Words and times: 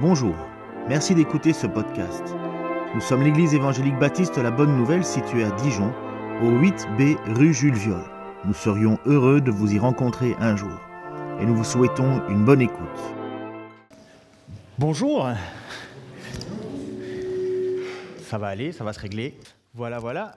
Bonjour, 0.00 0.34
merci 0.88 1.14
d'écouter 1.14 1.52
ce 1.52 1.66
podcast. 1.66 2.22
Nous 2.94 3.02
sommes 3.02 3.22
l'église 3.22 3.52
évangélique 3.52 3.98
baptiste 3.98 4.38
La 4.38 4.50
Bonne 4.50 4.74
Nouvelle 4.74 5.04
située 5.04 5.44
à 5.44 5.50
Dijon, 5.50 5.92
au 6.40 6.50
8B 6.52 7.18
rue 7.36 7.52
Jules 7.52 7.74
Viol. 7.74 8.02
Nous 8.46 8.54
serions 8.54 8.98
heureux 9.04 9.42
de 9.42 9.50
vous 9.50 9.74
y 9.74 9.78
rencontrer 9.78 10.36
un 10.40 10.56
jour 10.56 10.72
et 11.38 11.44
nous 11.44 11.54
vous 11.54 11.64
souhaitons 11.64 12.26
une 12.30 12.46
bonne 12.46 12.62
écoute. 12.62 12.78
Bonjour. 14.78 15.28
Ça 18.22 18.38
va 18.38 18.46
aller, 18.46 18.72
ça 18.72 18.84
va 18.84 18.94
se 18.94 19.00
régler. 19.00 19.38
Voilà, 19.74 19.98
voilà. 19.98 20.32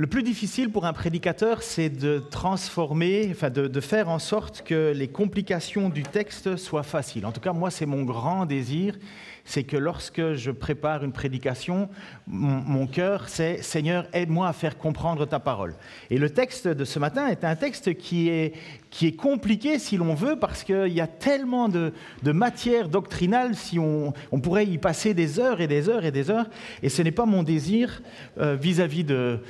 Le 0.00 0.06
plus 0.06 0.22
difficile 0.22 0.70
pour 0.70 0.86
un 0.86 0.94
prédicateur, 0.94 1.62
c'est 1.62 1.90
de 1.90 2.20
transformer, 2.30 3.28
enfin 3.32 3.50
de, 3.50 3.80
faire 3.80 4.08
en 4.08 4.18
sorte 4.18 4.62
que 4.62 4.94
les 4.96 5.08
complications 5.08 5.90
du 5.90 6.04
texte 6.04 6.56
soient 6.56 6.84
faciles. 6.84 7.26
En 7.26 7.32
tout 7.32 7.40
cas, 7.42 7.52
moi, 7.52 7.70
c'est 7.70 7.84
mon 7.84 8.04
grand 8.04 8.46
désir, 8.46 8.96
c'est 9.44 9.62
que 9.62 9.76
lorsque 9.76 10.36
je 10.36 10.50
prépare 10.52 11.04
une 11.04 11.12
prédication, 11.12 11.90
mon, 12.26 12.86
cœur, 12.86 13.28
c'est 13.28 13.62
Seigneur, 13.62 14.06
aide-moi 14.14 14.48
à 14.48 14.54
faire 14.54 14.78
comprendre 14.78 15.26
ta 15.26 15.38
parole. 15.38 15.74
Et 16.08 16.16
le 16.16 16.30
texte 16.30 16.66
de 16.66 16.84
ce 16.86 16.98
matin 16.98 17.26
est 17.26 17.44
un 17.44 17.56
texte 17.56 17.94
qui 17.94 18.30
est, 18.30 18.54
qui 18.88 19.06
est 19.06 19.16
compliqué, 19.16 19.78
si 19.78 19.98
l'on 19.98 20.14
veut, 20.14 20.36
parce 20.36 20.64
qu'il 20.64 20.94
y 20.94 21.02
a 21.02 21.06
tellement 21.08 21.68
de, 21.68 21.92
de 22.22 22.32
matière 22.32 22.88
doctrinale, 22.88 23.54
si 23.54 23.78
on, 23.78 24.14
on, 24.32 24.40
pourrait 24.40 24.66
y 24.66 24.78
passer 24.78 25.12
des 25.12 25.40
heures 25.40 25.60
et 25.60 25.66
des 25.66 25.90
heures 25.90 26.06
et 26.06 26.10
des 26.10 26.30
heures. 26.30 26.48
Et 26.82 26.88
ce 26.88 27.02
n'est 27.02 27.10
pas 27.10 27.26
mon 27.26 27.42
désir 27.42 28.00
euh, 28.38 28.56
vis-à-vis 28.56 29.04
de 29.04 29.40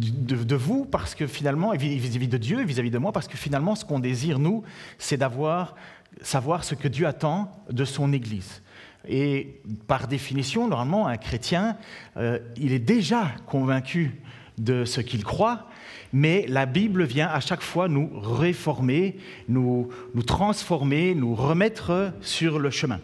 de, 0.00 0.56
vous, 0.56 0.84
parce 0.84 1.14
que 1.14 1.26
finalement, 1.26 1.72
vis-à-vis 1.72 2.28
de 2.28 2.38
Dieu, 2.38 2.62
vis-à-vis 2.64 2.90
de 2.90 2.98
moi, 2.98 3.12
parce 3.12 3.28
que 3.28 3.36
finalement, 3.36 3.74
ce 3.74 3.84
qu'on 3.84 3.98
désire, 3.98 4.38
nous, 4.38 4.62
c'est 4.98 5.16
d'avoir, 5.16 5.74
savoir 6.22 6.64
ce 6.64 6.74
que 6.74 6.88
Dieu 6.88 7.06
attend 7.06 7.54
de 7.70 7.84
son 7.84 8.12
Église. 8.12 8.62
Et 9.08 9.60
par 9.86 10.08
définition, 10.08 10.68
normalement, 10.68 11.06
un 11.06 11.16
chrétien, 11.16 11.76
euh, 12.16 12.38
il 12.56 12.72
est 12.72 12.78
déjà 12.78 13.32
convaincu 13.46 14.20
de 14.58 14.84
ce 14.84 15.00
qu'il 15.00 15.24
croit, 15.24 15.68
mais 16.12 16.44
la 16.48 16.66
Bible 16.66 17.04
vient 17.04 17.28
à 17.28 17.40
chaque 17.40 17.62
fois 17.62 17.88
nous 17.88 18.10
réformer, 18.14 19.16
nous, 19.48 19.88
nous 20.14 20.22
transformer, 20.22 21.14
nous 21.14 21.34
remettre 21.34 22.12
sur 22.20 22.58
le 22.58 22.70
chemin. 22.70 23.00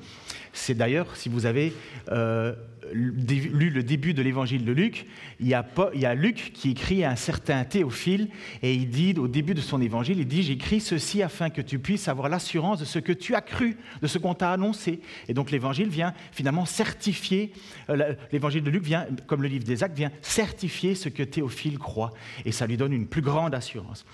C'est 0.53 0.75
d'ailleurs, 0.75 1.17
si 1.17 1.29
vous 1.29 1.47
avez 1.47 1.73
euh, 2.11 2.55
lu 2.93 3.71
le 3.71 3.83
début 3.83 4.15
de 4.15 4.23
l'évangile 4.23 4.65
de 4.65 4.73
Luc, 4.73 5.07
il 5.41 5.49
y, 5.49 5.55
a, 5.55 6.15
Luc 6.15 6.53
qui 6.55 6.71
écrit 6.71 7.05
à 7.05 7.11
un 7.11 7.17
certain 7.17 7.65
Théophile 7.65 8.29
et 8.63 8.75
il 8.75 8.89
dit 8.89 9.15
au 9.19 9.29
début 9.29 9.55
de 9.55 9.61
son 9.61 9.81
évangile, 9.81 10.19
il 10.19 10.27
dit 10.27 10.43
j'écris 10.43 10.81
ceci 10.81 11.23
afin 11.23 11.51
que 11.51 11.61
tu 11.61 11.79
puisses 11.79 12.09
avoir 12.09 12.29
l'assurance 12.29 12.81
de 12.81 12.85
ce 12.85 12.99
que 12.99 13.13
tu 13.13 13.35
as 13.35 13.41
cru, 13.41 13.77
de 14.03 14.07
ce 14.07 14.19
qu'on 14.19 14.35
t'a 14.35 14.53
annoncé. 14.53 15.01
Et 15.29 15.35
donc 15.35 15.51
l'évangile 15.51 15.89
vient 15.89 16.15
finalement 16.33 16.67
certifier, 16.67 17.53
euh, 17.91 18.15
l'évangile 18.33 18.63
de 18.63 18.71
Luc 18.71 18.85
vient, 18.85 19.07
comme 19.27 19.43
le 19.43 19.49
livre 19.49 19.65
des 19.65 19.83
Actes, 19.83 19.97
vient 19.97 20.11
certifier 20.23 20.95
ce 20.95 21.09
que 21.09 21.23
Théophile 21.23 21.79
croit 21.79 22.13
et 22.45 22.53
ça 22.53 22.67
lui 22.67 22.77
donne 22.77 22.93
une 22.93 23.07
plus 23.07 23.23
grande 23.23 23.55
assurance. 23.55 24.05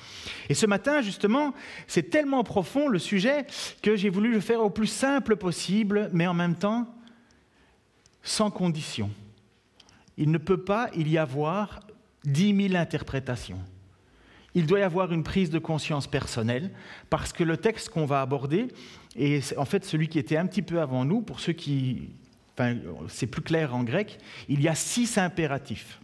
Et 0.49 0.55
ce 0.55 0.67
matin 0.67 1.03
justement, 1.03 1.55
c'est 1.87 2.11
tellement 2.11 2.45
profond 2.45 2.89
le 2.89 2.99
sujet 2.99 3.47
que 3.83 3.97
j'ai 3.97 4.09
voulu 4.09 4.33
le 4.33 4.41
faire 4.41 4.63
au 4.63 4.71
plus 4.71 4.87
simple 4.87 5.37
possible, 5.37 6.11
mais 6.13 6.27
en 6.27 6.35
même 6.35 6.57
temps 6.57 6.89
sans 8.23 8.51
condition. 8.51 9.11
Il 10.17 10.31
ne 10.31 10.39
peut 10.39 10.63
pas 10.63 10.91
y 10.95 11.19
avoir 11.19 11.81
dix 12.25 12.53
mille 12.53 12.77
interprétations. 12.77 13.61
Il 14.55 14.67
doit 14.67 14.81
y 14.81 14.83
avoir 14.83 15.13
une 15.13 15.23
prise 15.23 15.49
de 15.51 15.59
conscience 15.59 16.07
personnelle, 16.07 16.71
parce 17.09 17.33
que 17.33 17.43
le 17.43 17.57
texte 17.57 17.89
qu'on 17.89 18.05
va 18.05 18.21
aborder 18.21 18.69
est 19.17 19.57
en 19.57 19.65
fait 19.65 19.85
celui 19.85 20.09
qui 20.09 20.19
était 20.19 20.37
un 20.37 20.47
petit 20.47 20.63
peu 20.63 20.81
avant 20.81 21.05
nous, 21.05 21.23
pour 21.23 21.41
ceux 21.41 21.55
qui... 21.55 22.11
C'est 23.09 23.27
plus 23.27 23.43
clair 23.43 23.75
en 23.75 23.83
grec, 23.83 24.19
il 24.49 24.61
y 24.61 24.69
a 24.69 24.75
six 24.75 25.17
impératifs. 25.17 25.99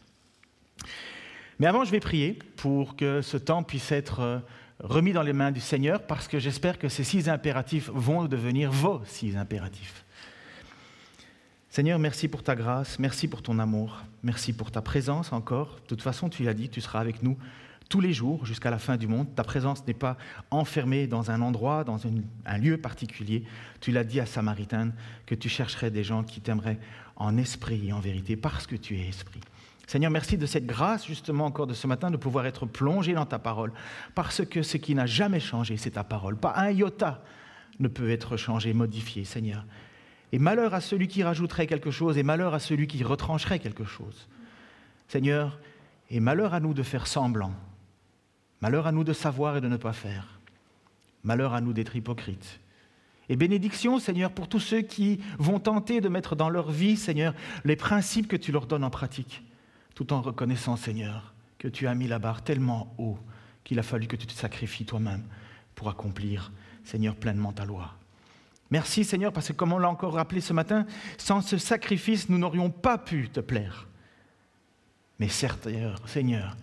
Mais 1.58 1.66
avant, 1.66 1.84
je 1.84 1.90
vais 1.90 2.00
prier 2.00 2.38
pour 2.56 2.96
que 2.96 3.20
ce 3.20 3.36
temps 3.36 3.62
puisse 3.62 3.92
être 3.92 4.42
remis 4.80 5.12
dans 5.12 5.22
les 5.22 5.34
mains 5.34 5.52
du 5.52 5.60
Seigneur, 5.60 6.02
parce 6.02 6.26
que 6.26 6.38
j'espère 6.38 6.78
que 6.78 6.88
ces 6.88 7.04
six 7.04 7.28
impératifs 7.28 7.90
vont 7.92 8.24
devenir 8.24 8.72
vos 8.72 9.02
six 9.04 9.36
impératifs. 9.36 10.04
Seigneur, 11.78 12.00
merci 12.00 12.26
pour 12.26 12.42
ta 12.42 12.56
grâce, 12.56 12.98
merci 12.98 13.28
pour 13.28 13.40
ton 13.40 13.60
amour, 13.60 14.02
merci 14.24 14.52
pour 14.52 14.72
ta 14.72 14.82
présence 14.82 15.32
encore. 15.32 15.76
De 15.76 15.86
toute 15.86 16.02
façon, 16.02 16.28
tu 16.28 16.42
l'as 16.42 16.52
dit, 16.52 16.68
tu 16.68 16.80
seras 16.80 16.98
avec 16.98 17.22
nous 17.22 17.38
tous 17.88 18.00
les 18.00 18.12
jours 18.12 18.44
jusqu'à 18.44 18.72
la 18.72 18.80
fin 18.80 18.96
du 18.96 19.06
monde. 19.06 19.32
Ta 19.36 19.44
présence 19.44 19.86
n'est 19.86 19.94
pas 19.94 20.16
enfermée 20.50 21.06
dans 21.06 21.30
un 21.30 21.40
endroit, 21.40 21.84
dans 21.84 22.00
un 22.46 22.58
lieu 22.58 22.78
particulier. 22.78 23.44
Tu 23.80 23.92
l'as 23.92 24.02
dit 24.02 24.18
à 24.18 24.26
Samaritaine 24.26 24.92
que 25.24 25.36
tu 25.36 25.48
chercherais 25.48 25.92
des 25.92 26.02
gens 26.02 26.24
qui 26.24 26.40
t'aimeraient 26.40 26.80
en 27.14 27.36
esprit 27.36 27.86
et 27.86 27.92
en 27.92 28.00
vérité 28.00 28.34
parce 28.34 28.66
que 28.66 28.74
tu 28.74 28.96
es 28.96 29.06
esprit. 29.06 29.40
Seigneur, 29.86 30.10
merci 30.10 30.36
de 30.36 30.46
cette 30.46 30.66
grâce 30.66 31.06
justement 31.06 31.44
encore 31.44 31.68
de 31.68 31.74
ce 31.74 31.86
matin 31.86 32.10
de 32.10 32.16
pouvoir 32.16 32.44
être 32.46 32.66
plongé 32.66 33.12
dans 33.14 33.24
ta 33.24 33.38
parole 33.38 33.72
parce 34.16 34.44
que 34.44 34.64
ce 34.64 34.78
qui 34.78 34.96
n'a 34.96 35.06
jamais 35.06 35.38
changé, 35.38 35.76
c'est 35.76 35.92
ta 35.92 36.02
parole. 36.02 36.36
Pas 36.38 36.54
un 36.56 36.72
iota 36.72 37.22
ne 37.78 37.86
peut 37.86 38.10
être 38.10 38.36
changé, 38.36 38.72
modifié, 38.72 39.22
Seigneur. 39.24 39.64
Et 40.32 40.38
malheur 40.38 40.74
à 40.74 40.80
celui 40.80 41.08
qui 41.08 41.22
rajouterait 41.22 41.66
quelque 41.66 41.90
chose, 41.90 42.18
et 42.18 42.22
malheur 42.22 42.54
à 42.54 42.60
celui 42.60 42.86
qui 42.86 43.02
retrancherait 43.02 43.58
quelque 43.58 43.84
chose. 43.84 44.28
Seigneur, 45.08 45.58
et 46.10 46.20
malheur 46.20 46.54
à 46.54 46.60
nous 46.60 46.74
de 46.74 46.82
faire 46.82 47.06
semblant. 47.06 47.52
Malheur 48.60 48.86
à 48.86 48.92
nous 48.92 49.04
de 49.04 49.12
savoir 49.12 49.56
et 49.56 49.60
de 49.60 49.68
ne 49.68 49.76
pas 49.76 49.92
faire. 49.92 50.40
Malheur 51.22 51.54
à 51.54 51.60
nous 51.60 51.72
d'être 51.72 51.96
hypocrites. 51.96 52.60
Et 53.28 53.36
bénédiction, 53.36 53.98
Seigneur, 53.98 54.32
pour 54.32 54.48
tous 54.48 54.60
ceux 54.60 54.80
qui 54.80 55.20
vont 55.38 55.60
tenter 55.60 56.00
de 56.00 56.08
mettre 56.08 56.34
dans 56.34 56.48
leur 56.48 56.70
vie, 56.70 56.96
Seigneur, 56.96 57.34
les 57.64 57.76
principes 57.76 58.28
que 58.28 58.36
tu 58.36 58.52
leur 58.52 58.66
donnes 58.66 58.84
en 58.84 58.90
pratique, 58.90 59.42
tout 59.94 60.12
en 60.12 60.22
reconnaissant, 60.22 60.76
Seigneur, 60.76 61.34
que 61.58 61.68
tu 61.68 61.86
as 61.86 61.94
mis 61.94 62.08
la 62.08 62.18
barre 62.18 62.42
tellement 62.42 62.94
haut 62.98 63.18
qu'il 63.64 63.78
a 63.78 63.82
fallu 63.82 64.06
que 64.06 64.16
tu 64.16 64.26
te 64.26 64.32
sacrifies 64.32 64.86
toi-même 64.86 65.24
pour 65.74 65.90
accomplir, 65.90 66.52
Seigneur, 66.84 67.14
pleinement 67.14 67.52
ta 67.52 67.66
loi. 67.66 67.97
Merci 68.70 69.04
Seigneur, 69.04 69.32
parce 69.32 69.48
que 69.48 69.54
comme 69.54 69.72
on 69.72 69.78
l'a 69.78 69.88
encore 69.88 70.14
rappelé 70.14 70.40
ce 70.40 70.52
matin, 70.52 70.86
sans 71.16 71.40
ce 71.40 71.56
sacrifice, 71.56 72.28
nous 72.28 72.38
n'aurions 72.38 72.70
pas 72.70 72.98
pu 72.98 73.30
te 73.30 73.40
plaire. 73.40 73.88
Mais 75.18 75.28
certes, 75.28 75.68
Seigneur, 76.06 76.56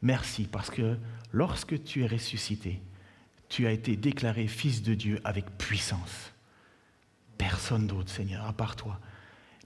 merci, 0.00 0.48
parce 0.50 0.70
que 0.70 0.96
lorsque 1.30 1.82
tu 1.84 2.02
es 2.02 2.06
ressuscité, 2.06 2.80
tu 3.48 3.66
as 3.66 3.72
été 3.72 3.96
déclaré 3.96 4.46
fils 4.46 4.82
de 4.82 4.94
Dieu 4.94 5.20
avec 5.24 5.58
puissance. 5.58 6.32
Personne 7.36 7.86
d'autre, 7.86 8.10
Seigneur, 8.10 8.46
à 8.46 8.52
part 8.54 8.76
toi, 8.76 8.98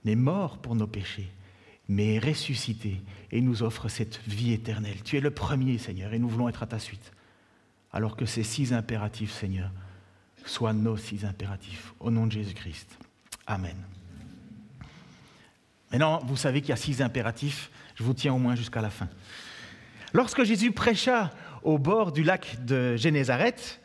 n'est 0.04 0.16
mort 0.16 0.58
pour 0.58 0.74
nos 0.74 0.88
péchés, 0.88 1.30
mais 1.88 2.14
est 2.14 2.18
ressuscité 2.18 3.00
et 3.30 3.40
nous 3.40 3.62
offre 3.62 3.88
cette 3.88 4.20
vie 4.26 4.52
éternelle. 4.52 5.02
Tu 5.04 5.16
es 5.16 5.20
le 5.20 5.30
premier, 5.30 5.78
Seigneur, 5.78 6.12
et 6.12 6.18
nous 6.18 6.28
voulons 6.28 6.48
être 6.48 6.64
à 6.64 6.66
ta 6.66 6.80
suite. 6.80 7.12
Alors 7.92 8.16
que 8.16 8.26
ces 8.26 8.42
six 8.42 8.72
impératifs, 8.72 9.32
Seigneur, 9.32 9.70
soient 10.46 10.72
nos 10.72 10.96
six 10.96 11.24
impératifs. 11.24 11.92
Au 12.00 12.10
nom 12.10 12.26
de 12.26 12.32
Jésus-Christ. 12.32 12.88
Amen. 13.46 13.76
Maintenant, 15.92 16.20
vous 16.24 16.36
savez 16.36 16.60
qu'il 16.60 16.70
y 16.70 16.72
a 16.72 16.76
six 16.76 17.00
impératifs. 17.02 17.70
Je 17.94 18.02
vous 18.02 18.14
tiens 18.14 18.34
au 18.34 18.38
moins 18.38 18.54
jusqu'à 18.54 18.80
la 18.80 18.90
fin. 18.90 19.08
Lorsque 20.12 20.42
Jésus 20.44 20.72
prêcha 20.72 21.32
au 21.62 21.78
bord 21.78 22.12
du 22.12 22.22
lac 22.22 22.64
de 22.64 22.96
Génézareth, 22.96 23.80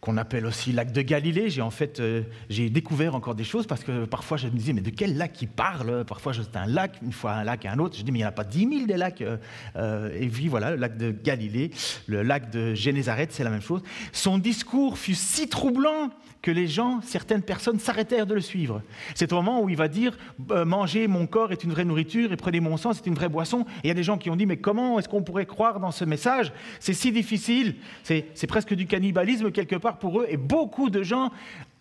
qu'on 0.00 0.16
appelle 0.16 0.46
aussi 0.46 0.72
lac 0.72 0.92
de 0.92 1.02
Galilée. 1.02 1.50
J'ai 1.50 1.60
en 1.60 1.70
fait 1.70 2.00
euh, 2.00 2.22
j'ai 2.48 2.70
découvert 2.70 3.14
encore 3.14 3.34
des 3.34 3.44
choses 3.44 3.66
parce 3.66 3.84
que 3.84 4.06
parfois 4.06 4.36
je 4.38 4.46
me 4.46 4.56
disais 4.56 4.72
mais 4.72 4.80
de 4.80 4.90
quel 4.90 5.16
lac 5.16 5.40
il 5.42 5.48
parle? 5.48 6.04
Parfois 6.04 6.32
c'est 6.32 6.56
un 6.56 6.66
lac, 6.66 6.96
une 7.02 7.12
fois 7.12 7.32
un 7.32 7.44
lac 7.44 7.64
et 7.64 7.68
un 7.68 7.78
autre. 7.78 7.96
Je 7.96 8.02
dis 8.02 8.10
mais 8.10 8.20
il 8.20 8.22
n'y 8.22 8.26
en 8.26 8.30
a 8.30 8.32
pas 8.32 8.44
dix 8.44 8.66
mille 8.66 8.86
des 8.86 8.96
lacs. 8.96 9.20
Euh, 9.20 9.36
euh, 9.76 10.10
et 10.18 10.28
puis 10.28 10.48
voilà, 10.48 10.70
le 10.70 10.76
lac 10.76 10.96
de 10.96 11.10
Galilée, 11.10 11.70
le 12.06 12.22
lac 12.22 12.50
de 12.50 12.74
Génézareth, 12.74 13.32
c'est 13.32 13.44
la 13.44 13.50
même 13.50 13.60
chose. 13.60 13.82
Son 14.12 14.38
discours 14.38 14.96
fut 14.96 15.14
si 15.14 15.48
troublant 15.48 16.10
que 16.40 16.50
les 16.50 16.66
gens, 16.66 17.00
certaines 17.02 17.42
personnes 17.42 17.78
s'arrêtèrent 17.78 18.26
de 18.26 18.32
le 18.32 18.40
suivre. 18.40 18.80
C'est 19.14 19.30
au 19.34 19.36
moment 19.36 19.62
où 19.62 19.68
il 19.68 19.76
va 19.76 19.88
dire 19.88 20.16
Mangez 20.48 21.06
mon 21.06 21.26
corps 21.26 21.52
est 21.52 21.64
une 21.64 21.72
vraie 21.72 21.84
nourriture 21.84 22.32
et 22.32 22.36
prenez 22.36 22.60
mon 22.60 22.78
sang, 22.78 22.94
c'est 22.94 23.06
une 23.06 23.14
vraie 23.14 23.28
boisson. 23.28 23.66
Et 23.78 23.84
il 23.84 23.88
y 23.88 23.90
a 23.90 23.94
des 23.94 24.02
gens 24.02 24.16
qui 24.16 24.30
ont 24.30 24.36
dit 24.36 24.46
Mais 24.46 24.56
comment 24.56 24.98
est-ce 24.98 25.10
qu'on 25.10 25.22
pourrait 25.22 25.44
croire 25.44 25.80
dans 25.80 25.90
ce 25.90 26.06
message? 26.06 26.54
C'est 26.78 26.94
si 26.94 27.12
difficile, 27.12 27.74
c'est 28.02 28.46
presque 28.46 28.72
du 28.72 28.86
cannibalisme 28.86 29.50
quelque 29.50 29.76
part 29.76 29.89
pour 29.98 30.20
eux, 30.20 30.26
et 30.28 30.36
beaucoup 30.36 30.90
de 30.90 31.02
gens 31.02 31.30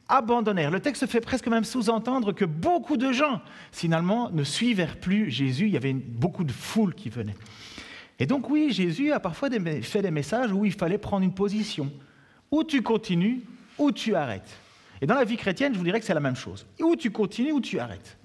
abandonnèrent. 0.08 0.72
Le 0.72 0.80
texte 0.80 1.06
fait 1.06 1.22
presque 1.22 1.48
même 1.48 1.64
sous-entendre 1.64 2.34
que 2.34 2.46
beaucoup 2.46 2.98
de 2.98 3.12
gens, 3.12 3.42
finalement, 3.72 4.30
ne 4.32 4.44
suivèrent 4.44 4.98
plus 4.98 5.30
Jésus. 5.30 5.66
Il 5.68 5.72
y 5.72 5.78
avait 5.78 5.94
beaucoup 5.94 6.44
de 6.44 6.52
foule 6.52 6.96
qui 6.96 7.10
venait. 7.10 7.36
Et 8.18 8.26
donc 8.26 8.50
oui, 8.50 8.72
Jésus 8.72 9.12
a 9.12 9.20
parfois 9.20 9.50
fait 9.82 10.02
des 10.02 10.12
messages 10.12 10.52
où 10.52 10.66
il 10.66 10.74
fallait 10.74 10.98
prendre 10.98 11.24
une 11.24 11.34
position. 11.34 11.92
Ou 12.52 12.64
tu 12.64 12.82
continues, 12.82 13.44
ou 13.78 13.92
tu 13.92 14.16
arrêtes. 14.16 14.58
Et 15.02 15.06
dans 15.06 15.16
la 15.16 15.24
vie 15.24 15.38
chrétienne, 15.38 15.74
je 15.74 15.78
vous 15.78 15.86
dirais 15.86 16.00
que 16.00 16.06
c'est 16.06 16.14
la 16.14 16.20
même 16.20 16.36
chose. 16.36 16.66
Ou 16.82 16.96
tu 16.98 17.12
continues, 17.12 17.54
ou 17.54 17.62
tu 17.62 17.80
arrêtes. 17.80 18.18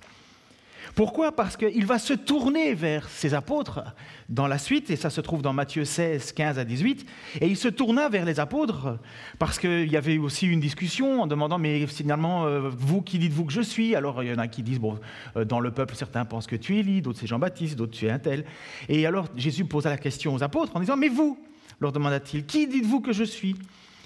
Pourquoi? 0.94 1.32
Parce 1.32 1.56
qu'il 1.56 1.85
va 1.87 1.99
se 1.99 2.12
tourner 2.12 2.73
vers 2.75 3.08
ses 3.08 3.35
apôtres 3.35 3.82
dans 4.29 4.46
la 4.46 4.58
suite, 4.58 4.91
et 4.91 4.96
ça 4.96 5.11
se 5.11 5.20
trouve 5.20 5.43
dans 5.43 5.52
Matthieu 5.52 5.85
16, 5.85 6.32
15 6.32 6.58
à 6.58 6.64
18, 6.64 7.05
et 7.41 7.49
il 7.49 7.56
se 7.56 7.67
tourna 7.67 8.08
vers 8.08 8.25
les 8.25 8.38
apôtres 8.38 8.99
parce 9.41 9.58
qu'il 9.58 9.91
y 9.91 9.96
avait 9.96 10.19
aussi 10.19 10.46
une 10.46 10.61
discussion 10.61 11.23
en 11.23 11.26
demandant, 11.26 11.58
mais 11.58 11.87
finalement, 11.88 12.46
euh, 12.46 12.70
vous, 12.70 13.02
qui 13.02 13.19
dites-vous 13.19 13.44
que 13.44 13.52
je 13.52 13.61
suis? 13.61 13.96
Alors 13.96 14.23
il 14.23 14.31
y 14.31 14.32
en 14.32 14.38
a 14.38 14.46
qui 14.46 14.62
disent, 14.62 14.79
bon, 14.79 15.00
euh, 15.37 15.44
dans 15.44 15.58
le 15.58 15.73
peuple, 15.73 15.96
certains 15.96 16.25
pensent 16.25 16.46
que 16.46 16.56
tu 16.56 16.76
es 16.76 16.81
Élie, 16.81 17.02
d'autres 17.02 17.19
c'est 17.19 17.26
Jean-Baptiste, 17.26 17.76
d'autres 17.76 17.97
tu 17.97 18.06
es 18.06 18.11
un 18.11 18.20
tel. 18.20 18.44
Et 18.88 19.05
alors 19.05 19.26
Jésus 19.37 19.64
posa 19.64 19.90
la 19.90 19.99
question 19.99 20.32
aux 20.32 20.44
apôtres 20.44 20.76
en 20.76 20.81
disant, 20.81 20.97
mais 20.97 21.08
vous, 21.08 21.38
leur 21.81 21.90
demanda-t-il, 21.90 22.47
qui 22.47 22.69
dites-vous 22.69 23.00
que 23.00 23.12
je 23.12 23.25
suis? 23.25 23.56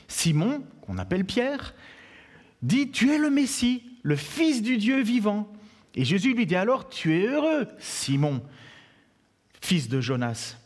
Simon, 0.08 0.62
qu'on 0.80 0.96
appelle 0.96 1.26
Pierre, 1.26 1.74
dit, 2.62 2.90
tu 2.90 3.12
es 3.12 3.18
le 3.18 3.28
Messie, 3.28 3.82
le 4.02 4.16
Fils 4.16 4.62
du 4.62 4.78
Dieu 4.78 5.02
vivant. 5.02 5.52
Et 5.98 6.04
Jésus 6.04 6.32
lui 6.32 6.46
dit 6.46 6.54
alors, 6.54 6.88
tu 6.88 7.18
es 7.18 7.26
heureux, 7.26 7.66
Simon, 7.80 8.40
fils 9.60 9.88
de 9.88 10.00
Jonas, 10.00 10.56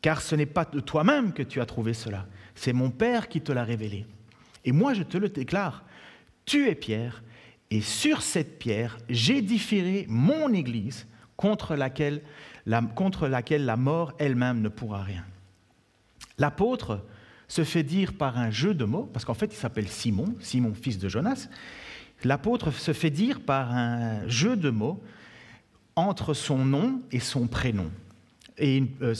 car 0.00 0.22
ce 0.22 0.34
n'est 0.34 0.46
pas 0.46 0.64
de 0.64 0.80
toi-même 0.80 1.34
que 1.34 1.42
tu 1.42 1.60
as 1.60 1.66
trouvé 1.66 1.92
cela, 1.92 2.26
c'est 2.54 2.72
mon 2.72 2.90
Père 2.90 3.28
qui 3.28 3.42
te 3.42 3.52
l'a 3.52 3.64
révélé. 3.64 4.06
Et 4.64 4.72
moi 4.72 4.94
je 4.94 5.02
te 5.02 5.18
le 5.18 5.28
déclare, 5.28 5.84
tu 6.46 6.70
es 6.70 6.74
Pierre, 6.74 7.22
et 7.70 7.82
sur 7.82 8.22
cette 8.22 8.58
pierre 8.58 8.96
j'édifierai 9.10 10.06
mon 10.08 10.54
Église 10.54 11.06
contre 11.36 11.76
laquelle 11.76 12.22
la, 12.64 12.80
contre 12.80 13.28
laquelle 13.28 13.66
la 13.66 13.76
mort 13.76 14.14
elle-même 14.18 14.62
ne 14.62 14.70
pourra 14.70 15.02
rien. 15.02 15.26
L'apôtre 16.38 17.04
se 17.46 17.62
fait 17.62 17.82
dire 17.82 18.14
par 18.14 18.38
un 18.38 18.50
jeu 18.50 18.72
de 18.72 18.86
mots, 18.86 19.10
parce 19.12 19.26
qu'en 19.26 19.34
fait 19.34 19.52
il 19.52 19.58
s'appelle 19.58 19.88
Simon, 19.88 20.34
Simon 20.40 20.72
fils 20.72 20.98
de 20.98 21.10
Jonas, 21.10 21.46
l'apôtre 22.24 22.70
se 22.70 22.92
fait 22.92 23.10
dire 23.10 23.40
par 23.40 23.72
un 23.72 24.26
jeu 24.28 24.56
de 24.56 24.70
mots 24.70 25.02
entre 25.96 26.34
son 26.34 26.64
nom 26.64 27.02
et 27.10 27.20
son 27.20 27.46
prénom, 27.46 27.90
et 28.58 28.82
euh, 29.02 29.14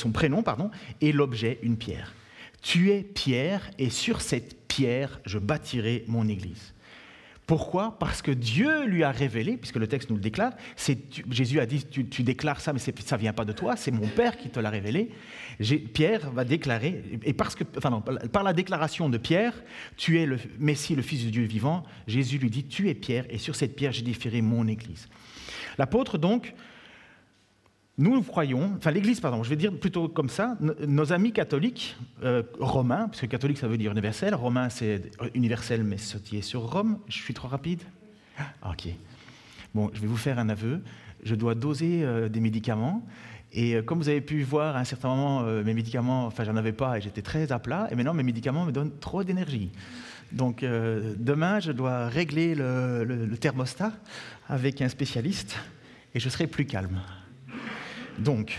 l'objet 1.12 1.58
une 1.62 1.76
pierre. 1.76 2.14
Tu 2.62 2.90
es 2.90 3.02
Pierre, 3.02 3.70
et 3.78 3.90
sur 3.90 4.20
cette 4.20 4.66
pierre 4.66 5.20
je 5.24 5.38
bâtirai 5.38 6.04
mon 6.08 6.28
Église. 6.28 6.74
Pourquoi? 7.48 7.96
Parce 7.98 8.20
que 8.20 8.30
Dieu 8.30 8.84
lui 8.84 9.02
a 9.04 9.10
révélé, 9.10 9.56
puisque 9.56 9.76
le 9.76 9.86
texte 9.86 10.10
nous 10.10 10.16
le 10.16 10.20
déclare, 10.20 10.52
Jésus 11.30 11.60
a 11.60 11.64
dit, 11.64 11.82
tu, 11.86 12.22
déclares 12.22 12.60
ça, 12.60 12.74
mais 12.74 12.78
ça 12.78 13.16
vient 13.16 13.32
pas 13.32 13.46
de 13.46 13.52
toi, 13.52 13.74
c'est 13.74 13.90
mon 13.90 14.06
Père 14.06 14.36
qui 14.36 14.50
te 14.50 14.60
l'a 14.60 14.68
révélé. 14.68 15.08
Pierre 15.94 16.30
va 16.30 16.44
déclarer, 16.44 17.02
et 17.24 17.32
parce 17.32 17.54
que, 17.54 17.64
enfin 17.78 18.02
par 18.30 18.42
la 18.42 18.52
déclaration 18.52 19.08
de 19.08 19.16
Pierre, 19.16 19.54
tu 19.96 20.20
es 20.20 20.26
le 20.26 20.36
Messie, 20.58 20.94
le 20.94 21.00
Fils 21.00 21.24
de 21.24 21.30
Dieu 21.30 21.44
vivant, 21.44 21.84
Jésus 22.06 22.36
lui 22.36 22.50
dit, 22.50 22.64
tu 22.64 22.90
es 22.90 22.94
Pierre, 22.94 23.24
et 23.30 23.38
sur 23.38 23.56
cette 23.56 23.76
pierre 23.76 23.92
j'édifierai 23.92 24.42
mon 24.42 24.68
Église. 24.68 25.08
L'apôtre 25.78 26.18
donc 26.18 26.52
nous 27.98 28.22
croyons, 28.22 28.74
enfin 28.76 28.92
l'Église, 28.92 29.20
pardon, 29.20 29.42
je 29.42 29.50
vais 29.50 29.56
dire 29.56 29.72
plutôt 29.72 30.08
comme 30.08 30.28
ça, 30.28 30.56
nos 30.86 31.12
amis 31.12 31.32
catholiques, 31.32 31.96
euh, 32.22 32.44
romains, 32.60 33.08
parce 33.08 33.20
que 33.20 33.26
catholique 33.26 33.58
ça 33.58 33.66
veut 33.66 33.76
dire 33.76 33.90
universel, 33.90 34.36
romain 34.36 34.68
c'est 34.68 35.10
universel 35.34 35.82
mais 35.82 35.98
sautillé 35.98 36.40
sur 36.40 36.62
Rome, 36.62 36.98
je 37.08 37.16
suis 37.16 37.34
trop 37.34 37.48
rapide 37.48 37.82
ah, 38.38 38.70
Ok. 38.70 38.88
Bon, 39.74 39.90
je 39.92 40.00
vais 40.00 40.06
vous 40.06 40.16
faire 40.16 40.38
un 40.38 40.48
aveu, 40.48 40.80
je 41.24 41.34
dois 41.34 41.56
doser 41.56 42.04
euh, 42.04 42.28
des 42.28 42.38
médicaments, 42.38 43.04
et 43.52 43.74
euh, 43.74 43.82
comme 43.82 43.98
vous 43.98 44.08
avez 44.08 44.20
pu 44.20 44.44
voir 44.44 44.76
à 44.76 44.78
un 44.78 44.84
certain 44.84 45.08
moment, 45.08 45.42
mes 45.42 45.74
médicaments, 45.74 46.26
enfin 46.26 46.44
j'en 46.44 46.56
avais 46.56 46.72
pas 46.72 46.98
et 46.98 47.00
j'étais 47.00 47.22
très 47.22 47.50
à 47.50 47.58
plat, 47.58 47.88
et 47.90 47.96
maintenant 47.96 48.14
mes 48.14 48.22
médicaments 48.22 48.64
me 48.64 48.70
donnent 48.70 48.96
trop 49.00 49.24
d'énergie. 49.24 49.72
Donc 50.30 50.62
demain, 50.62 51.58
je 51.58 51.72
dois 51.72 52.06
régler 52.06 52.54
le 52.54 53.34
thermostat 53.40 53.92
avec 54.48 54.82
un 54.82 54.88
spécialiste, 54.88 55.56
et 56.14 56.20
je 56.20 56.28
serai 56.28 56.46
plus 56.46 56.66
calme. 56.66 57.00
Donc, 58.18 58.58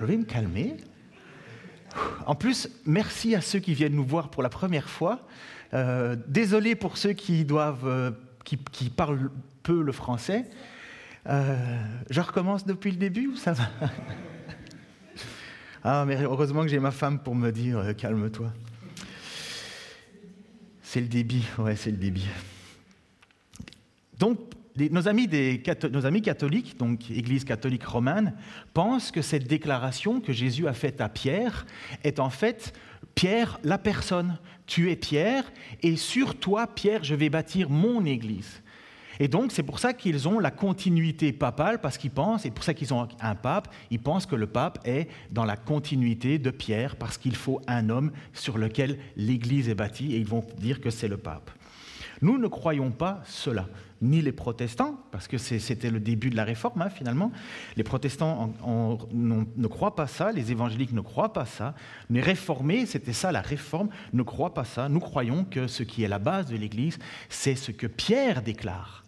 je 0.00 0.04
vais 0.04 0.16
me 0.16 0.24
calmer. 0.24 0.76
En 2.26 2.34
plus, 2.34 2.68
merci 2.84 3.34
à 3.34 3.40
ceux 3.40 3.60
qui 3.60 3.72
viennent 3.72 3.94
nous 3.94 4.04
voir 4.04 4.30
pour 4.30 4.42
la 4.42 4.48
première 4.48 4.88
fois. 4.88 5.26
Euh, 5.74 6.16
désolé 6.26 6.74
pour 6.74 6.96
ceux 6.96 7.14
euh, 7.30 8.10
qui, 8.44 8.90
parlent 8.90 9.30
peu 9.62 9.80
le 9.80 9.92
français. 9.92 10.44
Euh, 11.28 11.56
je 12.10 12.20
recommence 12.20 12.66
depuis 12.66 12.90
le 12.90 12.96
début 12.96 13.28
ou 13.28 13.36
ça 13.36 13.52
va? 13.52 13.68
Ah, 15.88 16.04
mais 16.04 16.20
heureusement 16.20 16.62
que 16.62 16.68
j'ai 16.68 16.80
ma 16.80 16.90
femme 16.90 17.20
pour 17.20 17.36
me 17.36 17.52
dire 17.52 17.94
calme-toi. 17.96 18.52
C'est 20.82 21.00
le 21.00 21.06
débit, 21.06 21.46
ouais, 21.58 21.76
c'est 21.76 21.92
le 21.92 21.96
débit. 21.96 22.26
Donc, 24.18 24.55
nos, 24.78 25.08
amis 25.08 26.22
catholiques, 26.22 26.78
donc 26.78 27.10
Église 27.10 27.44
catholique 27.44 27.84
romane, 27.84 28.34
pensent 28.74 29.10
que 29.10 29.22
cette 29.22 29.46
déclaration 29.46 30.20
que 30.20 30.32
Jésus 30.32 30.68
a 30.68 30.72
faite 30.72 31.00
à 31.00 31.08
Pierre 31.08 31.66
est 32.04 32.20
en 32.20 32.30
fait 32.30 32.72
Pierre, 33.14 33.58
la 33.64 33.78
personne. 33.78 34.38
Tu 34.66 34.90
es 34.90 34.96
Pierre, 34.96 35.44
et 35.82 35.96
sur 35.96 36.38
toi, 36.38 36.66
Pierre, 36.66 37.04
je 37.04 37.14
vais 37.14 37.30
bâtir 37.30 37.70
mon 37.70 38.04
Église. 38.04 38.62
Et 39.18 39.28
donc, 39.28 39.52
c'est 39.52 39.62
pour 39.62 39.78
ça 39.78 39.94
qu'ils 39.94 40.28
ont 40.28 40.38
la 40.38 40.50
continuité 40.50 41.32
papale, 41.32 41.80
parce 41.80 41.96
qu'ils 41.96 42.10
pensent, 42.10 42.44
et 42.44 42.50
pour 42.50 42.64
ça 42.64 42.74
qu'ils 42.74 42.92
ont 42.92 43.08
un 43.20 43.34
pape, 43.34 43.72
ils 43.90 44.00
pensent 44.00 44.26
que 44.26 44.36
le 44.36 44.46
pape 44.46 44.78
est 44.84 45.08
dans 45.30 45.44
la 45.44 45.56
continuité 45.56 46.38
de 46.38 46.50
Pierre, 46.50 46.96
parce 46.96 47.16
qu'il 47.16 47.36
faut 47.36 47.62
un 47.66 47.88
homme 47.88 48.12
sur 48.34 48.58
lequel 48.58 48.98
l'Église 49.16 49.68
est 49.68 49.74
bâtie, 49.74 50.14
et 50.14 50.18
ils 50.18 50.26
vont 50.26 50.44
dire 50.58 50.80
que 50.80 50.90
c'est 50.90 51.08
le 51.08 51.16
pape. 51.16 51.50
Nous 52.22 52.38
ne 52.38 52.46
croyons 52.46 52.90
pas 52.90 53.22
cela, 53.26 53.68
ni 54.00 54.22
les 54.22 54.32
protestants, 54.32 54.98
parce 55.10 55.28
que 55.28 55.38
c'était 55.38 55.90
le 55.90 56.00
début 56.00 56.30
de 56.30 56.36
la 56.36 56.44
réforme 56.44 56.82
hein, 56.82 56.90
finalement. 56.90 57.32
Les 57.76 57.84
protestants 57.84 58.52
ne 59.12 59.66
croient 59.66 59.94
pas 59.94 60.06
ça, 60.06 60.32
les 60.32 60.52
évangéliques 60.52 60.92
ne 60.92 61.00
croient 61.00 61.32
pas 61.32 61.46
ça, 61.46 61.74
les 62.10 62.20
réformés, 62.20 62.86
c'était 62.86 63.12
ça 63.12 63.32
la 63.32 63.40
réforme, 63.40 63.88
ne 64.12 64.22
croient 64.22 64.54
pas 64.54 64.64
ça. 64.64 64.88
Nous 64.88 65.00
croyons 65.00 65.44
que 65.44 65.66
ce 65.66 65.82
qui 65.82 66.02
est 66.02 66.08
la 66.08 66.18
base 66.18 66.46
de 66.46 66.56
l'Église, 66.56 66.98
c'est 67.28 67.56
ce 67.56 67.70
que 67.70 67.86
Pierre 67.86 68.42
déclare, 68.42 69.04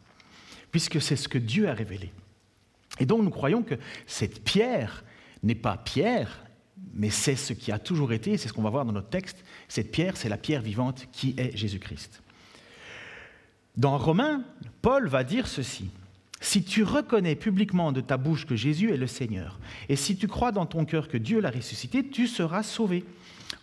puisque 0.71 1.01
c'est 1.01 1.17
ce 1.17 1.29
que 1.29 1.39
Dieu 1.39 1.69
a 1.69 1.75
révélé. 1.75 2.13
Et 3.01 3.07
donc 3.07 3.23
nous 3.23 3.31
croyons 3.31 3.63
que 3.63 3.77
cette 4.07 4.43
pierre 4.43 5.05
n'est 5.43 5.55
pas 5.55 5.77
pierre, 5.77 6.45
mais 6.95 7.11
c'est 7.11 7.37
ce 7.37 7.53
qui 7.53 7.71
a 7.71 7.79
toujours 7.79 8.13
été, 8.13 8.37
c'est 8.37 8.49
ce 8.49 8.53
qu'on 8.53 8.63
va 8.63 8.71
voir 8.71 8.85
dans 8.85 8.93
notre 8.93 9.09
texte. 9.09 9.45
Cette 9.69 9.93
pierre, 9.93 10.17
c'est 10.17 10.29
la 10.29 10.37
pierre 10.37 10.63
vivante 10.63 11.07
qui 11.13 11.35
est 11.37 11.57
Jésus-Christ. 11.57 12.23
Dans 13.79 13.97
Romains, 13.97 14.43
Paul 14.83 15.07
va 15.07 15.23
dire 15.23 15.47
ceci. 15.47 15.89
Si 16.41 16.65
tu 16.65 16.83
reconnais 16.83 17.37
publiquement 17.37 17.93
de 17.93 18.01
ta 18.01 18.17
bouche 18.17 18.45
que 18.45 18.57
Jésus 18.57 18.93
est 18.93 18.97
le 18.97 19.07
Seigneur, 19.07 19.61
et 19.89 19.95
si 19.95 20.17
tu 20.17 20.27
crois 20.27 20.51
dans 20.51 20.67
ton 20.67 20.85
cœur 20.85 21.07
que 21.07 21.17
Dieu 21.17 21.41
l'a 21.41 21.51
ressuscité, 21.51 22.05
tu 22.09 22.27
seras 22.27 22.65
sauvé. 22.65 23.05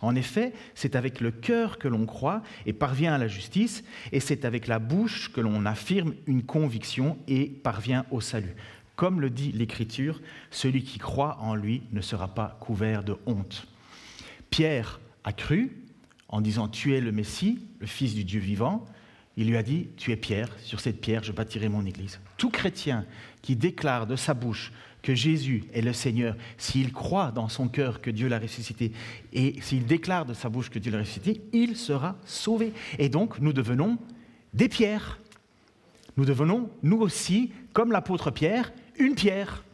En 0.00 0.14
effet, 0.14 0.54
c'est 0.74 0.96
avec 0.96 1.20
le 1.20 1.30
cœur 1.30 1.78
que 1.78 1.86
l'on 1.86 2.06
croit 2.06 2.42
et 2.64 2.72
parvient 2.72 3.12
à 3.12 3.18
la 3.18 3.28
justice, 3.28 3.84
et 4.10 4.20
c'est 4.20 4.46
avec 4.46 4.68
la 4.68 4.78
bouche 4.78 5.30
que 5.32 5.42
l'on 5.42 5.66
affirme 5.66 6.14
une 6.26 6.44
conviction 6.44 7.18
et 7.28 7.44
parvient 7.48 8.06
au 8.10 8.22
salut. 8.22 8.56
Comme 8.94 9.20
le 9.20 9.28
dit 9.28 9.52
l'Écriture, 9.52 10.22
celui 10.50 10.82
qui 10.82 10.98
croit 10.98 11.36
en 11.42 11.54
lui 11.54 11.82
ne 11.92 12.00
sera 12.00 12.28
pas 12.28 12.56
couvert 12.60 13.04
de 13.04 13.16
honte. 13.26 13.66
Pierre 14.48 14.98
a 15.24 15.34
cru 15.34 15.76
en 16.30 16.40
disant 16.40 16.68
Tu 16.68 16.94
es 16.94 17.02
le 17.02 17.12
Messie, 17.12 17.58
le 17.80 17.86
Fils 17.86 18.14
du 18.14 18.24
Dieu 18.24 18.40
vivant 18.40 18.86
il 19.36 19.48
lui 19.48 19.56
a 19.56 19.62
dit, 19.62 19.88
tu 19.96 20.12
es 20.12 20.16
Pierre, 20.16 20.48
sur 20.60 20.80
cette 20.80 21.00
pierre 21.00 21.22
je 21.22 21.32
bâtirai 21.32 21.68
mon 21.68 21.84
Église. 21.84 22.20
Tout 22.36 22.50
chrétien 22.50 23.04
qui 23.42 23.54
déclare 23.56 24.06
de 24.06 24.16
sa 24.16 24.34
bouche 24.34 24.72
que 25.02 25.14
Jésus 25.14 25.64
est 25.72 25.82
le 25.82 25.92
Seigneur, 25.92 26.36
s'il 26.58 26.92
croit 26.92 27.30
dans 27.30 27.48
son 27.48 27.68
cœur 27.68 28.00
que 28.00 28.10
Dieu 28.10 28.28
l'a 28.28 28.38
ressuscité, 28.38 28.92
et 29.32 29.60
s'il 29.60 29.86
déclare 29.86 30.26
de 30.26 30.34
sa 30.34 30.48
bouche 30.48 30.70
que 30.70 30.78
Dieu 30.78 30.90
l'a 30.90 30.98
ressuscité, 30.98 31.42
il 31.52 31.76
sera 31.76 32.16
sauvé. 32.24 32.72
Et 32.98 33.08
donc 33.08 33.38
nous 33.38 33.52
devenons 33.52 33.98
des 34.52 34.68
pierres. 34.68 35.20
Nous 36.16 36.24
devenons, 36.24 36.70
nous 36.82 36.98
aussi, 36.98 37.52
comme 37.72 37.92
l'apôtre 37.92 38.30
Pierre, 38.30 38.72
une 38.98 39.14
pierre. 39.14 39.64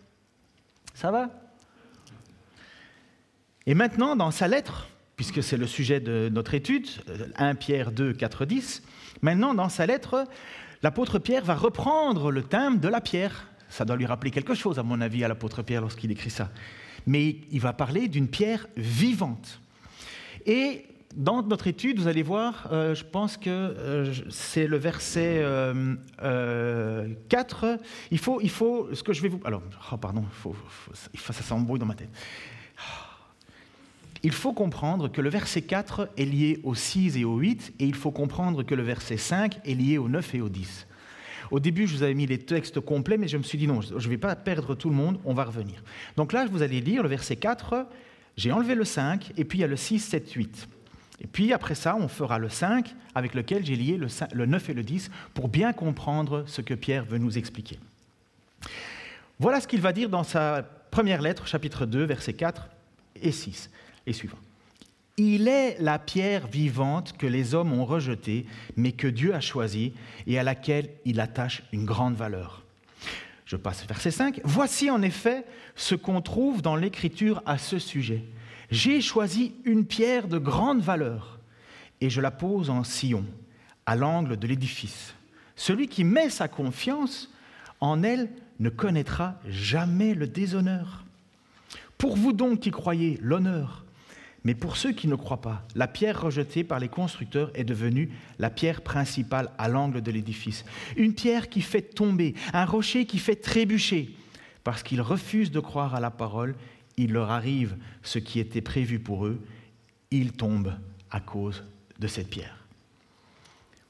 Ça 0.92 1.10
va? 1.10 1.30
Et 3.64 3.74
maintenant, 3.74 4.16
dans 4.16 4.32
sa 4.32 4.48
lettre, 4.48 4.88
puisque 5.16 5.42
c'est 5.42 5.56
le 5.56 5.66
sujet 5.66 6.00
de 6.00 6.30
notre 6.32 6.54
étude, 6.54 6.88
1 7.36 7.54
Pierre 7.54 7.92
2, 7.92 8.12
4, 8.12 8.44
10, 8.44 8.82
Maintenant, 9.22 9.54
dans 9.54 9.68
sa 9.68 9.86
lettre, 9.86 10.26
l'apôtre 10.82 11.20
Pierre 11.20 11.44
va 11.44 11.54
reprendre 11.54 12.32
le 12.32 12.42
thème 12.42 12.80
de 12.80 12.88
la 12.88 13.00
pierre. 13.00 13.48
Ça 13.68 13.84
doit 13.84 13.96
lui 13.96 14.04
rappeler 14.04 14.32
quelque 14.32 14.54
chose, 14.54 14.80
à 14.80 14.82
mon 14.82 15.00
avis, 15.00 15.22
à 15.24 15.28
l'apôtre 15.28 15.62
Pierre 15.62 15.80
lorsqu'il 15.80 16.10
écrit 16.10 16.30
ça. 16.30 16.50
Mais 17.06 17.36
il 17.52 17.60
va 17.60 17.72
parler 17.72 18.08
d'une 18.08 18.28
pierre 18.28 18.66
vivante. 18.76 19.60
Et 20.44 20.86
dans 21.14 21.42
notre 21.42 21.68
étude, 21.68 22.00
vous 22.00 22.08
allez 22.08 22.24
voir, 22.24 22.68
euh, 22.72 22.96
je 22.96 23.04
pense 23.04 23.36
que 23.36 23.48
euh, 23.48 24.12
c'est 24.28 24.66
le 24.66 24.76
verset 24.76 25.44
4. 25.44 26.04
Euh, 26.24 27.76
il 28.10 28.18
faut, 28.18 28.40
il 28.40 28.50
faut, 28.50 28.88
ce 28.92 29.04
que 29.04 29.12
je 29.12 29.22
vais 29.22 29.28
vous... 29.28 29.40
Alors, 29.44 29.62
oh, 29.92 29.96
pardon, 29.98 30.24
faut, 30.32 30.52
faut, 30.52 30.92
ça 31.32 31.32
s'embrouille 31.32 31.78
dans 31.78 31.86
ma 31.86 31.94
tête 31.94 32.10
il 34.22 34.32
faut 34.32 34.52
comprendre 34.52 35.10
que 35.10 35.20
le 35.20 35.30
verset 35.30 35.62
4 35.62 36.10
est 36.16 36.24
lié 36.24 36.60
au 36.62 36.74
6 36.74 37.16
et 37.16 37.24
au 37.24 37.36
8, 37.36 37.74
et 37.78 37.84
il 37.84 37.94
faut 37.94 38.12
comprendre 38.12 38.62
que 38.62 38.74
le 38.74 38.82
verset 38.82 39.16
5 39.16 39.58
est 39.64 39.74
lié 39.74 39.98
au 39.98 40.08
9 40.08 40.34
et 40.36 40.40
au 40.40 40.48
10. 40.48 40.86
Au 41.50 41.60
début, 41.60 41.86
je 41.86 41.96
vous 41.96 42.02
avais 42.02 42.14
mis 42.14 42.26
les 42.26 42.38
textes 42.38 42.80
complets, 42.80 43.18
mais 43.18 43.28
je 43.28 43.36
me 43.36 43.42
suis 43.42 43.58
dit 43.58 43.66
non, 43.66 43.80
je 43.80 43.94
ne 43.94 44.10
vais 44.10 44.16
pas 44.18 44.34
perdre 44.36 44.74
tout 44.74 44.88
le 44.88 44.94
monde, 44.94 45.18
on 45.24 45.34
va 45.34 45.44
revenir. 45.44 45.82
Donc 46.16 46.32
là, 46.32 46.46
vous 46.46 46.62
allez 46.62 46.80
lire 46.80 47.02
le 47.02 47.08
verset 47.08 47.36
4, 47.36 47.86
j'ai 48.36 48.52
enlevé 48.52 48.74
le 48.74 48.84
5, 48.84 49.32
et 49.36 49.44
puis 49.44 49.58
il 49.58 49.62
y 49.62 49.64
a 49.64 49.68
le 49.68 49.76
6, 49.76 49.98
7, 49.98 50.32
8. 50.32 50.68
Et 51.20 51.26
puis 51.26 51.52
après 51.52 51.74
ça, 51.74 51.96
on 51.96 52.08
fera 52.08 52.38
le 52.38 52.48
5 52.48 52.94
avec 53.14 53.34
lequel 53.34 53.66
j'ai 53.66 53.76
lié 53.76 53.98
le 53.98 54.46
9 54.46 54.70
et 54.70 54.74
le 54.74 54.82
10 54.82 55.10
pour 55.34 55.48
bien 55.48 55.72
comprendre 55.72 56.44
ce 56.46 56.62
que 56.62 56.74
Pierre 56.74 57.04
veut 57.04 57.18
nous 57.18 57.38
expliquer. 57.38 57.78
Voilà 59.38 59.60
ce 59.60 59.66
qu'il 59.66 59.80
va 59.80 59.92
dire 59.92 60.08
dans 60.08 60.24
sa 60.24 60.62
première 60.90 61.22
lettre, 61.22 61.46
chapitre 61.46 61.86
2, 61.86 62.04
versets 62.04 62.32
4 62.32 62.68
et 63.20 63.32
6 63.32 63.70
et 64.06 64.12
suivant. 64.12 64.38
Il 65.18 65.46
est 65.46 65.76
la 65.78 65.98
pierre 65.98 66.46
vivante 66.46 67.14
que 67.18 67.26
les 67.26 67.54
hommes 67.54 67.72
ont 67.72 67.84
rejetée, 67.84 68.46
mais 68.76 68.92
que 68.92 69.06
Dieu 69.06 69.34
a 69.34 69.40
choisie 69.40 69.92
et 70.26 70.38
à 70.38 70.42
laquelle 70.42 70.88
il 71.04 71.20
attache 71.20 71.62
une 71.72 71.84
grande 71.84 72.14
valeur. 72.14 72.62
Je 73.44 73.56
passe 73.56 73.86
verset 73.86 74.10
5. 74.10 74.40
Voici 74.44 74.90
en 74.90 75.02
effet 75.02 75.44
ce 75.76 75.94
qu'on 75.94 76.22
trouve 76.22 76.62
dans 76.62 76.76
l'Écriture 76.76 77.42
à 77.44 77.58
ce 77.58 77.78
sujet. 77.78 78.24
J'ai 78.70 79.02
choisi 79.02 79.54
une 79.64 79.84
pierre 79.84 80.28
de 80.28 80.38
grande 80.38 80.80
valeur 80.80 81.38
et 82.00 82.08
je 82.08 82.22
la 82.22 82.30
pose 82.30 82.70
en 82.70 82.82
sillon, 82.82 83.26
à 83.84 83.94
l'angle 83.94 84.38
de 84.38 84.46
l'édifice. 84.46 85.14
Celui 85.56 85.88
qui 85.88 86.04
met 86.04 86.30
sa 86.30 86.48
confiance 86.48 87.30
en 87.80 88.02
elle 88.02 88.30
ne 88.58 88.70
connaîtra 88.70 89.34
jamais 89.46 90.14
le 90.14 90.26
déshonneur. 90.26 91.04
Pour 91.98 92.16
vous 92.16 92.32
donc 92.32 92.60
qui 92.60 92.70
croyez, 92.70 93.18
l'honneur. 93.20 93.81
Mais 94.44 94.54
pour 94.54 94.76
ceux 94.76 94.92
qui 94.92 95.06
ne 95.06 95.14
croient 95.14 95.40
pas, 95.40 95.64
la 95.76 95.86
pierre 95.86 96.20
rejetée 96.20 96.64
par 96.64 96.80
les 96.80 96.88
constructeurs 96.88 97.50
est 97.54 97.64
devenue 97.64 98.10
la 98.38 98.50
pierre 98.50 98.80
principale 98.80 99.50
à 99.56 99.68
l'angle 99.68 100.02
de 100.02 100.10
l'édifice. 100.10 100.64
Une 100.96 101.14
pierre 101.14 101.48
qui 101.48 101.60
fait 101.60 101.82
tomber, 101.82 102.34
un 102.52 102.64
rocher 102.64 103.06
qui 103.06 103.18
fait 103.18 103.36
trébucher, 103.36 104.10
parce 104.64 104.82
qu'ils 104.82 105.00
refusent 105.00 105.52
de 105.52 105.60
croire 105.60 105.94
à 105.94 106.00
la 106.00 106.10
parole 106.10 106.54
il 106.96 107.12
leur 107.12 107.30
arrive 107.30 107.76
ce 108.02 108.18
qui 108.18 108.38
était 108.38 108.60
prévu 108.60 108.98
pour 108.98 109.26
eux, 109.26 109.40
ils 110.10 110.32
tombent 110.32 110.74
à 111.10 111.20
cause 111.20 111.64
de 111.98 112.06
cette 112.06 112.28
pierre. 112.28 112.58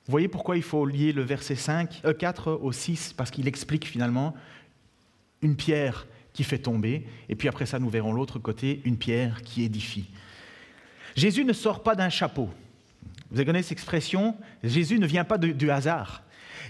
Vous 0.06 0.10
voyez 0.10 0.28
pourquoi 0.28 0.56
il 0.56 0.62
faut 0.62 0.84
lier 0.84 1.12
le 1.12 1.22
verset 1.22 1.54
5, 1.54 2.02
4 2.18 2.48
euh, 2.48 2.56
au 2.60 2.72
6, 2.72 3.12
parce 3.12 3.30
qu'il 3.30 3.46
explique 3.48 3.86
finalement 3.86 4.34
une 5.42 5.56
pierre 5.56 6.06
qui 6.32 6.44
fait 6.44 6.58
tomber, 6.58 7.06
et 7.28 7.36
puis 7.36 7.48
après 7.48 7.66
ça 7.66 7.78
nous 7.78 7.88
verrons 7.88 8.12
l'autre 8.12 8.38
côté, 8.38 8.80
une 8.84 8.96
pierre 8.96 9.42
qui 9.42 9.62
édifie. 9.62 10.08
Jésus 11.16 11.44
ne 11.44 11.52
sort 11.52 11.82
pas 11.82 11.94
d'un 11.94 12.08
chapeau. 12.08 12.50
Vous 13.30 13.44
connu 13.44 13.62
cette 13.62 13.72
expression? 13.72 14.36
Jésus 14.62 14.98
ne 14.98 15.06
vient 15.06 15.24
pas 15.24 15.38
du 15.38 15.70
hasard. 15.70 16.22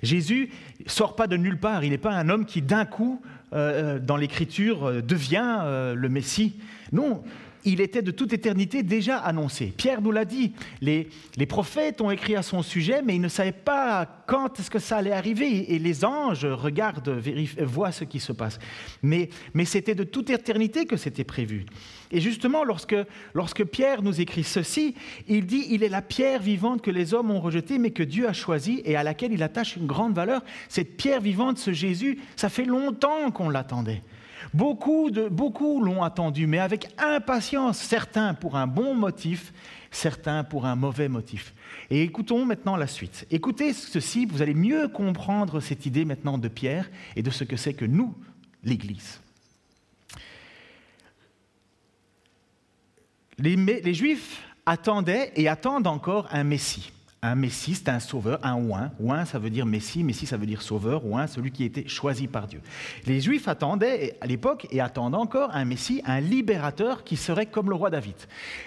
Jésus 0.02 0.50
sort 0.86 1.16
pas 1.16 1.26
de 1.26 1.36
nulle 1.36 1.58
part. 1.58 1.84
Il 1.84 1.90
n'est 1.90 1.98
pas 1.98 2.12
un 2.12 2.28
homme 2.28 2.44
qui 2.44 2.62
d'un 2.62 2.84
coup, 2.84 3.22
euh, 3.52 3.96
euh, 3.96 3.98
dans 3.98 4.16
l'Écriture, 4.16 4.84
euh, 4.84 5.02
devient 5.02 5.92
le 5.94 6.08
Messie. 6.08 6.56
Non, 6.92 7.22
il 7.64 7.80
était 7.80 8.02
de 8.02 8.10
toute 8.10 8.32
éternité 8.32 8.82
déjà 8.82 9.18
annoncé. 9.18 9.66
Pierre 9.76 10.02
nous 10.02 10.12
l'a 10.12 10.24
dit, 10.24 10.52
les, 10.80 11.08
prophètes 11.48 12.00
ont 12.00 12.10
écrit 12.10 12.36
à 12.36 12.42
son 12.42 12.62
sujet, 12.62 13.02
mais 13.02 13.16
ils 13.16 13.20
ne 13.20 13.28
savaient 13.28 13.52
pas 13.52 14.24
quand 14.26 14.58
est-ce 14.58 14.70
que 14.70 14.78
ça 14.78 14.96
allait 14.96 15.12
arriver. 15.12 15.74
Et 15.74 15.78
les 15.78 16.04
anges 16.04 16.44
regardent, 16.44 17.20
voient 17.60 17.92
ce 17.92 18.04
qui 18.04 18.20
se 18.20 18.32
passe. 18.32 18.58
Mais, 19.02 19.28
c'était 19.64 19.94
de 19.94 20.04
toute 20.04 20.30
éternité 20.30 20.86
que 20.86 20.96
c'était 20.96 21.24
prévu. 21.24 21.66
Et 22.10 22.20
justement, 22.20 22.64
lorsque 22.64 23.64
Pierre 23.64 24.02
nous 24.02 24.20
écrit 24.20 24.44
ceci, 24.44 24.94
il 25.28 25.46
dit, 25.46 25.66
il 25.70 25.82
est 25.82 25.88
la 25.88 26.02
pierre 26.02 26.42
vivante 26.42 26.82
que 26.82 26.90
les 26.90 27.14
hommes 27.14 27.30
ont 27.30 27.40
rejetée, 27.40 27.78
mais 27.78 27.90
que 27.90 28.02
Dieu 28.02 28.28
a 28.28 28.32
choisie 28.32 28.82
et 28.84 28.96
à 28.96 29.02
laquelle 29.02 29.32
il 29.32 29.42
attache 29.42 29.76
une 29.76 29.86
grande 29.86 30.14
valeur. 30.14 30.42
Cette 30.68 30.96
pierre 30.96 31.20
vivante, 31.20 31.58
ce 31.58 31.72
Jésus, 31.72 32.18
ça 32.36 32.48
fait 32.48 32.64
longtemps 32.64 33.30
qu'on 33.30 33.48
l'attendait. 33.48 34.02
Beaucoup, 34.52 35.10
l'ont 35.10 36.02
attendu, 36.02 36.46
mais 36.46 36.58
avec 36.58 36.88
impatience, 36.98 37.78
certains 37.78 38.34
pour 38.34 38.56
un 38.56 38.66
bon 38.66 38.94
motif, 38.94 39.52
certains 39.90 40.44
pour 40.44 40.66
un 40.66 40.76
mauvais 40.76 41.08
motif. 41.08 41.54
Et 41.90 42.02
écoutons 42.02 42.44
maintenant 42.44 42.76
la 42.76 42.86
suite. 42.86 43.26
Écoutez 43.30 43.72
ceci, 43.72 44.26
vous 44.26 44.42
allez 44.42 44.54
mieux 44.54 44.88
comprendre 44.88 45.60
cette 45.60 45.86
idée 45.86 46.04
maintenant 46.04 46.38
de 46.38 46.48
Pierre 46.48 46.90
et 47.16 47.22
de 47.22 47.30
ce 47.30 47.44
que 47.44 47.56
c'est 47.56 47.74
que 47.74 47.84
nous, 47.84 48.14
l'Église. 48.64 49.20
Les 53.38 53.94
Juifs 53.94 54.42
attendaient 54.66 55.32
et 55.36 55.48
attendent 55.48 55.86
encore 55.86 56.28
un 56.30 56.44
Messie 56.44 56.92
un 57.24 57.36
Messie, 57.36 57.76
c'est 57.76 57.88
un 57.88 58.00
sauveur, 58.00 58.40
un 58.42 58.56
oin. 58.56 58.90
Oin, 58.98 59.24
ça 59.24 59.38
veut 59.38 59.48
dire 59.48 59.64
Messie, 59.64 60.02
Messie, 60.02 60.26
ça 60.26 60.36
veut 60.36 60.46
dire 60.46 60.60
sauveur, 60.60 61.06
oin, 61.06 61.28
celui 61.28 61.52
qui 61.52 61.62
était 61.62 61.86
choisi 61.86 62.26
par 62.26 62.48
Dieu. 62.48 62.60
Les 63.06 63.20
Juifs 63.20 63.46
attendaient 63.46 64.16
à 64.20 64.26
l'époque 64.26 64.66
et 64.72 64.80
attendent 64.80 65.14
encore 65.14 65.54
un 65.54 65.64
Messie, 65.64 66.02
un 66.04 66.18
libérateur 66.18 67.04
qui 67.04 67.16
serait 67.16 67.46
comme 67.46 67.70
le 67.70 67.76
roi 67.76 67.90
David. 67.90 68.16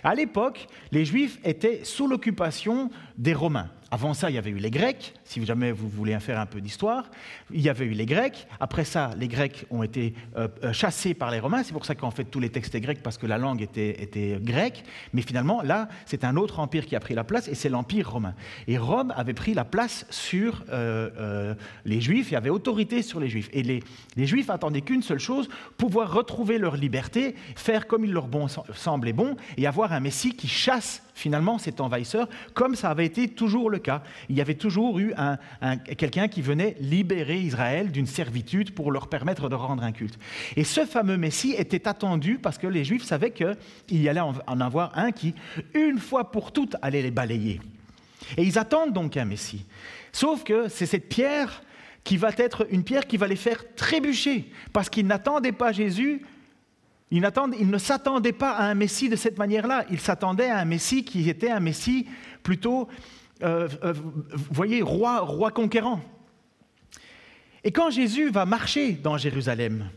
À 0.06 0.16
l'époque, 0.16 0.68
les 0.94 1.04
Juifs 1.04 1.38
étaient 1.44 1.82
sous 1.84 2.08
l'occupation 2.08 2.90
des 3.18 3.34
Romains. 3.34 3.70
Avant 3.96 4.14
ça, 4.14 4.30
il 4.30 4.34
y 4.34 4.38
avait 4.38 4.50
eu 4.50 4.58
les 4.58 4.72
Grecs, 4.72 5.14
si 5.24 5.46
jamais 5.46 5.72
vous 5.72 5.88
voulez 5.88 6.20
faire 6.20 6.38
un 6.38 6.46
peu 6.46 6.60
d'histoire. 6.60 7.10
Il 7.50 7.62
y 7.62 7.70
avait 7.70 7.86
eu 7.86 7.92
les 7.92 8.06
Grecs. 8.06 8.46
Après 8.60 8.84
ça, 8.84 9.12
les 9.18 9.30
Grecs 9.30 9.66
ont 9.70 9.84
été 9.84 10.14
euh, 10.36 10.50
euh, 10.66 10.74
chassés 10.74 11.14
par 11.14 11.32
les 11.32 11.40
Romains. 11.40 11.64
C'est 11.64 11.72
pour 11.72 11.86
ça 11.86 11.96
qu'en 11.96 12.12
fait, 12.12 12.26
tous 12.26 12.42
les 12.42 12.50
textes 12.50 12.76
grecs 12.76 13.02
parce 13.02 13.18
que 13.18 13.26
la 13.26 13.38
langue 13.38 13.62
était, 13.62 14.38
grecque. 14.42 14.84
Mais 15.14 15.22
finalement, 15.22 15.62
là, 15.62 15.88
c'est 16.06 16.26
un 16.26 16.36
autre 16.36 16.60
empire 16.60 16.86
qui 16.86 16.98
a 16.98 17.00
pris 17.00 17.14
la 17.14 17.24
place 17.24 17.48
et 17.48 17.56
c'est 17.56 17.70
l'empire 17.70 18.12
romain. 18.12 18.34
Et 18.68 18.78
Rome 18.78 19.14
avait 19.16 19.34
pris 19.34 19.54
la 19.54 19.64
place 19.64 20.06
sur 20.10 20.66
euh, 20.74 21.56
les 21.86 22.02
Juifs 22.02 22.34
et 22.34 22.36
avait 22.36 22.50
autorité 22.50 23.02
sur 23.02 23.22
les 23.22 23.30
Juifs. 23.30 23.50
Et 23.54 23.64
les, 23.64 23.82
Juifs 24.18 24.50
attendaient 24.50 24.82
qu'une 24.82 25.04
seule 25.04 25.20
chose 25.20 25.48
pouvoir 25.78 26.12
retrouver 26.12 26.58
leur 26.58 26.76
liberté, 26.76 27.34
faire 27.56 27.88
comme 27.88 28.04
il 28.04 28.12
leur 28.12 28.28
semblait 28.74 29.14
bon 29.14 29.38
et 29.56 29.68
avoir 29.68 29.94
un 29.94 30.02
Messie 30.02 30.36
qui 30.36 30.50
chasse 30.50 31.02
finalement 31.16 31.58
cet 31.58 31.82
envahisseur, 31.82 32.30
comme 32.54 32.76
ça 32.76 32.92
avait 32.92 33.06
été 33.06 33.30
toujours 33.30 33.72
le 33.72 33.80
cas. 33.80 34.04
Il 34.30 34.36
y 34.36 34.42
avait 34.42 34.54
toujours 34.54 35.00
eu 35.00 35.14
un, 35.18 35.38
quelqu'un 35.78 36.28
qui 36.28 36.44
venait 36.44 36.76
libérer 36.80 37.40
Israël 37.40 37.92
d'une 37.92 38.06
servitude 38.06 38.76
pour 38.76 38.92
leur 38.92 39.08
permettre 39.08 39.50
de 39.50 39.56
rendre 39.56 39.82
un 39.82 39.92
culte. 39.92 40.20
Et 40.56 40.64
ce 40.64 40.86
fameux 40.86 41.18
Messie 41.18 41.56
était 41.58 41.88
attendu 41.88 42.38
parce 42.38 42.60
que 42.60 42.68
les 42.68 42.84
Juifs 42.84 43.04
savaient 43.04 43.32
qu'il 43.32 43.56
y 43.90 44.10
allait 44.10 44.22
en 44.22 44.62
avoir 44.62 44.96
un 44.98 45.12
qui, 45.12 45.34
une 45.74 45.98
fois 45.98 46.32
pour 46.32 46.52
toutes, 46.52 46.76
allait 46.82 47.02
les 47.02 47.12
balayer. 47.12 47.62
Et 48.38 48.44
ils 48.44 48.60
attendent 48.60 48.94
donc 48.94 49.18
un 49.18 49.26
Messie. 49.26 49.66
Sauf 50.12 50.44
que 50.44 50.68
c'est 50.68 50.86
cette 50.86 51.10
pierre 51.10 51.64
qui 52.04 52.18
va 52.18 52.30
être 52.38 52.68
une 52.70 52.84
pierre 52.84 53.08
qui 53.08 53.18
va 53.18 53.28
les 53.28 53.36
faire 53.36 53.64
trébucher, 53.76 54.52
parce 54.74 54.90
qu'ils 54.90 55.08
n'attendaient 55.08 55.52
pas 55.52 55.72
Jésus 55.72 56.22
ils, 57.12 57.22
ne 57.22 57.78
s'attendaient 57.78 58.34
pas 58.34 58.52
à 58.52 58.66
un 58.66 58.74
Messie 58.74 59.10
de 59.10 59.16
cette 59.16 59.38
manière-là. 59.38 59.86
Ils 59.92 60.00
s'attendaient 60.00 60.50
à 60.50 60.60
un 60.60 60.66
Messie 60.66 61.04
qui 61.04 61.30
était 61.30 61.52
un 61.52 61.60
Messie 61.60 62.08
plutôt, 62.44 62.88
euh, 63.44 63.70
euh, 63.84 63.94
voyez, 64.52 64.82
roi, 64.82 65.20
roi 65.22 65.52
conquérant. 65.52 66.02
Et 67.64 67.72
quand 67.72 67.90
Jésus 67.90 68.30
va 68.30 68.46
marcher 68.46 68.94
dans 68.94 69.18
Jérusalem, 69.18 69.90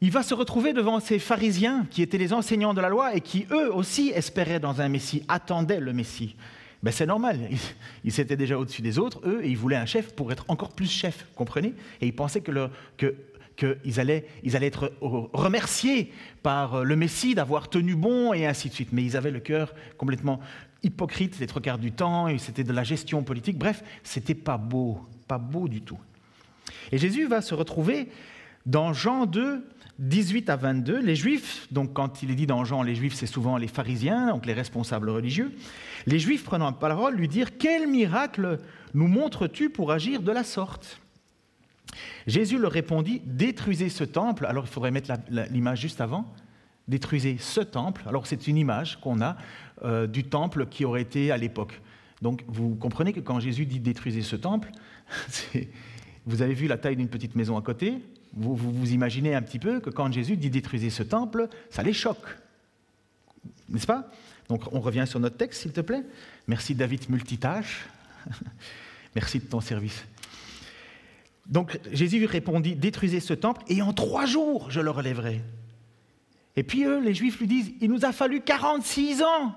il 0.00 0.10
va 0.10 0.22
se 0.22 0.34
retrouver 0.34 0.72
devant 0.72 1.00
ces 1.00 1.18
pharisiens 1.18 1.86
qui 1.90 2.02
étaient 2.02 2.18
les 2.18 2.32
enseignants 2.32 2.74
de 2.74 2.80
la 2.80 2.88
loi 2.88 3.14
et 3.14 3.20
qui, 3.20 3.46
eux 3.50 3.74
aussi, 3.74 4.10
espéraient 4.10 4.60
dans 4.60 4.80
un 4.80 4.88
Messie, 4.88 5.24
attendaient 5.26 5.80
le 5.80 5.92
Messie. 5.92 6.36
Ben, 6.82 6.92
c'est 6.92 7.06
normal, 7.06 7.48
ils, 8.04 8.12
s'étaient 8.12 8.36
déjà 8.36 8.56
au-dessus 8.56 8.82
des 8.82 8.98
autres, 8.98 9.20
eux, 9.26 9.40
et 9.42 9.48
ils 9.48 9.56
voulaient 9.56 9.76
un 9.76 9.86
chef 9.86 10.14
pour 10.14 10.30
être 10.30 10.44
encore 10.48 10.72
plus 10.72 10.88
chef, 10.88 11.26
comprenez? 11.34 11.74
Et 12.00 12.06
ils 12.06 12.14
pensaient 12.14 12.40
que, 12.40 12.52
le, 12.52 12.70
que 12.96 13.16
qu'ils 13.58 13.98
allaient, 14.00 14.24
être 14.44 14.92
remerciés 15.00 16.12
par 16.42 16.76
euh, 16.76 16.84
le 16.84 16.94
Messie 16.96 17.34
d'avoir 17.34 17.68
tenu 17.68 17.96
bon 17.96 18.32
et 18.32 18.46
ainsi 18.46 18.68
de 18.68 18.74
suite. 18.74 18.90
Mais 18.92 19.02
ils 19.02 19.16
avaient 19.16 19.32
le 19.32 19.40
cœur 19.40 19.74
complètement 19.96 20.40
hypocrite 20.84 21.40
les 21.40 21.48
trois 21.48 21.60
quarts 21.60 21.78
du 21.78 21.90
temps, 21.90 22.28
et 22.28 22.38
c'était 22.38 22.62
de 22.62 22.72
la 22.72 22.84
gestion 22.84 23.24
politique. 23.24 23.58
Bref, 23.58 23.82
c'était 24.04 24.34
pas 24.34 24.58
beau, 24.58 25.00
pas 25.26 25.38
beau 25.38 25.66
du 25.68 25.82
tout. 25.82 25.98
Et 26.92 26.98
Jésus 26.98 27.26
va 27.26 27.40
se 27.40 27.52
retrouver 27.52 28.08
dans 28.64 28.92
Jean 28.92 29.26
2, 29.26 29.66
18 29.98 30.50
à 30.50 30.56
22. 30.56 31.00
Les 31.00 31.16
Juifs, 31.16 31.66
donc 31.72 31.92
quand 31.92 32.22
il 32.22 32.30
est 32.30 32.36
dit 32.36 32.46
dans 32.46 32.64
Jean, 32.64 32.84
les 32.84 32.94
Juifs, 32.94 33.14
c'est 33.14 33.26
souvent 33.26 33.56
les 33.56 33.66
pharisiens, 33.66 34.28
donc 34.28 34.46
les 34.46 34.52
responsables 34.52 35.10
religieux. 35.10 35.52
Les 36.06 36.20
Juifs 36.20 36.44
prenant 36.44 36.66
la 36.66 36.72
parole 36.72 37.16
lui 37.16 37.26
dire 37.26 37.58
Quel 37.58 37.88
miracle 37.88 38.60
nous 38.94 39.08
montres-tu 39.08 39.68
pour 39.68 39.90
agir 39.90 40.22
de 40.22 40.30
la 40.30 40.44
sorte? 40.44 41.00
Jésus 42.26 42.58
leur 42.58 42.72
répondit, 42.72 43.22
détruisez 43.24 43.88
ce 43.88 44.04
temple. 44.04 44.46
Alors 44.46 44.64
il 44.64 44.70
faudrait 44.70 44.90
mettre 44.90 45.12
l'image 45.50 45.80
juste 45.80 46.00
avant. 46.00 46.32
Détruisez 46.86 47.36
ce 47.38 47.60
temple. 47.60 48.02
Alors 48.06 48.26
c'est 48.26 48.46
une 48.46 48.56
image 48.56 49.00
qu'on 49.00 49.20
a 49.20 49.36
euh, 49.84 50.06
du 50.06 50.24
temple 50.24 50.66
qui 50.66 50.84
aurait 50.84 51.02
été 51.02 51.30
à 51.30 51.36
l'époque. 51.36 51.80
Donc 52.22 52.44
vous 52.48 52.74
comprenez 52.74 53.12
que 53.12 53.20
quand 53.20 53.40
Jésus 53.40 53.66
dit 53.66 53.80
détruisez 53.80 54.22
ce 54.22 54.36
temple, 54.36 54.70
vous 56.26 56.42
avez 56.42 56.54
vu 56.54 56.66
la 56.66 56.78
taille 56.78 56.96
d'une 56.96 57.08
petite 57.08 57.34
maison 57.34 57.56
à 57.56 57.62
côté. 57.62 57.98
Vous, 58.34 58.54
vous, 58.54 58.92
imaginez 58.92 59.34
un 59.34 59.42
petit 59.42 59.58
peu 59.58 59.80
que 59.80 59.90
quand 59.90 60.12
Jésus 60.12 60.36
dit 60.36 60.50
détruisez 60.50 60.90
ce 60.90 61.02
temple, 61.02 61.48
ça 61.70 61.82
les 61.82 61.94
choque. 61.94 62.36
N'est-ce 63.68 63.86
pas? 63.86 64.10
Donc 64.48 64.72
on 64.72 64.80
revient 64.80 65.04
sur 65.06 65.20
notre 65.20 65.36
texte, 65.36 65.62
s'il 65.62 65.72
te 65.72 65.80
plaît. 65.80 66.02
Merci 66.46 66.74
David 66.74 67.08
Multitâche. 67.08 67.86
Merci 69.14 69.38
de 69.38 69.44
ton 69.44 69.60
service. 69.60 70.04
Donc 71.48 71.78
Jésus 71.92 72.24
répondit, 72.26 72.74
détruisez 72.76 73.20
ce 73.20 73.34
temple 73.34 73.62
et 73.68 73.80
en 73.82 73.92
trois 73.92 74.26
jours 74.26 74.70
je 74.70 74.80
le 74.80 74.90
relèverai. 74.90 75.42
Et 76.56 76.62
puis 76.62 76.84
eux, 76.84 77.00
les 77.00 77.14
Juifs 77.14 77.38
lui 77.38 77.46
disent, 77.46 77.72
il 77.80 77.90
nous 77.90 78.04
a 78.04 78.12
fallu 78.12 78.40
46 78.40 79.22
ans 79.22 79.54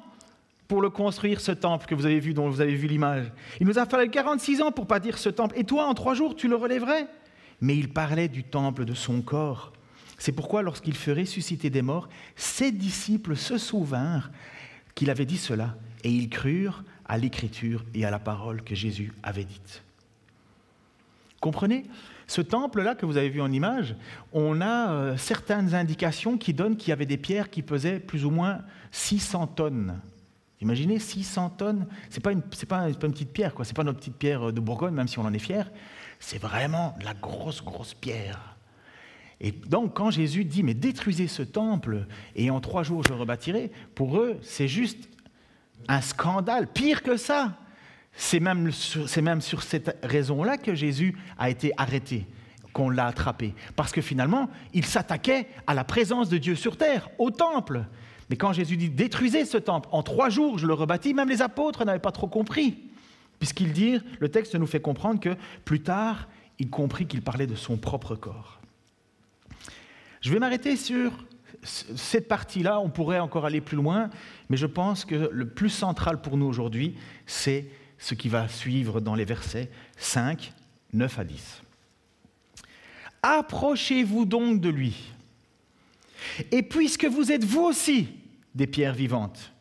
pour 0.67 0.81
le 0.81 0.89
construire, 0.89 1.41
ce 1.41 1.51
temple 1.51 1.85
que 1.85 1.95
vous 1.95 2.05
avez 2.05 2.21
vu, 2.21 2.33
dont 2.33 2.47
vous 2.47 2.61
avez 2.61 2.75
vu 2.75 2.87
l'image. 2.87 3.29
Il 3.59 3.67
nous 3.67 3.77
a 3.77 3.85
fallu 3.85 4.09
46 4.09 4.61
ans 4.61 4.71
pour 4.71 4.85
bâtir 4.85 5.17
ce 5.17 5.27
temple. 5.27 5.55
Et 5.57 5.65
toi, 5.65 5.85
en 5.85 5.93
trois 5.93 6.13
jours, 6.13 6.33
tu 6.33 6.47
le 6.47 6.55
relèverais 6.55 7.07
Mais 7.59 7.75
il 7.75 7.89
parlait 7.89 8.29
du 8.29 8.45
temple 8.45 8.85
de 8.85 8.93
son 8.93 9.21
corps. 9.21 9.73
C'est 10.17 10.31
pourquoi, 10.31 10.61
lorsqu'il 10.61 10.95
fut 10.95 11.11
ressuscité 11.11 11.69
des 11.69 11.81
morts, 11.81 12.07
ses 12.37 12.71
disciples 12.71 13.35
se 13.35 13.57
souvinrent 13.57 14.31
qu'il 14.95 15.09
avait 15.09 15.25
dit 15.25 15.37
cela, 15.37 15.75
et 16.05 16.09
ils 16.09 16.29
crurent 16.29 16.85
à 17.05 17.17
l'écriture 17.17 17.83
et 17.93 18.05
à 18.05 18.11
la 18.11 18.19
parole 18.19 18.61
que 18.61 18.75
Jésus 18.75 19.11
avait 19.23 19.43
dite. 19.43 19.83
Comprenez 21.41 21.85
Ce 22.27 22.39
temple-là 22.39 22.95
que 22.95 23.05
vous 23.05 23.17
avez 23.17 23.29
vu 23.29 23.41
en 23.41 23.51
image, 23.51 23.95
on 24.31 24.61
a 24.61 24.91
euh, 24.91 25.17
certaines 25.17 25.75
indications 25.75 26.37
qui 26.37 26.53
donnent 26.53 26.77
qu'il 26.77 26.89
y 26.89 26.93
avait 26.93 27.07
des 27.07 27.17
pierres 27.17 27.49
qui 27.49 27.63
pesaient 27.63 27.99
plus 27.99 28.23
ou 28.23 28.29
moins 28.29 28.59
600 28.91 29.47
tonnes. 29.47 29.99
Imaginez 30.61 30.99
600 30.99 31.49
tonnes, 31.57 31.87
ce 32.11 32.15
n'est 32.15 32.21
pas, 32.21 32.31
une, 32.31 32.43
pas, 32.43 32.87
une 32.87 32.95
petite 32.95 33.33
pierre, 33.33 33.53
ce 33.57 33.67
n'est 33.67 33.73
pas 33.73 33.83
notre 33.83 33.97
petite 33.97 34.17
pierre 34.17 34.53
de 34.53 34.59
Bourgogne, 34.59 34.93
même 34.93 35.07
si 35.07 35.17
on 35.17 35.23
en 35.23 35.33
est 35.33 35.39
fier, 35.39 35.71
c'est 36.19 36.37
vraiment 36.37 36.95
de 36.99 37.05
la 37.05 37.15
grosse, 37.15 37.63
grosse 37.63 37.95
pierre. 37.95 38.55
Et 39.39 39.51
donc 39.51 39.95
quand 39.95 40.11
Jésus 40.11 40.45
dit, 40.45 40.61
mais 40.61 40.75
détruisez 40.75 41.27
ce 41.27 41.41
temple 41.41 42.05
et 42.35 42.51
en 42.51 42.61
trois 42.61 42.83
jours 42.83 43.03
je 43.03 43.13
rebâtirai, 43.13 43.71
pour 43.95 44.19
eux 44.19 44.37
c'est 44.43 44.67
juste 44.67 45.09
un 45.87 46.01
scandale, 46.01 46.67
pire 46.67 47.01
que 47.01 47.17
ça. 47.17 47.57
C'est 48.13 48.39
même, 48.39 48.71
même 49.21 49.41
sur 49.41 49.63
cette 49.63 49.97
raison-là 50.03 50.57
que 50.57 50.75
Jésus 50.75 51.17
a 51.37 51.49
été 51.49 51.71
arrêté, 51.77 52.27
qu'on 52.73 52.89
l'a 52.89 53.07
attrapé. 53.07 53.53
Parce 53.75 53.91
que 53.91 54.01
finalement, 54.01 54.49
il 54.73 54.85
s'attaquait 54.85 55.47
à 55.67 55.73
la 55.73 55.83
présence 55.83 56.29
de 56.29 56.37
Dieu 56.37 56.55
sur 56.55 56.77
terre, 56.77 57.09
au 57.17 57.31
temple. 57.31 57.85
Mais 58.29 58.37
quand 58.37 58.53
Jésus 58.53 58.77
dit 58.77 58.89
détruisez 58.89 59.45
ce 59.45 59.57
temple, 59.57 59.89
en 59.91 60.03
trois 60.03 60.29
jours 60.29 60.57
je 60.57 60.67
le 60.67 60.73
rebâtis, 60.73 61.13
même 61.13 61.29
les 61.29 61.41
apôtres 61.41 61.83
n'avaient 61.85 61.99
pas 61.99 62.11
trop 62.11 62.27
compris. 62.27 62.79
Puisqu'il 63.39 63.73
dit, 63.73 63.99
le 64.19 64.29
texte 64.29 64.55
nous 64.55 64.67
fait 64.67 64.79
comprendre 64.79 65.19
que 65.19 65.35
plus 65.65 65.81
tard, 65.81 66.27
il 66.59 66.69
comprit 66.69 67.07
qu'il 67.07 67.23
parlait 67.23 67.47
de 67.47 67.55
son 67.55 67.75
propre 67.75 68.15
corps. 68.15 68.61
Je 70.21 70.31
vais 70.31 70.37
m'arrêter 70.37 70.75
sur 70.75 71.11
cette 71.63 72.27
partie-là, 72.27 72.79
on 72.79 72.89
pourrait 72.89 73.19
encore 73.19 73.45
aller 73.45 73.61
plus 73.61 73.77
loin, 73.77 74.09
mais 74.49 74.57
je 74.57 74.67
pense 74.67 75.05
que 75.05 75.29
le 75.31 75.47
plus 75.47 75.69
central 75.69 76.21
pour 76.21 76.37
nous 76.37 76.45
aujourd'hui, 76.45 76.95
c'est 77.25 77.67
ce 78.01 78.15
qui 78.15 78.27
va 78.27 78.49
suivre 78.49 78.99
dans 78.99 79.15
les 79.15 79.25
versets 79.25 79.69
5, 79.95 80.51
9 80.91 81.19
à 81.19 81.23
10. 81.23 81.61
Approchez-vous 83.21 84.25
donc 84.25 84.59
de 84.59 84.69
lui. 84.69 84.95
Et 86.51 86.63
puisque 86.63 87.05
vous 87.05 87.31
êtes 87.31 87.45
vous 87.45 87.61
aussi 87.61 88.09
des 88.55 88.67
pierres 88.67 88.95
vivantes. 88.95 89.53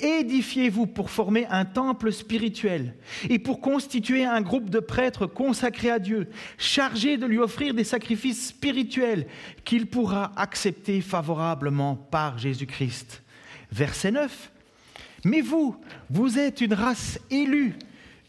Édifiez-vous 0.00 0.86
pour 0.86 1.10
former 1.10 1.46
un 1.46 1.64
temple 1.64 2.10
spirituel 2.10 2.96
et 3.28 3.38
pour 3.38 3.60
constituer 3.60 4.24
un 4.24 4.40
groupe 4.40 4.68
de 4.68 4.80
prêtres 4.80 5.26
consacrés 5.26 5.90
à 5.90 5.98
Dieu, 5.98 6.28
chargés 6.58 7.16
de 7.16 7.26
lui 7.26 7.38
offrir 7.38 7.74
des 7.74 7.84
sacrifices 7.84 8.48
spirituels 8.48 9.26
qu'il 9.64 9.86
pourra 9.86 10.32
accepter 10.36 11.00
favorablement 11.00 11.94
par 11.94 12.38
Jésus-Christ. 12.38 13.22
Verset 13.70 14.10
9. 14.10 14.50
Mais 15.24 15.40
vous, 15.40 15.76
vous 16.10 16.38
êtes 16.38 16.60
une 16.60 16.74
race 16.74 17.18
élue, 17.30 17.74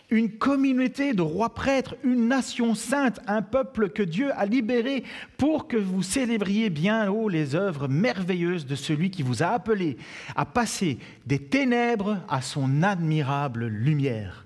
une 0.10 0.32
communauté 0.32 1.14
de 1.14 1.22
rois 1.22 1.54
prêtres, 1.54 1.96
une 2.04 2.28
nation 2.28 2.74
sainte, 2.74 3.20
un 3.28 3.42
peuple 3.42 3.90
que 3.90 4.04
Dieu 4.04 4.32
a 4.34 4.46
libéré 4.46 5.04
pour 5.38 5.68
que 5.68 5.78
vous 5.78 6.04
célébriez 6.04 6.70
bien 6.70 7.10
haut 7.10 7.28
les 7.28 7.56
œuvres 7.56 7.88
merveilleuses 7.88 8.66
de 8.66 8.76
celui 8.76 9.10
qui 9.12 9.24
vous 9.24 9.44
a 9.44 9.48
appelé 9.48 9.98
à 10.36 10.46
passer 10.46 11.00
des 11.26 11.40
ténèbres 11.40 12.20
à 12.30 12.42
son 12.42 12.82
admirable 12.82 13.66
lumière. 13.66 14.46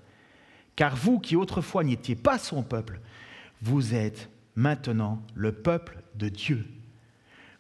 Car 0.76 0.96
vous 0.96 1.20
qui 1.20 1.36
autrefois 1.36 1.84
n'étiez 1.84 2.16
pas 2.16 2.38
son 2.38 2.64
peuple, 2.64 3.00
vous 3.62 3.94
êtes 3.94 4.30
maintenant 4.56 5.22
le 5.36 5.52
peuple 5.52 6.02
de 6.16 6.30
Dieu. 6.30 6.66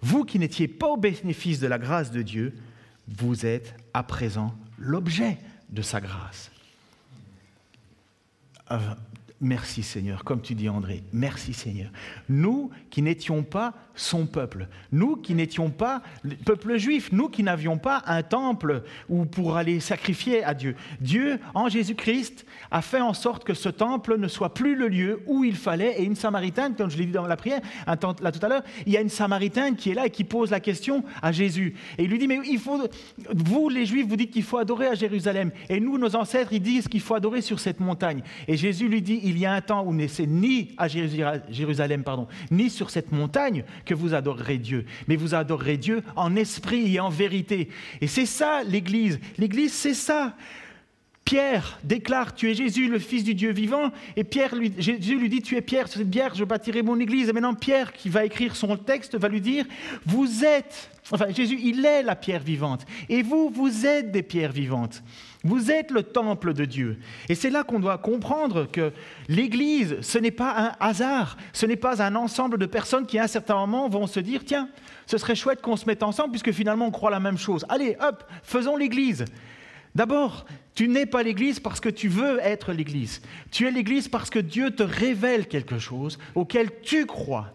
Vous 0.01 0.23
qui 0.23 0.39
n'étiez 0.39 0.69
pas 0.69 0.87
au 0.87 0.97
bénéfice 0.97 1.59
de 1.59 1.67
la 1.67 1.77
grâce 1.77 2.11
de 2.11 2.21
Dieu, 2.21 2.55
vous 3.07 3.45
êtes 3.45 3.75
à 3.93 4.03
présent 4.03 4.55
l'objet 4.79 5.37
de 5.69 5.81
sa 5.81 6.01
grâce. 6.01 6.51
Uh, 8.71 8.75
Merci 9.41 9.83
Seigneur, 9.83 10.25
comme 10.25 10.41
tu 10.41 10.53
dis 10.53 10.67
André, 10.67 11.01
merci 11.13 11.53
Seigneur. 11.53 11.89
Nous 12.27 12.71
qui 12.89 13.01
n'étions 13.01 13.43
pas 13.43 13.73
son 13.95 14.25
peuple, 14.25 14.67
nous 14.91 15.15
qui 15.15 15.33
n'étions 15.33 15.69
pas 15.69 16.01
le 16.23 16.35
peuple 16.35 16.75
juif, 16.77 17.13
nous 17.13 17.29
qui 17.29 17.41
n'avions 17.41 17.77
pas 17.77 18.03
un 18.05 18.21
temple 18.21 18.83
où 19.07 19.23
pour 19.23 19.55
aller 19.55 19.79
sacrifier 19.79 20.43
à 20.43 20.53
Dieu. 20.53 20.75
Dieu, 20.99 21.39
en 21.53 21.69
Jésus-Christ, 21.69 22.45
a 22.71 22.81
fait 22.81 23.01
en 23.01 23.13
sorte 23.13 23.43
que 23.43 23.53
ce 23.53 23.69
temple 23.69 24.17
ne 24.17 24.27
soit 24.27 24.53
plus 24.53 24.75
le 24.75 24.87
lieu 24.87 25.21
où 25.25 25.43
il 25.43 25.55
fallait. 25.55 25.99
Et 25.99 26.03
une 26.03 26.15
Samaritaine, 26.15 26.75
comme 26.75 26.89
je 26.89 26.97
l'ai 26.97 27.05
dit 27.05 27.11
dans 27.11 27.27
la 27.27 27.37
prière, 27.37 27.61
là 27.87 27.97
tout 27.97 28.45
à 28.45 28.47
l'heure, 28.47 28.63
il 28.85 28.93
y 28.93 28.97
a 28.97 29.01
une 29.01 29.09
Samaritaine 29.09 29.75
qui 29.75 29.91
est 29.91 29.93
là 29.93 30.05
et 30.05 30.09
qui 30.09 30.23
pose 30.23 30.51
la 30.51 30.59
question 30.59 31.03
à 31.21 31.31
Jésus. 31.31 31.75
Et 31.97 32.03
il 32.03 32.09
lui 32.09 32.19
dit, 32.19 32.27
mais 32.27 32.39
il 32.45 32.59
faut, 32.59 32.81
vous 33.35 33.69
les 33.69 33.85
Juifs, 33.85 34.07
vous 34.07 34.15
dites 34.15 34.31
qu'il 34.31 34.43
faut 34.43 34.57
adorer 34.57 34.87
à 34.87 34.95
Jérusalem. 34.95 35.51
Et 35.69 35.79
nous, 35.79 35.97
nos 35.97 36.15
ancêtres, 36.15 36.53
ils 36.53 36.61
disent 36.61 36.87
qu'il 36.87 37.01
faut 37.01 37.15
adorer 37.15 37.41
sur 37.41 37.59
cette 37.59 37.79
montagne. 37.79 38.21
Et 38.47 38.57
Jésus 38.57 38.87
lui 38.87 39.01
dit, 39.01 39.19
il 39.23 39.37
y 39.37 39.45
a 39.45 39.53
un 39.53 39.61
temps 39.61 39.83
où 39.85 39.93
n'est 39.93 40.07
ni 40.27 40.75
à 40.77 40.87
Jérusalem, 40.87 42.03
pardon, 42.03 42.27
ni 42.51 42.69
sur 42.69 42.89
cette 42.89 43.11
montagne 43.11 43.63
que 43.85 43.93
vous 43.93 44.13
adorerez 44.13 44.57
Dieu, 44.57 44.85
mais 45.07 45.15
vous 45.15 45.33
adorerez 45.35 45.77
Dieu 45.77 46.03
en 46.15 46.35
esprit 46.35 46.95
et 46.95 46.99
en 46.99 47.09
vérité. 47.09 47.69
Et 48.01 48.07
c'est 48.07 48.25
ça 48.25 48.61
l'Église. 48.63 49.19
L'Église, 49.37 49.73
c'est 49.73 49.93
ça. 49.93 50.35
Pierre 51.29 51.77
déclare, 51.83 52.33
tu 52.33 52.49
es 52.49 52.55
Jésus, 52.55 52.87
le 52.87 52.97
Fils 52.97 53.23
du 53.23 53.35
Dieu 53.35 53.51
vivant. 53.51 53.91
Et 54.15 54.23
Pierre 54.23 54.55
lui, 54.55 54.73
Jésus 54.79 55.15
lui 55.15 55.29
dit, 55.29 55.43
tu 55.43 55.55
es 55.57 55.61
Pierre, 55.61 55.87
sur 55.87 55.99
cette 55.99 56.09
pierre, 56.09 56.33
je 56.33 56.43
bâtirai 56.43 56.81
mon 56.81 56.99
Église. 56.99 57.29
Et 57.29 57.33
maintenant, 57.33 57.53
Pierre, 57.53 57.93
qui 57.93 58.09
va 58.09 58.25
écrire 58.25 58.55
son 58.55 58.75
texte, 58.77 59.15
va 59.15 59.27
lui 59.27 59.39
dire, 59.39 59.65
vous 60.07 60.43
êtes, 60.43 60.89
enfin 61.11 61.27
Jésus, 61.29 61.59
il 61.61 61.85
est 61.85 62.01
la 62.01 62.15
pierre 62.15 62.41
vivante. 62.41 62.83
Et 63.09 63.21
vous, 63.21 63.51
vous 63.51 63.85
êtes 63.85 64.11
des 64.11 64.23
pierres 64.23 64.51
vivantes. 64.51 65.03
Vous 65.43 65.69
êtes 65.69 65.91
le 65.91 66.01
temple 66.01 66.51
de 66.55 66.65
Dieu. 66.65 66.97
Et 67.29 67.35
c'est 67.35 67.51
là 67.51 67.63
qu'on 67.63 67.79
doit 67.79 67.99
comprendre 67.99 68.65
que 68.65 68.91
l'Église, 69.27 69.97
ce 70.01 70.17
n'est 70.17 70.31
pas 70.31 70.55
un 70.57 70.71
hasard, 70.79 71.37
ce 71.53 71.67
n'est 71.67 71.75
pas 71.75 72.01
un 72.01 72.15
ensemble 72.15 72.57
de 72.57 72.65
personnes 72.65 73.05
qui 73.05 73.19
à 73.19 73.25
un 73.25 73.27
certain 73.27 73.53
moment 73.53 73.87
vont 73.87 74.07
se 74.07 74.19
dire, 74.19 74.41
tiens, 74.43 74.67
ce 75.05 75.19
serait 75.19 75.35
chouette 75.35 75.61
qu'on 75.61 75.77
se 75.77 75.85
mette 75.85 76.01
ensemble 76.01 76.31
puisque 76.31 76.53
finalement 76.53 76.87
on 76.87 76.91
croit 76.91 77.11
la 77.11 77.19
même 77.19 77.37
chose. 77.37 77.67
Allez, 77.69 77.97
hop, 78.01 78.23
faisons 78.41 78.75
l'Église. 78.75 79.25
D'abord, 79.95 80.45
tu 80.79 80.87
n'es 80.87 81.05
pas 81.05 81.23
l'Église 81.23 81.59
parce 81.59 81.81
que 81.81 81.89
tu 81.89 82.07
veux 82.07 82.39
être 82.39 82.71
l'Église. 82.71 83.21
Tu 83.51 83.67
es 83.67 83.71
l'Église 83.71 84.07
parce 84.07 84.29
que 84.29 84.39
Dieu 84.39 84.71
te 84.71 84.81
révèle 84.81 85.49
quelque 85.49 85.77
chose 85.77 86.17
auquel 86.35 86.69
tu 86.81 87.05
crois. 87.05 87.51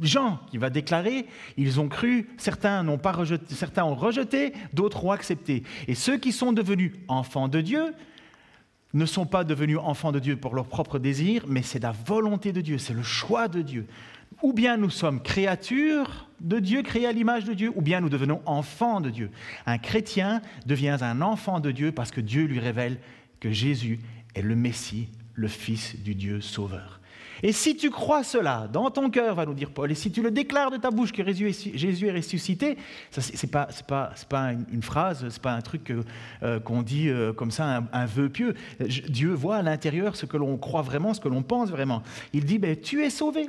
Jean 0.00 0.40
qui 0.50 0.56
va 0.56 0.70
déclarer, 0.70 1.26
ils 1.58 1.80
ont 1.80 1.88
cru, 1.90 2.30
certains 2.38 2.82
n'ont 2.82 2.96
pas 2.96 3.12
rejeté, 3.12 3.54
certains 3.54 3.84
ont 3.84 3.94
rejeté, 3.94 4.54
d'autres 4.72 5.04
ont 5.04 5.10
accepté. 5.10 5.64
Et 5.86 5.94
ceux 5.94 6.16
qui 6.16 6.32
sont 6.32 6.54
devenus 6.54 6.92
enfants 7.08 7.46
de 7.46 7.60
Dieu 7.60 7.92
ne 8.94 9.04
sont 9.04 9.26
pas 9.26 9.44
devenus 9.44 9.76
enfants 9.76 10.10
de 10.10 10.18
Dieu 10.18 10.38
pour 10.38 10.54
leur 10.54 10.66
propre 10.66 10.98
désir, 10.98 11.44
mais 11.46 11.60
c'est 11.60 11.82
la 11.82 11.92
volonté 11.92 12.54
de 12.54 12.62
Dieu, 12.62 12.78
c'est 12.78 12.94
le 12.94 13.02
choix 13.02 13.48
de 13.48 13.60
Dieu. 13.60 13.86
Ou 14.40 14.54
bien 14.54 14.78
nous 14.78 14.88
sommes 14.88 15.22
créatures 15.22 16.29
de 16.40 16.58
Dieu, 16.58 16.82
créées 16.82 17.06
à 17.06 17.12
l'image 17.12 17.44
de 17.44 17.54
Dieu, 17.54 17.72
ou 17.74 17.82
bien 17.82 18.00
nous 18.00 18.08
devenons 18.08 18.40
enfants 18.46 19.00
de 19.00 19.10
Dieu. 19.10 19.30
Un 19.66 19.78
chrétien 19.78 20.42
devient 20.66 20.98
un 21.00 21.20
enfant 21.22 21.60
de 21.60 21.70
Dieu 21.70 21.92
parce 21.92 22.10
que 22.10 22.20
Dieu 22.20 22.44
lui 22.44 22.58
révèle 22.58 22.98
que 23.40 23.50
Jésus 23.50 24.00
est 24.34 24.42
le 24.42 24.56
Messie, 24.56 25.08
le 25.34 25.48
Fils 25.48 25.96
du 26.02 26.14
Dieu 26.14 26.40
Sauveur. 26.40 27.00
Et 27.42 27.52
si 27.52 27.76
tu 27.76 27.90
crois 27.90 28.22
cela 28.22 28.68
dans 28.70 28.90
ton 28.90 29.08
cœur, 29.08 29.34
va 29.34 29.46
nous 29.46 29.54
dire 29.54 29.70
Paul, 29.70 29.90
et 29.90 29.94
si 29.94 30.10
tu 30.10 30.22
le 30.22 30.30
déclares 30.30 30.70
de 30.70 30.76
ta 30.76 30.90
bouche 30.90 31.12
que 31.12 31.24
Jésus 31.24 32.06
est 32.06 32.12
ressuscité, 32.12 32.76
ce 33.10 33.20
n'est 33.20 33.50
pas 33.50 33.70
une 34.70 34.82
phrase, 34.82 35.20
ce 35.20 35.24
n'est 35.24 35.40
pas 35.40 35.52
un 35.52 35.62
truc 35.62 35.92
euh, 36.42 36.60
qu'on 36.60 36.82
dit 36.82 37.08
euh, 37.08 37.32
comme 37.32 37.50
ça, 37.50 37.82
un, 37.92 38.06
vœu 38.06 38.28
pieux. 38.28 38.54
Dieu 38.80 39.32
voit 39.32 39.56
à 39.56 39.62
l'intérieur 39.62 40.16
ce 40.16 40.26
que 40.26 40.36
l'on 40.36 40.56
croit 40.58 40.82
vraiment, 40.82 41.14
ce 41.14 41.20
que 41.20 41.28
l'on 41.28 41.42
pense 41.42 41.70
vraiment. 41.70 42.02
Il 42.32 42.44
dit, 42.44 42.58
ben, 42.58 42.76
tu 42.78 43.02
es 43.04 43.10
sauvé. 43.10 43.46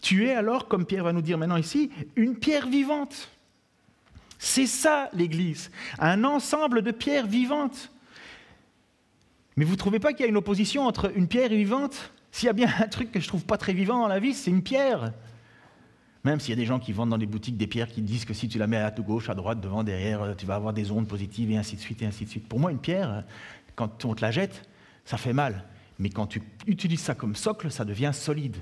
Tu 0.00 0.26
es 0.26 0.34
alors, 0.34 0.68
comme 0.68 0.84
Pierre 0.84 1.04
va 1.04 1.12
nous 1.12 1.22
dire 1.22 1.38
maintenant 1.38 1.56
ici, 1.56 1.90
une 2.16 2.36
pierre 2.36 2.68
vivante. 2.68 3.30
C'est 4.38 4.66
ça 4.66 5.08
l'Église, 5.14 5.70
un 5.98 6.24
ensemble 6.24 6.82
de 6.82 6.90
pierres 6.90 7.26
vivantes. 7.26 7.90
Mais 9.56 9.64
vous 9.64 9.72
ne 9.72 9.78
trouvez 9.78 10.00
pas 10.00 10.12
qu'il 10.12 10.22
y 10.22 10.26
a 10.26 10.28
une 10.28 10.36
opposition 10.36 10.86
entre 10.86 11.12
une 11.16 11.28
pierre 11.28 11.48
vivante? 11.48 12.12
S'il 12.32 12.46
y 12.46 12.50
a 12.50 12.52
bien 12.52 12.68
un 12.80 12.88
truc 12.88 13.12
que 13.12 13.20
je 13.20 13.28
trouve 13.28 13.44
pas 13.44 13.56
très 13.56 13.72
vivant 13.72 14.00
dans 14.00 14.08
la 14.08 14.18
vie, 14.18 14.34
c'est 14.34 14.50
une 14.50 14.62
pierre. 14.62 15.12
Même 16.24 16.40
s'il 16.40 16.50
y 16.50 16.52
a 16.52 16.56
des 16.56 16.66
gens 16.66 16.80
qui 16.80 16.92
vendent 16.92 17.10
dans 17.10 17.16
les 17.16 17.26
boutiques 17.26 17.56
des 17.56 17.66
pierres 17.66 17.88
qui 17.88 18.02
disent 18.02 18.24
que 18.24 18.34
si 18.34 18.48
tu 18.48 18.58
la 18.58 18.66
mets 18.66 18.78
à 18.78 18.90
gauche, 18.90 19.28
à 19.28 19.34
droite, 19.34 19.60
devant, 19.60 19.84
derrière, 19.84 20.34
tu 20.36 20.44
vas 20.44 20.56
avoir 20.56 20.72
des 20.72 20.90
ondes 20.90 21.06
positives 21.06 21.50
et 21.50 21.56
ainsi 21.56 21.76
de 21.76 21.80
suite 21.80 22.02
et 22.02 22.06
ainsi 22.06 22.24
de 22.24 22.30
suite. 22.30 22.48
Pour 22.48 22.58
moi, 22.58 22.72
une 22.72 22.80
pierre, 22.80 23.24
quand 23.76 24.04
on 24.04 24.14
te 24.14 24.22
la 24.22 24.30
jette, 24.30 24.68
ça 25.04 25.16
fait 25.16 25.32
mal. 25.32 25.64
Mais 25.98 26.10
quand 26.10 26.26
tu 26.26 26.42
utilises 26.66 27.00
ça 27.00 27.14
comme 27.14 27.36
socle, 27.36 27.70
ça 27.70 27.84
devient 27.84 28.10
solide. 28.12 28.56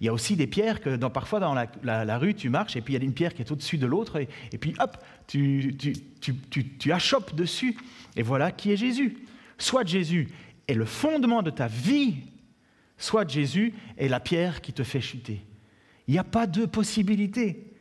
Il 0.00 0.06
y 0.06 0.08
a 0.08 0.12
aussi 0.12 0.36
des 0.36 0.46
pierres 0.46 0.80
que 0.80 0.96
parfois 1.08 1.38
dans 1.38 1.54
la, 1.54 2.18
rue, 2.18 2.34
tu 2.34 2.48
marches 2.48 2.76
et 2.76 2.80
puis 2.80 2.94
il 2.94 2.98
y 2.98 3.00
a 3.00 3.04
une 3.04 3.12
pierre 3.12 3.34
qui 3.34 3.42
est 3.42 3.52
au-dessus 3.52 3.76
de 3.76 3.86
l'autre 3.86 4.20
et, 4.52 4.58
puis 4.58 4.74
hop, 4.78 4.96
tu, 5.26 5.76
tu, 6.20 6.66
tu, 6.78 6.92
achoppes 6.92 7.34
dessus. 7.34 7.76
Et 8.16 8.22
voilà 8.22 8.52
qui 8.52 8.72
est 8.72 8.76
Jésus. 8.76 9.18
Soit 9.58 9.86
Jésus 9.86 10.28
est 10.66 10.74
le 10.74 10.86
fondement 10.86 11.42
de 11.42 11.50
ta 11.50 11.66
vie, 11.66 12.16
soit 12.96 13.28
Jésus 13.28 13.74
est 13.98 14.08
la 14.08 14.20
pierre 14.20 14.62
qui 14.62 14.72
te 14.72 14.82
fait 14.82 15.00
chuter. 15.00 15.42
Il 16.06 16.12
n'y 16.12 16.18
a 16.18 16.24
pas 16.24 16.46
de 16.46 16.64
possibilité. 16.64 17.74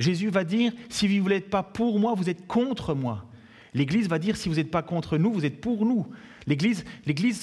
Jésus 0.00 0.30
va 0.30 0.44
dire, 0.44 0.72
si 0.88 1.18
vous 1.18 1.28
n'êtes 1.28 1.50
pas 1.50 1.62
pour 1.62 2.00
moi, 2.00 2.14
vous 2.14 2.30
êtes 2.30 2.46
contre 2.46 2.94
moi. 2.94 3.26
L'Église 3.74 4.08
va 4.08 4.18
dire, 4.18 4.36
si 4.36 4.48
vous 4.48 4.54
n'êtes 4.54 4.70
pas 4.70 4.82
contre 4.82 5.18
nous, 5.18 5.32
vous 5.32 5.44
êtes 5.44 5.60
pour 5.60 5.84
nous. 5.84 6.06
L'Église, 6.46 6.84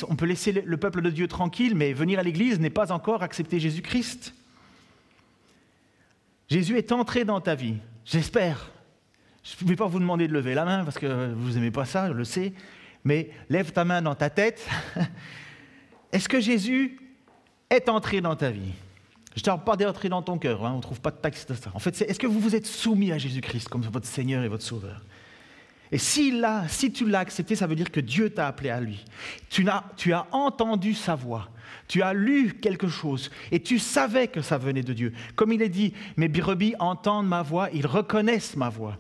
on 0.08 0.16
peut 0.16 0.26
laisser 0.26 0.52
le 0.52 0.78
peuple 0.78 1.02
de 1.02 1.10
Dieu 1.10 1.28
tranquille, 1.28 1.76
mais 1.76 1.94
venir 1.94 2.20
à 2.20 2.24
l'Église 2.24 2.60
n'est 2.60 2.70
pas 2.70 2.92
encore 2.92 3.24
accepter 3.24 3.60
Jésus-Christ. 3.60 4.34
Jésus 6.50 6.78
est 6.78 6.92
entré 6.92 7.26
dans 7.26 7.42
ta 7.42 7.56
vie, 7.56 7.78
j'espère. 8.06 8.72
Je 9.44 9.64
ne 9.64 9.70
vais 9.70 9.76
pas 9.76 9.88
vous 9.88 10.00
demander 10.00 10.28
de 10.28 10.34
lever 10.34 10.54
la 10.54 10.66
main 10.66 10.84
parce 10.84 11.00
que 11.00 11.34
vous 11.34 11.54
n'aimez 11.54 11.72
pas 11.72 11.86
ça, 11.86 12.10
je 12.10 12.14
le 12.14 12.26
sais, 12.26 12.54
mais 13.04 13.32
lève 13.50 13.72
ta 13.72 13.86
main 13.86 14.02
dans 14.02 14.16
ta 14.16 14.30
tête. 14.30 14.68
Est-ce 16.12 16.30
que 16.30 16.40
Jésus 16.40 17.00
est 17.70 17.90
entré 17.90 18.22
dans 18.22 18.36
ta 18.36 18.52
vie? 18.52 18.74
Je 19.36 19.40
ne 19.40 19.46
parle 19.46 19.64
pas 19.64 19.78
d'entrer 19.78 20.10
dans 20.10 20.22
ton 20.22 20.38
cœur, 20.38 20.66
hein, 20.66 20.74
on 20.74 20.78
ne 20.78 20.82
trouve 20.82 21.00
pas 21.00 21.12
de 21.12 21.16
texte 21.16 21.50
de 21.50 21.56
ça. 21.56 21.72
En 21.74 21.80
fait, 21.80 22.02
est-ce 22.02 22.20
que 22.20 22.28
vous 22.28 22.40
vous 22.40 22.56
êtes 22.56 22.68
soumis 22.68 23.14
à 23.14 23.18
Jésus-Christ 23.18 23.70
comme 23.70 23.82
votre 23.82 24.06
Seigneur 24.06 24.44
et 24.44 24.50
votre 24.50 24.64
Sauveur? 24.64 25.02
Et 25.92 25.98
si, 25.98 26.32
tu 26.94 27.10
l'as 27.10 27.20
accepté, 27.20 27.56
ça 27.56 27.68
veut 27.68 27.76
dire 27.76 27.92
que 27.92 28.00
Dieu 28.00 28.30
t'a 28.30 28.48
appelé 28.48 28.70
à 28.70 28.80
lui. 28.80 29.04
Tu 29.50 29.68
as, 29.68 29.84
tu 29.98 30.14
as 30.14 30.26
entendu 30.32 30.94
sa 30.94 31.16
voix, 31.16 31.50
tu 31.90 32.02
as 32.02 32.14
lu 32.14 32.54
quelque 32.54 32.88
chose 32.88 33.30
et 33.52 33.62
tu 33.62 33.78
savais 33.78 34.30
que 34.30 34.42
ça 34.42 34.58
venait 34.58 34.84
de 34.84 34.94
Dieu. 34.94 35.12
Comme 35.36 35.52
il 35.52 35.62
est 35.62 35.70
dit, 35.70 35.94
mes 36.16 36.30
brebis 36.30 36.76
entendent 36.80 37.28
ma 37.28 37.42
voix, 37.42 37.70
ils 37.74 37.86
reconnaissent 37.86 38.56
ma 38.56 38.70
voix. 38.70 38.98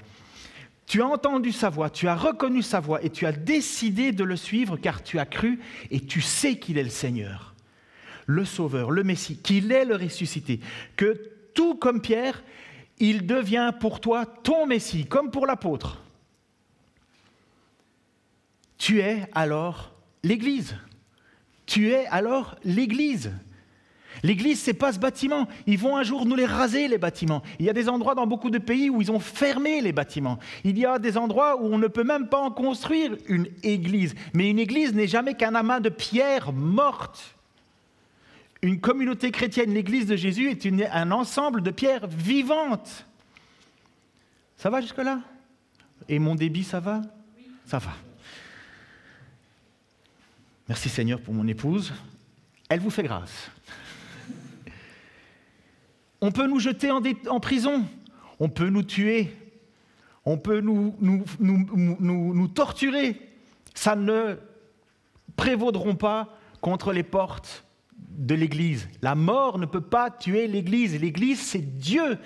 Tu 0.86 1.01
as 1.01 1.08
entendu 1.08 1.54
sa 1.54 1.69
voix, 1.69 1.89
tu 1.89 2.10
as 2.10 2.15
reconnu 2.15 2.62
sa 2.62 2.82
voix 2.82 3.01
et 3.01 3.10
tu 3.10 3.25
as 3.25 3.32
décidé 3.32 4.12
de 4.12 4.25
le 4.25 4.36
suivre 4.36 4.75
car 4.75 5.01
tu 5.01 5.17
as 5.17 5.25
cru 5.25 5.62
et 5.91 6.01
tu 6.01 6.19
sais 6.19 6.58
qu'il 6.58 6.77
est 6.77 6.84
le 6.84 6.89
Seigneur, 6.89 7.56
le 8.25 8.43
Sauveur, 8.43 8.91
le 8.91 9.06
Messie, 9.06 9.38
qu'il 9.38 9.71
est 9.71 9.86
le 9.86 9.95
ressuscité, 9.95 10.60
que 10.97 11.17
tout 11.54 11.75
comme 11.75 12.01
Pierre, 12.01 12.43
il 12.99 13.25
devient 13.25 13.71
pour 13.80 14.01
toi 14.01 14.25
ton 14.25 14.65
Messie, 14.65 15.06
comme 15.06 15.32
pour 15.32 15.47
l'apôtre 15.47 16.01
tu 18.81 18.99
es 18.99 19.29
alors 19.33 19.91
l'Église. 20.23 20.75
Tu 21.67 21.91
es 21.91 22.07
alors 22.07 22.55
l'Église. 22.63 23.31
L'Église, 24.23 24.63
ce 24.63 24.71
n'est 24.71 24.73
pas 24.73 24.91
ce 24.91 24.97
bâtiment. 24.97 25.47
Ils 25.67 25.77
vont 25.77 25.97
un 25.97 26.01
jour 26.01 26.25
nous 26.25 26.35
les 26.35 26.47
raser, 26.47 26.87
les 26.87 26.97
bâtiments. 26.97 27.43
Il 27.59 27.67
y 27.67 27.69
a 27.69 27.73
des 27.73 27.87
endroits 27.87 28.15
dans 28.15 28.25
beaucoup 28.25 28.49
de 28.49 28.57
pays 28.57 28.89
où 28.89 28.99
ils 28.99 29.11
ont 29.11 29.19
fermé 29.19 29.81
les 29.81 29.91
bâtiments. 29.91 30.39
Il 30.63 30.79
y 30.79 30.85
a 30.87 30.97
des 30.97 31.15
endroits 31.15 31.61
où 31.61 31.65
on 31.65 31.77
ne 31.77 31.85
peut 31.85 32.03
même 32.03 32.27
pas 32.27 32.39
en 32.39 32.49
construire 32.49 33.15
une 33.27 33.47
église. 33.61 34.15
Mais 34.33 34.49
une 34.49 34.57
église 34.57 34.95
n'est 34.95 35.07
jamais 35.07 35.35
qu'un 35.35 35.53
amas 35.53 35.79
de 35.79 35.89
pierres 35.89 36.51
mortes. 36.51 37.35
Une 38.63 38.79
communauté 38.79 39.29
chrétienne, 39.29 39.75
l'église 39.75 40.07
de 40.07 40.15
Jésus, 40.15 40.49
est 40.49 40.65
un 40.91 41.11
ensemble 41.11 41.61
de 41.61 41.69
pierres 41.69 42.07
vivantes. 42.07 43.05
Ça 44.57 44.71
va 44.71 44.81
jusque-là? 44.81 45.19
Et 46.09 46.17
mon 46.17 46.33
débit, 46.33 46.63
ça 46.63 46.79
va? 46.79 47.03
Ça 47.67 47.77
va. 47.77 47.91
Merci 50.71 50.88
Seigneur 50.88 51.19
pour 51.19 51.34
mon 51.34 51.45
épouse. 51.49 51.91
Elle 52.69 52.79
vous 52.79 52.89
fait 52.89 53.03
grâce. 53.03 53.51
On 56.21 56.31
peut 56.31 56.47
nous 56.47 56.60
jeter 56.60 56.89
en, 56.89 57.01
prison, 57.41 57.84
on 58.39 58.47
peut 58.47 58.69
nous 58.69 58.84
tuer, 58.84 59.36
on 60.23 60.38
peut 60.38 60.62
nous, 60.62 60.95
nous, 61.01 62.47
torturer. 62.47 63.19
Ça 63.75 63.97
ne 63.97 64.38
prévaudront 65.36 65.95
pas 65.95 66.38
contre 66.62 66.93
les 66.93 67.03
portes 67.03 67.65
de 67.97 68.34
l'Église. 68.34 68.88
La 69.01 69.13
mort 69.13 69.60
ne 69.60 69.65
peut 69.65 69.81
pas 69.81 70.10
tuer 70.10 70.47
l'Église. 70.47 70.97
L'Église, 70.97 71.41
c'est 71.41 71.79
Dieu 71.79 72.17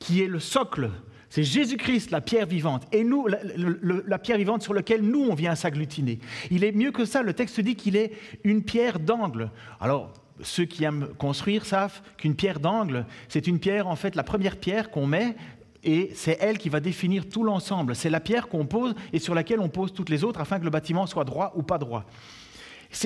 qui 0.00 0.22
est 0.22 0.26
le 0.26 0.40
socle 0.40 0.90
c'est 1.32 1.44
Jésus-Christ, 1.44 2.10
la 2.10 2.20
pierre 2.20 2.44
vivante, 2.44 2.86
et 2.92 3.04
nous, 3.04 3.26
la, 3.26 4.18
pierre 4.18 4.36
vivante 4.36 4.62
sur 4.62 4.74
laquelle 4.74 5.00
nous, 5.00 5.28
on 5.30 5.34
vient 5.34 5.54
s'agglutiner. 5.54 6.18
Il 6.50 6.62
est 6.62 6.72
mieux 6.72 6.92
que 6.92 7.06
ça, 7.06 7.22
le 7.22 7.32
texte 7.32 7.58
dit 7.58 7.74
qu'il 7.74 7.96
est 7.96 8.12
une 8.44 8.62
pierre 8.62 9.00
d'angle. 9.00 9.50
Alors, 9.80 10.12
ceux 10.42 10.66
qui 10.66 10.84
aiment 10.84 11.08
construire 11.16 11.64
savent 11.64 12.02
qu'une 12.18 12.34
pierre 12.34 12.60
d'angle, 12.60 13.06
c'est 13.30 13.46
une 13.46 13.60
pierre, 13.60 13.88
en 13.88 13.96
fait, 13.96 14.14
la 14.14 14.24
première 14.24 14.58
pierre 14.58 14.90
qu'on 14.90 15.06
met, 15.06 15.34
et 15.82 16.10
c'est 16.14 16.36
elle 16.38 16.58
qui 16.58 16.68
va 16.68 16.80
définir 16.80 17.26
tout 17.26 17.44
l'ensemble. 17.44 17.96
C'est 17.96 18.10
la 18.10 18.20
pierre 18.20 18.48
qu'on 18.48 18.66
pose 18.66 18.94
et 19.14 19.18
sur 19.18 19.34
laquelle 19.34 19.60
on 19.60 19.70
pose 19.70 19.94
toutes 19.94 20.10
les 20.10 20.24
autres 20.24 20.42
afin 20.42 20.58
que 20.58 20.64
le 20.64 20.70
bâtiment 20.70 21.06
soit 21.06 21.24
droit 21.24 21.54
ou 21.56 21.62
pas 21.62 21.78
droit. 21.78 22.04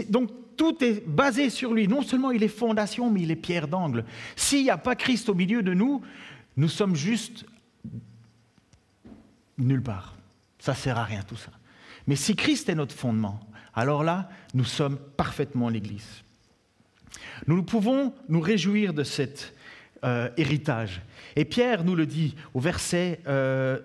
Donc 0.08 0.30
tout 0.56 0.82
est 0.82 1.06
basé 1.06 1.48
sur 1.48 1.72
lui. 1.72 1.86
Non 1.86 2.02
seulement 2.02 2.32
il 2.32 2.42
est 2.42 2.48
fondation, 2.48 3.08
mais 3.08 3.22
il 3.22 3.30
est 3.30 3.36
pierre 3.36 3.68
d'angle. 3.68 4.04
S'il 4.34 4.64
n'y 4.64 4.70
a 4.70 4.78
pas 4.78 4.96
Christ 4.96 5.28
au 5.28 5.34
milieu 5.34 5.62
de 5.62 5.74
nous, 5.74 6.02
nous 6.56 6.68
sommes 6.68 6.96
juste 6.96 7.46
Nulle 9.58 9.82
part. 9.82 10.16
Ça 10.58 10.72
ne 10.72 10.76
sert 10.76 10.98
à 10.98 11.04
rien 11.04 11.22
tout 11.22 11.36
ça. 11.36 11.50
Mais 12.06 12.16
si 12.16 12.36
Christ 12.36 12.68
est 12.68 12.74
notre 12.74 12.94
fondement, 12.94 13.40
alors 13.74 14.04
là, 14.04 14.28
nous 14.54 14.64
sommes 14.64 14.96
parfaitement 15.16 15.68
l'Église. 15.68 16.22
Nous 17.46 17.62
pouvons 17.62 18.14
nous 18.28 18.40
réjouir 18.40 18.94
de 18.94 19.02
cet 19.02 19.54
euh, 20.04 20.30
héritage. 20.36 21.02
Et 21.36 21.44
Pierre 21.44 21.84
nous 21.84 21.94
le 21.94 22.06
dit 22.06 22.34
au 22.54 22.60
verset 22.60 23.20
3 23.22 23.28
euh, 23.28 23.78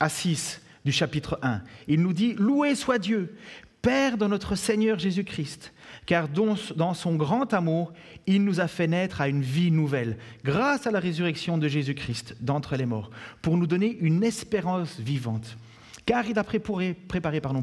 à 0.00 0.08
6 0.08 0.60
du 0.84 0.92
chapitre 0.92 1.38
1. 1.42 1.62
Il 1.88 2.02
nous 2.02 2.12
dit, 2.12 2.34
Loué 2.34 2.74
soit 2.74 2.98
Dieu, 2.98 3.36
Père 3.82 4.16
de 4.16 4.26
notre 4.26 4.54
Seigneur 4.54 4.98
Jésus-Christ, 4.98 5.72
car 6.06 6.28
dans 6.28 6.94
son 6.94 7.14
grand 7.14 7.52
amour, 7.54 7.92
il 8.26 8.44
nous 8.44 8.60
a 8.60 8.66
fait 8.66 8.88
naître 8.88 9.20
à 9.20 9.28
une 9.28 9.42
vie 9.42 9.70
nouvelle, 9.70 10.18
grâce 10.44 10.86
à 10.86 10.90
la 10.90 11.00
résurrection 11.00 11.58
de 11.58 11.68
Jésus-Christ 11.68 12.36
d'entre 12.40 12.76
les 12.76 12.86
morts, 12.86 13.10
pour 13.40 13.56
nous 13.56 13.66
donner 13.66 13.96
une 14.00 14.24
espérance 14.24 14.98
vivante. 14.98 15.56
Car 16.04 16.26
il 16.26 16.38
a 16.38 16.44
préparé, 16.44 16.94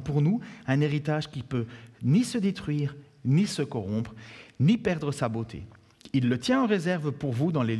pour 0.03 0.21
nous 0.21 0.39
un 0.67 0.79
héritage 0.79 1.29
qui 1.29 1.43
peut 1.43 1.65
ni 2.01 2.23
se 2.23 2.37
détruire, 2.37 2.95
ni 3.25 3.45
se 3.45 3.61
corrompre, 3.61 4.15
ni 4.59 4.77
perdre 4.77 5.11
sa 5.11 5.27
beauté. 5.27 5.63
Il 6.13 6.29
le 6.29 6.39
tient 6.39 6.63
en 6.63 6.67
réserve 6.67 7.11
pour 7.11 7.33
vous 7.33 7.51
dans 7.51 7.61
les 7.61 7.77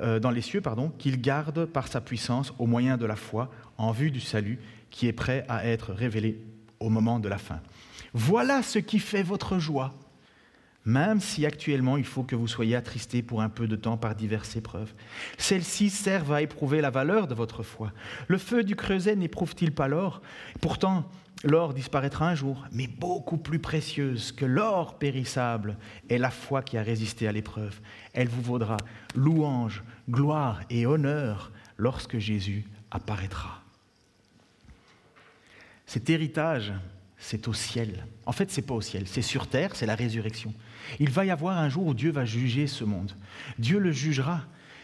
euh, 0.00 0.40
cieux, 0.40 0.62
qu'il 0.98 1.20
garde 1.20 1.66
par 1.66 1.88
sa 1.88 2.00
puissance 2.00 2.52
au 2.58 2.66
moyen 2.66 2.96
de 2.96 3.04
la 3.04 3.16
foi, 3.16 3.50
en 3.76 3.92
vue 3.92 4.10
du 4.10 4.20
salut 4.20 4.58
qui 4.90 5.06
est 5.06 5.12
prêt 5.12 5.44
à 5.48 5.66
être 5.66 5.92
révélé 5.92 6.40
au 6.84 6.90
moment 6.90 7.18
de 7.18 7.28
la 7.28 7.38
fin. 7.38 7.60
Voilà 8.12 8.62
ce 8.62 8.78
qui 8.78 8.98
fait 8.98 9.22
votre 9.22 9.58
joie, 9.58 9.94
même 10.84 11.20
si 11.20 11.46
actuellement 11.46 11.96
il 11.96 12.04
faut 12.04 12.22
que 12.22 12.36
vous 12.36 12.46
soyez 12.46 12.76
attristés 12.76 13.22
pour 13.22 13.40
un 13.40 13.48
peu 13.48 13.66
de 13.66 13.76
temps 13.76 13.96
par 13.96 14.14
diverses 14.14 14.54
épreuves. 14.56 14.92
Celles-ci 15.38 15.90
servent 15.90 16.32
à 16.32 16.42
éprouver 16.42 16.80
la 16.80 16.90
valeur 16.90 17.26
de 17.26 17.34
votre 17.34 17.62
foi. 17.62 17.92
Le 18.28 18.38
feu 18.38 18.62
du 18.62 18.76
creuset 18.76 19.16
n'éprouve-t-il 19.16 19.72
pas 19.72 19.88
l'or? 19.88 20.20
Pourtant, 20.60 21.08
l'or 21.42 21.72
disparaîtra 21.72 22.28
un 22.28 22.34
jour, 22.34 22.66
mais 22.70 22.86
beaucoup 22.86 23.38
plus 23.38 23.58
précieuse 23.58 24.30
que 24.30 24.44
l'or 24.44 24.98
périssable 24.98 25.78
est 26.10 26.18
la 26.18 26.30
foi 26.30 26.62
qui 26.62 26.76
a 26.76 26.82
résisté 26.82 27.26
à 27.26 27.32
l'épreuve. 27.32 27.80
Elle 28.12 28.28
vous 28.28 28.42
vaudra 28.42 28.76
louange, 29.14 29.82
gloire 30.08 30.60
et 30.68 30.86
honneur 30.86 31.50
lorsque 31.78 32.18
Jésus 32.18 32.64
apparaîtra. 32.90 33.63
Cet 35.86 36.10
héritage, 36.10 36.72
c'est 37.18 37.48
au 37.48 37.52
ciel. 37.52 38.06
En 38.26 38.32
fait, 38.32 38.50
c'est 38.50 38.62
pas 38.62 38.74
au 38.74 38.80
ciel, 38.80 39.04
c'est 39.06 39.22
sur 39.22 39.46
terre, 39.46 39.74
c'est 39.74 39.86
la 39.86 39.94
résurrection. 39.94 40.52
Il 40.98 41.10
va 41.10 41.24
y 41.24 41.30
avoir 41.30 41.58
un 41.58 41.68
jour 41.68 41.86
où 41.86 41.94
Dieu 41.94 42.10
va 42.10 42.24
juger 42.24 42.66
ce 42.66 42.84
monde. 42.84 43.12
Dieu 43.58 43.78
le 43.78 43.92
jugera. 43.92 44.42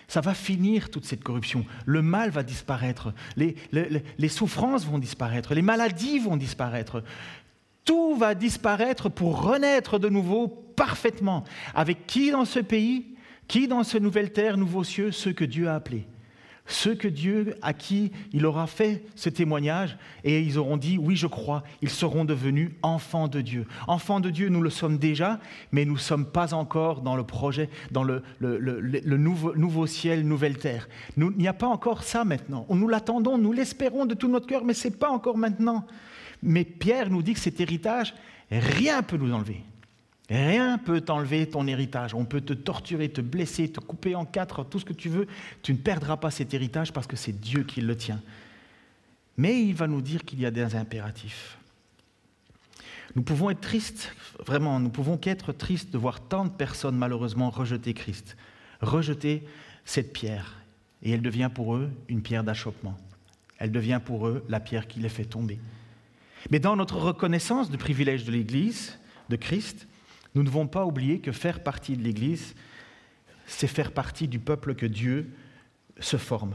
Ça 0.08 0.20
va 0.20 0.34
finir 0.34 0.90
toute 0.90 1.04
cette 1.04 1.22
corruption. 1.22 1.64
Le 1.86 2.02
mal 2.02 2.30
va 2.30 2.42
disparaître. 2.42 3.14
Les, 3.36 4.28
souffrances 4.28 4.84
vont 4.84 4.98
disparaître. 4.98 5.54
Les 5.54 5.62
maladies 5.62 6.18
vont 6.18 6.36
disparaître. 6.36 7.04
Tout 7.84 8.16
va 8.16 8.34
disparaître 8.34 9.08
pour 9.08 9.42
renaître 9.42 10.00
de 10.00 10.08
nouveau 10.08 10.48
parfaitement. 10.48 11.44
Avec 11.74 12.08
qui 12.08 12.32
dans 12.32 12.44
ce 12.44 12.58
pays? 12.58 13.14
Qui 13.46 13.68
dans 13.68 13.84
ce 13.84 13.98
nouvelle 13.98 14.32
terre, 14.32 14.56
nouveaux 14.56 14.84
cieux 14.84 15.12
Ceux 15.12 15.32
que 15.32 15.44
Dieu 15.44 15.68
a 15.68 15.76
appelés? 15.76 16.06
Ceux 16.72 16.94
que 16.94 17.08
Dieu, 17.08 17.54
à 17.62 17.72
qui 17.72 18.12
il 18.32 18.46
aura 18.46 18.66
fait 18.66 19.04
ce 19.14 19.28
témoignage, 19.28 19.96
et 20.24 20.40
ils 20.40 20.58
auront 20.58 20.76
dit, 20.76 20.98
oui, 20.98 21.16
je 21.16 21.26
crois, 21.26 21.62
ils 21.82 21.90
seront 21.90 22.24
devenus 22.24 22.70
enfants 22.82 23.28
de 23.28 23.40
Dieu. 23.40 23.66
Enfants 23.86 24.20
de 24.20 24.30
Dieu, 24.30 24.48
nous 24.48 24.62
le 24.62 24.70
sommes 24.70 24.98
déjà, 24.98 25.40
mais 25.72 25.84
nous 25.84 25.94
ne 25.94 25.98
sommes 25.98 26.26
pas 26.26 26.54
encore 26.54 27.02
dans 27.02 27.16
le 27.16 27.24
projet, 27.24 27.68
dans 27.90 28.02
le, 28.02 28.22
nouveau, 29.16 29.86
ciel, 29.86 30.26
nouvelle 30.26 30.58
terre. 30.58 30.88
il 31.16 31.30
n'y 31.36 31.48
a 31.48 31.52
pas 31.52 31.68
encore 31.68 32.02
ça 32.02 32.24
maintenant. 32.24 32.66
Nous 32.70 32.88
l'attendons, 32.88 33.38
nous 33.38 33.52
l'espérons 33.52 34.06
de 34.06 34.14
tout 34.14 34.28
notre 34.28 34.46
cœur, 34.46 34.64
mais 34.64 34.74
ce 34.74 34.88
n'est 34.88 34.94
pas 34.94 35.10
encore 35.10 35.36
maintenant. 35.36 35.86
Mais 36.42 36.64
Pierre 36.64 37.10
nous 37.10 37.22
dit 37.22 37.34
que 37.34 37.40
cet 37.40 37.60
héritage, 37.60 38.14
rien 38.50 38.98
ne 38.98 39.02
peut 39.02 39.16
nous 39.16 39.32
enlever. 39.32 39.62
Rien 40.30 40.78
peut 40.78 41.00
t'enlever 41.00 41.48
ton 41.48 41.66
héritage. 41.66 42.14
On 42.14 42.24
peut 42.24 42.40
te 42.40 42.52
torturer, 42.52 43.08
te 43.08 43.20
blesser, 43.20 43.70
te 43.70 43.80
couper 43.80 44.14
en 44.14 44.24
quatre, 44.24 44.64
tout 44.64 44.78
ce 44.78 44.84
que 44.84 44.92
tu 44.92 45.08
veux. 45.08 45.26
Tu 45.62 45.72
ne 45.72 45.78
perdras 45.78 46.16
pas 46.16 46.30
cet 46.30 46.54
héritage 46.54 46.92
parce 46.92 47.08
que 47.08 47.16
c'est 47.16 47.38
Dieu 47.38 47.64
qui 47.64 47.80
le 47.80 47.96
tient. 47.96 48.20
Mais 49.36 49.60
il 49.60 49.74
va 49.74 49.88
nous 49.88 50.00
dire 50.00 50.24
qu'il 50.24 50.40
y 50.40 50.46
a 50.46 50.52
des 50.52 50.76
impératifs. 50.76 51.58
Nous 53.16 53.22
pouvons 53.22 53.50
être 53.50 53.60
tristes, 53.60 54.14
vraiment, 54.46 54.78
nous 54.78 54.90
pouvons 54.90 55.16
qu'être 55.16 55.52
tristes 55.52 55.90
de 55.92 55.98
voir 55.98 56.20
tant 56.20 56.44
de 56.44 56.50
personnes 56.50 56.96
malheureusement 56.96 57.50
rejeter 57.50 57.92
Christ, 57.92 58.36
rejeter 58.80 59.42
cette 59.84 60.12
pierre. 60.12 60.58
Et 61.02 61.10
elle 61.10 61.22
devient 61.22 61.50
pour 61.52 61.74
eux 61.74 61.90
une 62.08 62.22
pierre 62.22 62.44
d'achoppement. 62.44 62.96
Elle 63.58 63.72
devient 63.72 64.00
pour 64.04 64.28
eux 64.28 64.44
la 64.48 64.60
pierre 64.60 64.86
qui 64.86 65.00
les 65.00 65.08
fait 65.08 65.24
tomber. 65.24 65.58
Mais 66.50 66.60
dans 66.60 66.76
notre 66.76 66.98
reconnaissance 66.98 67.68
du 67.68 67.78
privilège 67.78 68.24
de 68.24 68.30
l'Église, 68.30 68.96
de 69.28 69.36
Christ, 69.36 69.88
nous 70.34 70.42
ne 70.42 70.46
devons 70.46 70.66
pas 70.66 70.84
oublier 70.84 71.20
que 71.20 71.32
faire 71.32 71.62
partie 71.62 71.96
de 71.96 72.02
l'Église, 72.02 72.54
c'est 73.46 73.66
faire 73.66 73.92
partie 73.92 74.28
du 74.28 74.38
peuple 74.38 74.74
que 74.74 74.86
Dieu 74.86 75.30
se 75.98 76.16
forme. 76.16 76.54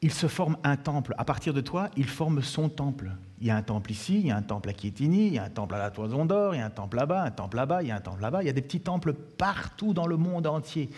Il 0.00 0.12
se 0.12 0.28
forme 0.28 0.56
un 0.62 0.76
temple. 0.76 1.14
À 1.18 1.24
partir 1.24 1.54
de 1.54 1.60
toi, 1.60 1.88
il 1.96 2.06
forme 2.06 2.42
son 2.42 2.68
temple. 2.68 3.12
Il 3.40 3.46
y 3.46 3.50
a 3.50 3.56
un 3.56 3.62
temple 3.62 3.90
ici, 3.90 4.20
il 4.20 4.26
y 4.26 4.30
a 4.30 4.36
un 4.36 4.42
temple 4.42 4.68
à 4.68 4.72
Kietini, 4.72 5.28
il 5.28 5.32
y 5.34 5.38
a 5.38 5.44
un 5.44 5.50
temple 5.50 5.74
à 5.74 5.78
la 5.78 5.90
Toison 5.90 6.24
d'Or, 6.24 6.54
il 6.54 6.58
y 6.58 6.60
a 6.60 6.66
un 6.66 6.70
temple 6.70 6.96
là-bas, 6.96 7.22
un 7.24 7.30
temple 7.30 7.56
là-bas, 7.56 7.82
il 7.82 7.88
y 7.88 7.90
a 7.90 7.96
un 7.96 8.00
temple 8.00 8.20
là-bas. 8.20 8.42
Il 8.42 8.46
y 8.46 8.50
a 8.50 8.52
des 8.52 8.62
petits 8.62 8.80
temples 8.80 9.14
partout 9.14 9.94
dans 9.94 10.06
le 10.06 10.16
monde 10.16 10.46
entier. 10.46 10.90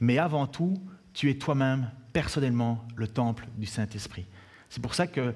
Mais 0.00 0.18
avant 0.18 0.46
tout, 0.46 0.80
tu 1.12 1.30
es 1.30 1.34
toi-même, 1.34 1.90
personnellement, 2.12 2.84
le 2.96 3.08
temple 3.08 3.46
du 3.56 3.66
Saint-Esprit. 3.66 4.26
C'est 4.68 4.80
pour 4.80 4.94
ça 4.94 5.06
que 5.06 5.34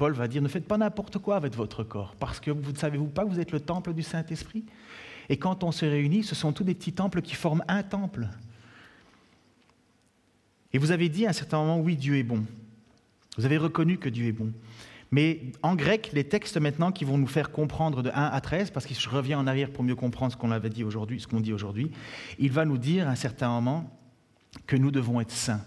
Paul 0.00 0.14
va 0.14 0.28
dire, 0.28 0.40
ne 0.40 0.48
faites 0.48 0.66
pas 0.66 0.78
n'importe 0.78 1.18
quoi 1.18 1.36
avec 1.36 1.54
votre 1.54 1.84
corps, 1.84 2.14
parce 2.18 2.40
que 2.40 2.50
vous 2.50 2.72
ne 2.72 2.76
savez-vous 2.78 3.08
pas 3.08 3.22
que 3.22 3.28
vous 3.28 3.38
êtes 3.38 3.52
le 3.52 3.60
temple 3.60 3.92
du 3.92 4.02
Saint-Esprit? 4.02 4.64
Et 5.28 5.36
quand 5.36 5.62
on 5.62 5.72
se 5.72 5.84
réunit, 5.84 6.22
ce 6.22 6.34
sont 6.34 6.54
tous 6.54 6.64
des 6.64 6.74
petits 6.74 6.94
temples 6.94 7.20
qui 7.20 7.34
forment 7.34 7.62
un 7.68 7.82
temple. 7.82 8.26
Et 10.72 10.78
vous 10.78 10.90
avez 10.90 11.10
dit 11.10 11.26
à 11.26 11.28
un 11.28 11.32
certain 11.34 11.58
moment, 11.58 11.78
oui, 11.78 11.96
Dieu 11.96 12.16
est 12.16 12.22
bon. 12.22 12.46
Vous 13.36 13.44
avez 13.44 13.58
reconnu 13.58 13.98
que 13.98 14.08
Dieu 14.08 14.28
est 14.28 14.32
bon. 14.32 14.50
Mais 15.10 15.42
en 15.62 15.74
grec, 15.74 16.12
les 16.14 16.24
textes 16.24 16.56
maintenant 16.56 16.92
qui 16.92 17.04
vont 17.04 17.18
nous 17.18 17.26
faire 17.26 17.50
comprendre 17.50 18.02
de 18.02 18.08
1 18.08 18.12
à 18.14 18.40
13, 18.40 18.70
parce 18.70 18.86
que 18.86 18.94
je 18.94 19.08
reviens 19.10 19.38
en 19.38 19.46
arrière 19.46 19.70
pour 19.70 19.84
mieux 19.84 19.96
comprendre 19.96 20.32
ce 20.32 20.38
qu'on 20.38 20.50
avait 20.50 20.70
dit 20.70 20.82
aujourd'hui, 20.82 21.20
ce 21.20 21.26
qu'on 21.26 21.40
dit 21.40 21.52
aujourd'hui, 21.52 21.90
il 22.38 22.52
va 22.52 22.64
nous 22.64 22.78
dire 22.78 23.06
à 23.06 23.10
un 23.10 23.16
certain 23.16 23.50
moment 23.50 23.94
que 24.66 24.76
nous 24.76 24.90
devons 24.90 25.20
être 25.20 25.30
saints, 25.30 25.60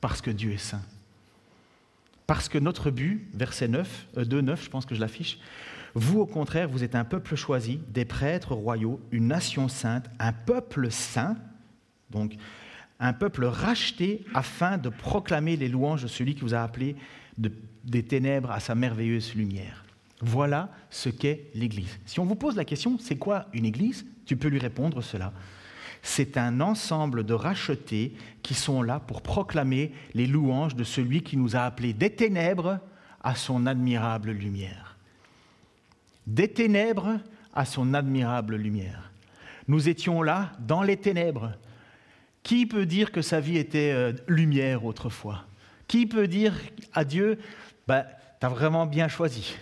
parce 0.00 0.20
que 0.20 0.32
Dieu 0.32 0.50
est 0.50 0.58
saint. 0.58 0.82
Parce 2.26 2.48
que 2.48 2.58
notre 2.58 2.90
but, 2.90 3.28
verset 3.34 3.68
9, 3.68 4.06
2, 4.16 4.40
9, 4.40 4.64
je 4.64 4.70
pense 4.70 4.86
que 4.86 4.94
je 4.94 5.00
l'affiche, 5.00 5.38
vous 5.94 6.20
au 6.20 6.26
contraire, 6.26 6.68
vous 6.68 6.82
êtes 6.82 6.94
un 6.94 7.04
peuple 7.04 7.36
choisi, 7.36 7.80
des 7.88 8.04
prêtres 8.04 8.54
royaux, 8.54 9.00
une 9.12 9.28
nation 9.28 9.68
sainte, 9.68 10.06
un 10.18 10.32
peuple 10.32 10.90
saint, 10.90 11.36
donc 12.10 12.34
un 12.98 13.12
peuple 13.12 13.44
racheté 13.44 14.24
afin 14.34 14.78
de 14.78 14.88
proclamer 14.88 15.56
les 15.56 15.68
louanges 15.68 16.02
de 16.02 16.08
celui 16.08 16.34
qui 16.34 16.40
vous 16.40 16.54
a 16.54 16.62
appelé 16.62 16.96
des 17.36 18.02
ténèbres 18.02 18.50
à 18.50 18.60
sa 18.60 18.74
merveilleuse 18.74 19.34
lumière. 19.34 19.84
Voilà 20.20 20.70
ce 20.90 21.10
qu'est 21.10 21.50
l'Église. 21.54 21.98
Si 22.06 22.18
on 22.18 22.24
vous 22.24 22.36
pose 22.36 22.56
la 22.56 22.64
question, 22.64 22.98
c'est 22.98 23.16
quoi 23.16 23.46
une 23.52 23.66
Église? 23.66 24.06
Tu 24.24 24.36
peux 24.36 24.48
lui 24.48 24.58
répondre 24.58 25.02
cela 25.02 25.32
c'est 26.06 26.36
un 26.36 26.60
ensemble 26.60 27.24
de 27.24 27.32
rachetés 27.32 28.12
qui 28.42 28.52
sont 28.52 28.82
là 28.82 29.00
pour 29.00 29.22
proclamer 29.22 29.90
les 30.12 30.26
louanges 30.26 30.76
de 30.76 30.84
celui 30.84 31.22
qui 31.22 31.38
nous 31.38 31.56
a 31.56 31.60
appelés 31.60 31.94
des 31.94 32.10
ténèbres 32.10 32.78
à 33.22 33.34
son 33.34 33.64
admirable 33.64 34.30
lumière. 34.30 34.98
Des 36.26 36.48
ténèbres 36.48 37.18
à 37.54 37.64
son 37.64 37.94
admirable 37.94 38.56
lumière. 38.56 39.10
Nous 39.66 39.88
étions 39.88 40.20
là 40.22 40.52
dans 40.58 40.82
les 40.82 40.98
ténèbres. 40.98 41.52
Qui 42.42 42.66
peut 42.66 42.84
dire 42.84 43.10
que 43.10 43.22
sa 43.22 43.40
vie 43.40 43.56
était 43.56 43.92
euh, 43.94 44.12
lumière 44.28 44.84
autrefois? 44.84 45.46
Qui 45.88 46.04
peut 46.04 46.28
dire 46.28 46.52
à 46.92 47.06
Dieu, 47.06 47.38
bah, 47.86 48.04
tu 48.40 48.44
as 48.44 48.50
vraiment 48.50 48.84
bien 48.84 49.08
choisi? 49.08 49.56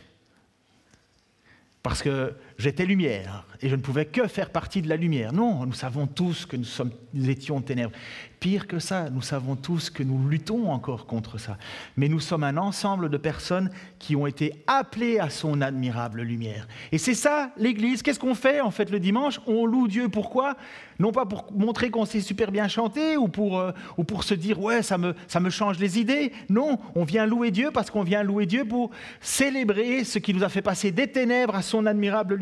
Parce 1.85 2.03
que 2.03 2.35
j'étais 2.59 2.87
lumière 2.87 3.47
et 3.61 3.69
je 3.69 3.77
ne 3.77 3.81
pouvais 3.81 4.07
que 4.07 4.27
faire 4.27 4.51
partie 4.51 4.83
de 4.83 4.89
la 4.89 4.97
lumière. 4.97 5.33
Non, 5.33 5.65
nous 5.67 5.73
savons 5.73 6.07
tous 6.07 6.47
que 6.47 6.57
nous, 6.57 6.65
sommes, 6.65 6.91
nous 7.15 7.31
étions 7.31 7.61
ténèbres. 7.61 7.93
Pire 8.41 8.67
que 8.67 8.81
ça, 8.81 9.09
nous 9.09 9.23
savons 9.23 9.55
tous 9.55 9.89
que 9.89 10.03
nous 10.03 10.29
luttons 10.29 10.73
encore 10.73 11.07
contre 11.07 11.39
ça. 11.39 11.57
Mais 11.97 12.09
nous 12.09 12.19
sommes 12.19 12.43
un 12.43 12.57
ensemble 12.57 13.09
de 13.09 13.17
personnes 13.17 13.71
qui 14.01 14.17
ont 14.17 14.27
été 14.27 14.65
appelées 14.67 15.21
à 15.21 15.31
son 15.31 15.61
admirable 15.61 16.23
lumière. 16.23 16.67
Et 16.91 16.99
c'est 16.99 17.15
ça, 17.15 17.53
l'Église. 17.57 18.03
Qu'est-ce 18.03 18.19
qu'on 18.19 18.35
fait 18.35 18.61
en 18.61 18.73
fait 18.73 18.91
le 18.91 18.99
dimanche? 18.99 19.41
On 19.47 19.65
loue 19.65 19.87
Dieu. 19.87 20.09
Pourquoi? 20.09 20.57
Non 20.99 21.13
pas 21.13 21.25
pour 21.25 21.53
montrer 21.53 21.91
qu'on 21.91 22.05
sait 22.05 22.21
super 22.21 22.51
bien 22.51 22.69
chanter 22.69 23.17
ou 23.17 23.29
pour, 23.29 23.59
euh, 23.59 23.73
ou 23.97 24.05
pour 24.05 24.25
se 24.25 24.35
dire 24.35 24.61
ouais, 24.61 24.83
ça 24.83 24.99
me, 24.99 25.15
ça 25.29 25.39
me 25.41 25.51
change 25.51 25.79
les 25.79 26.01
idées. 26.01 26.33
Non, 26.49 26.79
on 26.97 27.05
vient 27.05 27.27
louer 27.27 27.53
Dieu 27.53 27.71
parce 27.73 27.91
qu'on 27.91 28.03
vient 28.03 28.23
louer 28.23 28.47
Dieu 28.47 28.65
pour 28.65 28.91
célébrer 29.21 30.05
ce 30.05 30.19
qui 30.19 30.35
nous 30.35 30.43
a 30.43 30.49
fait 30.49 30.63
passer 30.63 30.91
des 30.91 31.07
ténèbres 31.07 31.55
à 31.55 31.63
son 31.63 31.87
admirable 31.87 32.35
lumière. 32.35 32.42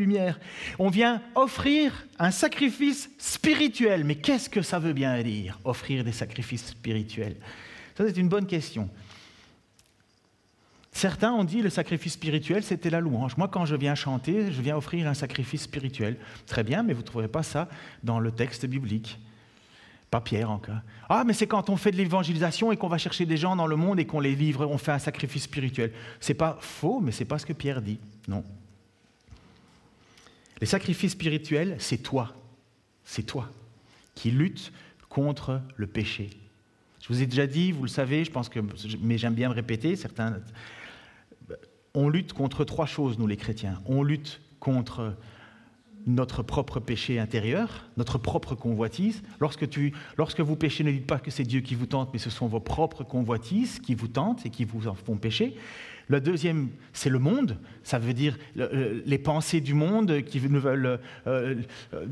On 0.79 0.91
vient 0.91 1.23
offrir 1.35 2.07
un 2.19 2.31
sacrifice 2.31 3.11
spirituel. 3.19 4.05
Mais 4.05 4.17
qu'est-ce 4.17 4.49
que 4.49 4.63
ça 4.63 4.79
veut 4.79 4.93
bien 4.93 5.21
dire, 5.23 5.59
offrir 5.65 6.05
des 6.05 6.13
sacrifices 6.13 6.67
spirituels? 6.67 7.37
Ça, 7.97 8.05
c'est 8.07 8.17
une 8.17 8.29
bonne 8.29 8.47
question. 8.47 8.89
Certains 10.93 11.33
ont 11.33 11.45
dit 11.45 11.63
le 11.63 11.71
sacrifice 11.71 12.15
spirituel, 12.15 12.63
c'était 12.63 12.91
la 12.91 13.01
louange. 13.01 13.37
Moi, 13.37 13.49
quand 13.49 13.65
je 13.65 13.77
viens 13.77 13.95
chanter, 13.95 14.51
je 14.51 14.61
viens 14.61 14.77
offrir 14.77 15.07
un 15.07 15.15
sacrifice 15.15 15.63
spirituel. 15.63 16.17
Très 16.47 16.65
bien, 16.65 16.83
mais 16.83 16.93
vous 16.93 17.01
ne 17.01 17.07
trouverez 17.07 17.29
pas 17.29 17.43
ça 17.43 17.69
dans 18.03 18.19
le 18.19 18.33
texte 18.33 18.67
biblique. 18.67 19.19
Pas 20.11 20.21
Pierre 20.21 20.51
encore. 20.51 20.81
Ah, 21.09 21.23
mais 21.25 21.33
c'est 21.33 21.47
quand 21.47 21.71
on 21.71 21.77
fait 21.77 21.93
de 21.93 21.97
l'évangélisation 21.97 22.73
et 22.73 22.77
qu'on 22.77 22.89
va 22.89 22.99
chercher 22.99 23.27
des 23.27 23.37
gens 23.37 23.55
dans 23.55 23.69
le 23.69 23.77
monde 23.77 24.01
et 24.01 24.07
qu'on 24.07 24.19
les 24.19 24.35
livre, 24.35 24.67
on 24.67 24.77
fait 24.77 24.91
un 24.91 24.99
sacrifice 24.99 25.45
spirituel. 25.45 25.93
C'est 26.19 26.35
pas 26.35 26.59
faux, 26.61 27.01
mais 27.01 27.13
c'est 27.13 27.25
pas 27.25 27.39
ce 27.39 27.47
que 27.47 27.53
Pierre 27.53 27.81
dit. 27.81 28.01
Non. 28.27 28.45
Les 30.61 30.67
sacrifices 30.67 31.13
spirituels, 31.13 31.77
c'est 31.79 31.99
toi. 31.99 32.35
C'est 33.05 33.23
toi 33.23 33.51
qui 34.15 34.31
luttes 34.31 34.73
contre 35.09 35.63
le 35.77 35.87
péché. 35.87 36.31
Je 37.01 37.09
vous 37.09 37.23
ai 37.23 37.27
déjà 37.27 37.47
dit, 37.47 37.73
vous 37.73 37.83
le 37.83 37.89
savez, 37.89 38.23
mais 39.01 39.17
j'aime 39.17 39.35
bien 39.35 39.49
le 39.49 39.55
répéter, 39.55 39.97
certains. 39.97 40.37
On 41.95 42.09
lutte 42.09 42.35
contre 42.35 42.65
trois 42.65 42.87
choses, 42.87 43.19
nous 43.19 43.27
les 43.27 43.39
chrétiens. 43.39 43.81
On 43.87 44.03
lutte 44.03 44.41
contre 44.61 45.17
notre 46.07 46.43
propre 46.43 46.81
péché 46.81 47.19
intérieur, 47.19 47.87
notre 47.97 48.19
propre 48.19 48.55
convoitise. 48.55 49.23
Lorsque, 49.41 49.67
lorsque 50.17 50.41
vous 50.41 50.57
péchez, 50.57 50.85
ne 50.85 50.93
dites 50.93 51.07
pas 51.07 51.19
que 51.19 51.31
c'est 51.31 51.45
Dieu 51.45 51.61
qui 51.61 51.75
vous 51.75 51.87
tente, 51.87 52.11
mais 52.13 52.19
ce 52.19 52.31
sont 52.31 52.47
vos 52.47 52.61
propres 52.61 53.05
convoitises 53.05 53.81
qui 53.81 53.95
vous 53.95 54.09
tentent 54.09 54.45
et 54.45 54.51
qui 54.51 54.65
vous 54.65 54.87
en 54.87 54.95
font 54.95 55.17
pécher. 55.17 55.57
Le 56.11 56.21
deuxième, 56.21 56.71
c'est 56.93 57.09
le 57.09 57.21
monde. 57.21 57.57
Ça 57.85 58.01
veut 58.01 58.13
dire 58.13 58.37
les 58.57 59.19
pensées 59.19 59.61
du 59.61 59.75
monde 59.75 60.23
qui 60.23 60.41
nous 60.41 60.61
veulent 60.61 60.99
euh, 61.29 61.55
euh, 61.95 62.07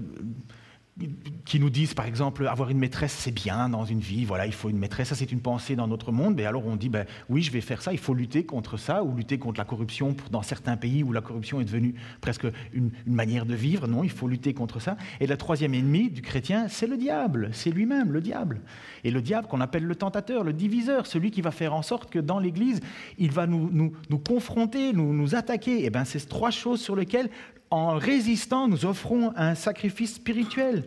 qui 1.45 1.61
nous 1.61 1.71
disent, 1.71 1.95
par 1.95 2.07
exemple, 2.07 2.47
avoir 2.47 2.71
une 2.71 2.79
maîtresse, 2.79 3.13
c'est 3.13 3.33
bien 3.33 3.69
dans 3.69 3.85
une 3.85 4.01
vie, 4.01 4.25
voilà, 4.25 4.47
il 4.47 4.53
faut 4.53 4.69
une 4.69 4.79
maîtresse, 4.79 5.09
ça 5.09 5.15
c'est 5.15 5.31
une 5.31 5.41
pensée 5.41 5.77
dans 5.77 5.87
notre 5.87 6.13
monde, 6.13 6.35
mais 6.37 6.45
alors 6.45 6.67
on 6.67 6.77
dit, 6.77 6.89
ben, 6.89 7.07
oui, 7.29 7.43
je 7.43 7.51
vais 7.51 7.61
faire 7.61 7.83
ça, 7.83 7.93
il 7.93 7.99
faut 7.99 8.15
lutter 8.15 8.45
contre 8.45 8.77
ça, 8.77 9.05
ou 9.05 9.15
lutter 9.15 9.39
contre 9.39 9.59
la 9.59 9.65
corruption 9.65 10.17
dans 10.31 10.43
certains 10.43 10.77
pays 10.77 11.03
où 11.03 11.13
la 11.13 11.21
corruption 11.21 11.61
est 11.61 11.65
devenue 11.65 11.95
presque 12.21 12.47
une, 12.73 12.91
manière 13.07 13.47
de 13.47 13.55
vivre, 13.55 13.87
non, 13.87 14.05
il 14.05 14.11
faut 14.11 14.29
lutter 14.29 14.55
contre 14.55 14.81
ça. 14.81 14.97
Et 15.21 15.27
le 15.27 15.37
troisième 15.37 15.75
ennemi 15.75 16.11
du 16.11 16.23
chrétien, 16.23 16.69
c'est 16.69 16.87
le 16.87 16.97
diable, 16.97 17.51
c'est 17.53 17.71
lui-même, 17.71 18.13
le 18.13 18.21
diable. 18.21 18.61
Et 19.05 19.11
le 19.11 19.23
diable 19.23 19.47
qu'on 19.49 19.61
appelle 19.61 19.85
le 19.85 19.95
tentateur, 19.95 20.45
le 20.45 20.53
diviseur, 20.53 21.07
celui 21.07 21.31
qui 21.31 21.41
va 21.41 21.51
faire 21.51 21.75
en 21.75 21.83
sorte 21.83 22.11
que 22.11 22.19
dans 22.19 22.39
l'Église, 22.39 22.81
il 23.19 23.31
va 23.31 23.47
nous, 23.47 23.71
nous, 23.73 23.93
nous 24.11 24.19
confronter, 24.19 24.93
nous, 24.93 25.13
nous 25.13 25.35
attaquer. 25.35 25.81
Et 25.81 25.87
eh 25.87 25.91
bien, 25.91 26.05
c'est 26.05 26.27
trois 26.29 26.51
choses 26.51 26.81
sur 26.81 26.97
lesquelles 26.97 27.31
en 27.71 27.99
résistant, 27.99 28.69
nous 28.69 28.85
offrons 28.85 29.33
un 29.37 29.55
sacrifice 29.55 30.15
spirituel. 30.15 30.85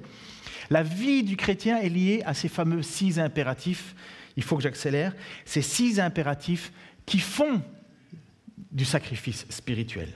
La 0.69 0.83
vie 0.83 1.23
du 1.23 1.35
chrétien 1.35 1.77
est 1.77 1.89
liée 1.89 2.23
à 2.25 2.33
ces 2.33 2.47
fameux 2.47 2.81
six 2.81 3.19
impératifs. 3.19 3.95
Il 4.37 4.43
faut 4.43 4.55
que 4.55 4.63
j'accélère. 4.63 5.13
Ces 5.45 5.61
six 5.61 5.99
impératifs 5.99 6.71
qui 7.05 7.19
font 7.19 7.61
du 8.71 8.85
sacrifice 8.85 9.45
spirituel. 9.49 10.07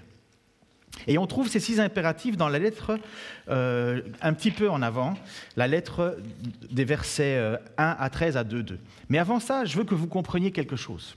Et 1.07 1.17
on 1.17 1.27
trouve 1.27 1.49
ces 1.49 1.59
six 1.59 1.79
impératifs 1.79 2.37
dans 2.37 2.47
la 2.47 2.57
lettre 2.57 2.97
euh, 3.49 4.01
un 4.21 4.33
petit 4.33 4.51
peu 4.51 4.69
en 4.69 4.81
avant, 4.81 5.15
la 5.57 5.67
lettre 5.67 6.17
des 6.71 6.85
versets 6.85 7.37
1 7.37 7.39
euh, 7.39 7.57
à 7.77 8.09
13 8.09 8.37
à 8.37 8.43
2, 8.43 8.63
2. 8.63 8.79
Mais 9.09 9.19
avant 9.19 9.39
ça, 9.39 9.65
je 9.65 9.77
veux 9.77 9.83
que 9.83 9.93
vous 9.93 10.07
compreniez 10.07 10.51
quelque 10.51 10.77
chose. 10.77 11.15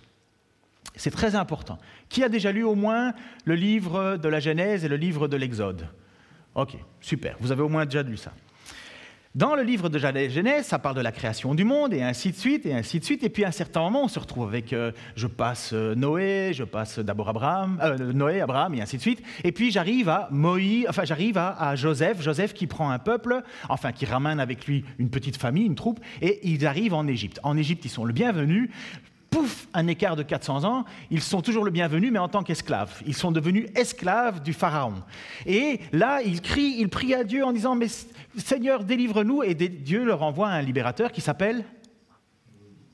C'est 0.98 1.10
très 1.10 1.34
important. 1.34 1.78
Qui 2.08 2.22
a 2.22 2.28
déjà 2.28 2.52
lu 2.52 2.64
au 2.64 2.74
moins 2.74 3.14
le 3.44 3.54
livre 3.54 4.16
de 4.16 4.28
la 4.28 4.40
Genèse 4.40 4.84
et 4.84 4.88
le 4.88 4.96
livre 4.96 5.28
de 5.28 5.36
l'Exode? 5.36 5.86
Ok, 6.54 6.76
super. 7.00 7.36
Vous 7.40 7.52
avez 7.52 7.62
au 7.62 7.68
moins 7.68 7.86
déjà 7.86 8.02
lu 8.02 8.16
ça. 8.16 8.32
Dans 9.34 9.54
le 9.54 9.62
livre 9.62 9.88
de 9.88 9.98
Genèse, 9.98 10.66
ça 10.66 10.80
parle 10.80 10.96
de 10.96 11.00
la 11.00 11.12
création 11.12 11.54
du 11.54 11.62
monde 11.62 11.92
et 11.92 12.02
ainsi 12.02 12.32
de 12.32 12.36
suite 12.36 12.66
et 12.66 12.74
ainsi 12.74 12.98
de 12.98 13.04
suite. 13.04 13.22
Et 13.22 13.28
puis 13.28 13.44
à 13.44 13.48
un 13.48 13.52
certain 13.52 13.82
moment, 13.82 14.02
on 14.02 14.08
se 14.08 14.18
retrouve 14.18 14.48
avec, 14.48 14.72
euh, 14.72 14.90
je 15.14 15.28
passe 15.28 15.70
euh, 15.74 15.94
Noé, 15.94 16.52
je 16.54 16.64
passe 16.64 16.98
d'abord 16.98 17.28
Abraham, 17.28 17.78
euh, 17.80 18.12
Noé, 18.12 18.40
Abraham 18.40 18.74
et 18.74 18.80
ainsi 18.80 18.96
de 18.96 19.02
suite. 19.02 19.22
Et 19.44 19.52
puis 19.52 19.70
j'arrive 19.70 20.08
à 20.08 20.28
Moïse, 20.32 20.86
enfin 20.88 21.04
j'arrive 21.04 21.38
à, 21.38 21.50
à, 21.50 21.76
Joseph, 21.76 22.20
Joseph 22.20 22.54
qui 22.54 22.66
prend 22.66 22.90
un 22.90 22.98
peuple, 22.98 23.42
enfin 23.68 23.92
qui 23.92 24.06
ramène 24.06 24.40
avec 24.40 24.66
lui 24.66 24.84
une 24.98 25.10
petite 25.10 25.36
famille, 25.36 25.66
une 25.66 25.76
troupe, 25.76 26.00
et 26.20 26.40
ils 26.42 26.66
arrivent 26.66 26.94
en 26.94 27.06
Égypte. 27.06 27.38
En 27.44 27.56
Égypte, 27.56 27.84
ils 27.84 27.90
sont 27.90 28.06
le 28.06 28.14
bienvenu 28.14 28.70
un 29.74 29.86
écart 29.86 30.16
de 30.16 30.22
400 30.22 30.64
ans, 30.64 30.84
ils 31.10 31.22
sont 31.22 31.42
toujours 31.42 31.64
le 31.64 31.70
bienvenu, 31.70 32.10
mais 32.10 32.18
en 32.18 32.28
tant 32.28 32.42
qu'esclaves. 32.42 33.02
Ils 33.06 33.14
sont 33.14 33.32
devenus 33.32 33.66
esclaves 33.74 34.42
du 34.42 34.52
Pharaon. 34.52 35.02
Et 35.46 35.80
là, 35.92 36.20
ils 36.22 36.40
crient, 36.40 36.76
ils 36.78 36.88
prient 36.88 37.14
à 37.14 37.24
Dieu 37.24 37.44
en 37.44 37.52
disant, 37.52 37.74
mais 37.74 37.88
Seigneur, 38.36 38.84
délivre-nous. 38.84 39.42
Et 39.42 39.54
Dieu 39.54 40.04
leur 40.04 40.22
envoie 40.22 40.48
un 40.48 40.62
libérateur 40.62 41.12
qui 41.12 41.20
s'appelle 41.20 41.64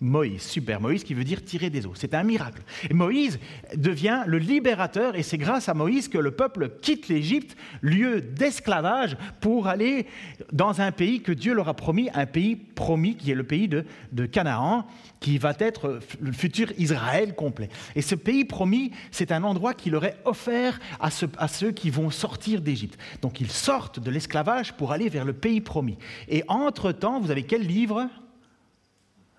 Moïse, 0.00 0.42
super 0.42 0.80
Moïse 0.80 1.04
qui 1.04 1.14
veut 1.14 1.24
dire 1.24 1.44
tirer 1.44 1.70
des 1.70 1.86
eaux. 1.86 1.94
C'est 1.94 2.14
un 2.14 2.24
miracle. 2.24 2.62
Moïse 2.90 3.38
devient 3.74 4.22
le 4.26 4.38
libérateur 4.38 5.14
et 5.14 5.22
c'est 5.22 5.38
grâce 5.38 5.68
à 5.68 5.74
Moïse 5.74 6.08
que 6.08 6.18
le 6.18 6.32
peuple 6.32 6.72
quitte 6.82 7.08
l'Égypte, 7.08 7.56
lieu 7.80 8.20
d'esclavage, 8.20 9.16
pour 9.40 9.66
aller 9.66 10.06
dans 10.52 10.80
un 10.80 10.92
pays 10.92 11.22
que 11.22 11.32
Dieu 11.32 11.54
leur 11.54 11.68
a 11.68 11.74
promis, 11.74 12.10
un 12.12 12.26
pays 12.26 12.56
promis 12.56 13.16
qui 13.16 13.30
est 13.30 13.34
le 13.34 13.44
pays 13.44 13.68
de, 13.68 13.86
de 14.12 14.26
Canaan, 14.26 14.86
qui 15.20 15.38
va 15.38 15.54
être 15.58 16.00
le 16.20 16.32
futur 16.32 16.72
Israël 16.76 17.34
complet. 17.34 17.70
Et 17.94 18.02
ce 18.02 18.14
pays 18.14 18.44
promis, 18.44 18.90
c'est 19.10 19.32
un 19.32 19.42
endroit 19.42 19.74
qui 19.74 19.90
leur 19.90 20.04
est 20.04 20.18
offert 20.24 20.80
à, 21.00 21.08
à 21.38 21.48
ceux 21.48 21.70
qui 21.70 21.88
vont 21.90 22.10
sortir 22.10 22.60
d'Égypte. 22.60 22.98
Donc 23.22 23.40
ils 23.40 23.50
sortent 23.50 24.00
de 24.00 24.10
l'esclavage 24.10 24.74
pour 24.74 24.92
aller 24.92 25.08
vers 25.08 25.24
le 25.24 25.32
pays 25.32 25.60
promis. 25.60 25.98
Et 26.28 26.42
entre-temps, 26.48 27.20
vous 27.20 27.30
avez 27.30 27.44
quel 27.44 27.62
livre? 27.62 28.08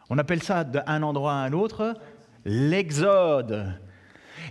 On 0.09 0.17
appelle 0.17 0.43
ça 0.43 0.63
d'un 0.63 1.03
endroit 1.03 1.33
à 1.33 1.37
un 1.37 1.53
autre 1.53 1.95
l'exode. 2.45 3.73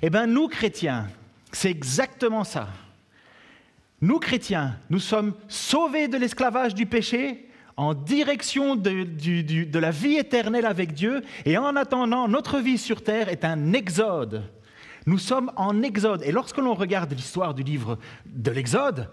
Eh 0.03 0.11
bien, 0.11 0.27
nous, 0.27 0.49
chrétiens, 0.49 1.07
c'est 1.53 1.71
exactement 1.71 2.45
ça. 2.45 2.69
Nous, 4.01 4.19
chrétiens, 4.19 4.77
nous 4.91 4.99
sommes 4.99 5.35
sauvés 5.49 6.09
de 6.09 6.17
l'esclavage 6.17 6.75
du 6.75 6.87
péché 6.87 7.49
en 7.77 7.95
direction 7.95 8.77
de, 8.77 9.79
la 9.79 9.91
vie 9.91 10.17
éternelle 10.17 10.67
avec 10.67 10.93
Dieu, 10.93 11.23
et 11.45 11.57
en 11.59 11.75
attendant, 11.75 12.29
notre 12.29 12.59
vie 12.59 12.79
sur 12.79 13.03
terre 13.03 13.29
est 13.29 13.45
un 13.45 13.73
exode. 13.73 14.45
Nous 15.07 15.19
sommes 15.19 15.51
en 15.57 15.83
exode. 15.83 16.23
Et 16.23 16.33
lorsque 16.33 16.59
l'on 16.59 16.75
regarde 16.75 17.13
l'histoire 17.13 17.55
du 17.55 17.63
livre 17.63 17.99
de 18.27 18.51
l'exode, 18.51 19.11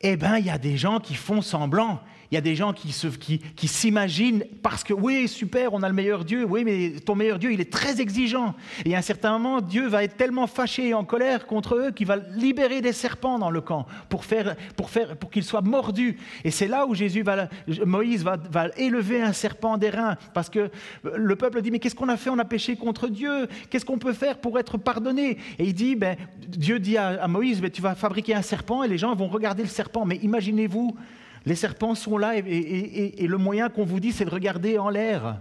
eh 0.00 0.16
bien, 0.16 0.38
il 0.38 0.46
y 0.46 0.50
a 0.50 0.58
des 0.58 0.76
gens 0.76 1.00
qui 1.00 1.14
font 1.14 1.42
semblant 1.42 2.00
il 2.32 2.36
y 2.36 2.38
a 2.38 2.40
des 2.40 2.56
gens 2.56 2.72
qui, 2.72 3.68
s'imaginent, 3.68 4.44
parce 4.62 4.82
que 4.82 4.94
oui, 4.94 5.28
super, 5.28 5.74
on 5.74 5.82
a 5.82 5.88
le 5.88 5.94
meilleur 5.94 6.24
Dieu, 6.24 6.46
oui, 6.48 6.64
mais 6.64 6.98
ton 7.04 7.14
meilleur 7.14 7.38
Dieu, 7.38 7.52
il 7.52 7.60
est 7.60 7.70
très 7.70 8.00
exigeant. 8.00 8.54
Et 8.86 8.94
à 8.94 8.98
un 8.98 9.02
certain 9.02 9.32
moment, 9.32 9.60
Dieu 9.60 9.86
va 9.86 10.02
être 10.02 10.16
tellement 10.16 10.46
fâché 10.46 10.88
et 10.88 10.94
en 10.94 11.04
colère 11.04 11.46
contre 11.46 11.74
eux 11.74 11.90
qu'il 11.90 12.06
va 12.06 12.16
libérer 12.34 12.80
des 12.80 12.94
serpents 12.94 13.38
dans 13.38 13.50
le 13.50 13.60
camp 13.60 13.84
pour, 14.08 14.24
faire, 14.24 14.56
pour, 14.78 14.88
faire, 14.88 15.18
pour 15.18 15.30
qu'ils 15.30 15.44
soient 15.44 15.60
mordus. 15.60 16.16
Et 16.42 16.50
c'est 16.50 16.68
là 16.68 16.86
où 16.86 16.94
Jésus 16.94 17.22
va, 17.22 17.50
Moïse 17.84 18.24
va, 18.24 18.68
élever 18.78 19.20
un 19.20 19.34
serpent 19.34 19.76
d'airain, 19.76 20.16
parce 20.32 20.48
que 20.48 20.70
le 21.04 21.36
peuple 21.36 21.60
dit, 21.60 21.70
mais 21.70 21.80
qu'est-ce 21.80 21.94
qu'on 21.94 22.08
a 22.08 22.16
fait? 22.16 22.30
On 22.30 22.38
a 22.38 22.46
péché 22.46 22.76
contre 22.76 23.08
Dieu, 23.08 23.46
qu'est-ce 23.68 23.84
qu'on 23.84 23.98
peut 23.98 24.14
faire 24.14 24.38
pour 24.38 24.58
être 24.58 24.78
pardonné? 24.78 25.36
Et 25.58 25.64
il 25.64 25.74
dit, 25.74 25.96
ben, 25.96 26.16
Dieu 26.48 26.78
dit 26.78 26.96
à, 26.96 27.28
Moïse, 27.28 27.60
ben, 27.60 27.70
tu 27.70 27.82
vas 27.82 27.94
fabriquer 27.94 28.34
un 28.34 28.40
serpent 28.40 28.82
et 28.84 28.88
les 28.88 28.96
gens 28.96 29.14
vont 29.14 29.28
regarder 29.28 29.62
le 29.62 29.68
serpent. 29.68 30.06
Mais 30.06 30.16
imaginez-vous 30.22 30.96
les 31.44 31.56
serpents 31.56 31.94
sont 31.94 32.18
là 32.18 32.36
et, 32.36 33.26
le 33.26 33.36
moyen 33.38 33.68
qu'on 33.68 33.84
vous 33.84 34.00
dit, 34.00 34.12
c'est 34.12 34.24
de 34.24 34.30
regarder 34.30 34.78
en 34.78 34.88
l'air. 34.88 35.40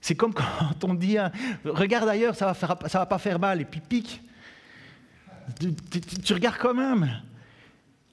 C'est 0.00 0.14
comme 0.14 0.32
quand 0.32 0.84
on 0.84 0.94
dit 0.94 1.18
regarde 1.64 2.08
ailleurs, 2.08 2.34
ça 2.34 2.54
ne 2.54 2.92
va 2.92 3.06
pas 3.06 3.18
faire 3.18 3.38
mal, 3.38 3.60
et 3.60 3.64
puis 3.64 3.80
pique. 3.80 4.22
Tu, 6.24 6.32
regardes 6.32 6.58
quand 6.58 6.74
même. 6.74 7.10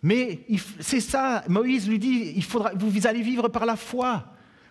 Mais 0.01 0.41
c'est 0.79 0.99
ça, 0.99 1.43
Moïse 1.47 1.87
lui 1.87 1.99
dit 1.99 2.33
il 2.35 2.43
faudra, 2.43 2.71
vous 2.75 3.07
allez 3.07 3.21
vivre 3.21 3.47
par 3.49 3.65
la 3.65 3.75
foi. 3.75 4.25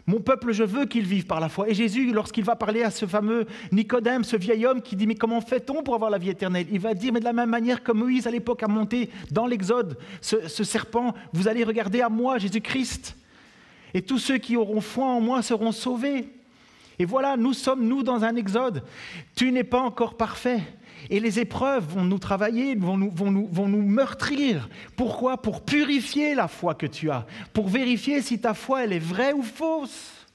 Mon 0.07 0.21
peuple, 0.21 0.53
je 0.53 0.63
veux 0.63 0.87
qu'il 0.87 1.05
vive 1.05 1.27
par 1.27 1.41
la 1.41 1.49
foi. 1.49 1.69
Et 1.69 1.75
Jésus, 1.75 2.13
lorsqu'il 2.13 2.45
va 2.45 2.55
parler 2.55 2.85
à 2.85 2.91
ce 2.91 3.07
fameux 3.07 3.47
Nicodème, 3.73 4.23
ce 4.23 4.37
vieil 4.37 4.65
homme 4.65 4.81
qui 4.81 4.95
dit, 4.95 5.07
mais 5.07 5.17
comment 5.17 5.41
fait-on 5.41 5.83
pour 5.83 5.97
avoir 5.97 6.11
la 6.11 6.19
vie 6.19 6.31
éternelle? 6.31 6.67
Il 6.71 6.79
va 6.79 6.95
dire, 6.95 7.13
mais 7.13 7.19
de 7.19 7.25
la 7.25 7.33
même 7.33 7.51
manière 7.51 7.83
que 7.83 7.91
Moïse 7.91 8.29
à 8.29 8.31
l'époque 8.31 8.63
a 8.63 8.69
monté 8.69 9.11
dans 9.33 9.47
l'Exode 9.47 9.99
ce, 10.21 10.47
ce 10.49 10.63
serpent, 10.63 11.13
vous 11.33 11.49
allez 11.49 11.65
regarder 11.65 12.03
à 12.03 12.09
moi, 12.09 12.39
Jésus-Christ. 12.39 13.17
Et 13.95 14.03
tous 14.03 14.19
ceux 14.19 14.39
qui 14.39 14.57
auront 14.57 14.81
foi 14.81 15.07
en 15.07 15.21
moi 15.21 15.43
seront 15.43 15.73
sauvés. 15.73 16.29
Et 16.99 17.05
voilà, 17.05 17.37
nous 17.37 17.53
sommes, 17.53 17.87
nous, 17.87 18.03
dans 18.03 18.25
un 18.25 18.37
Exode. 18.37 18.85
Tu 19.35 19.51
n'es 19.51 19.65
pas 19.65 19.81
encore 19.81 20.17
parfait. 20.17 20.61
Et 21.11 21.21
les 21.21 21.39
épreuves 21.39 21.87
vont 21.95 22.05
nous 22.05 22.19
travailler, 22.19 22.75
vont 22.75 22.97
nous, 22.97 23.11
vont 23.11 23.31
nous, 23.31 23.49
vont 23.51 23.69
nous 23.69 23.83
meurtrir. 23.83 24.69
Pourquoi? 24.97 25.41
Pour 25.41 25.63
purifier 25.63 26.35
la 26.35 26.49
foi 26.49 26.75
que 26.75 26.87
tu 26.87 27.11
as, 27.11 27.27
pour 27.53 27.69
vérifier 27.69 28.23
si 28.23 28.41
ta 28.41 28.55
foi, 28.55 28.85
elle 28.85 28.93
est 28.93 28.99
vraie 28.99 29.33
ou 29.33 29.43
fausse. 29.43 30.27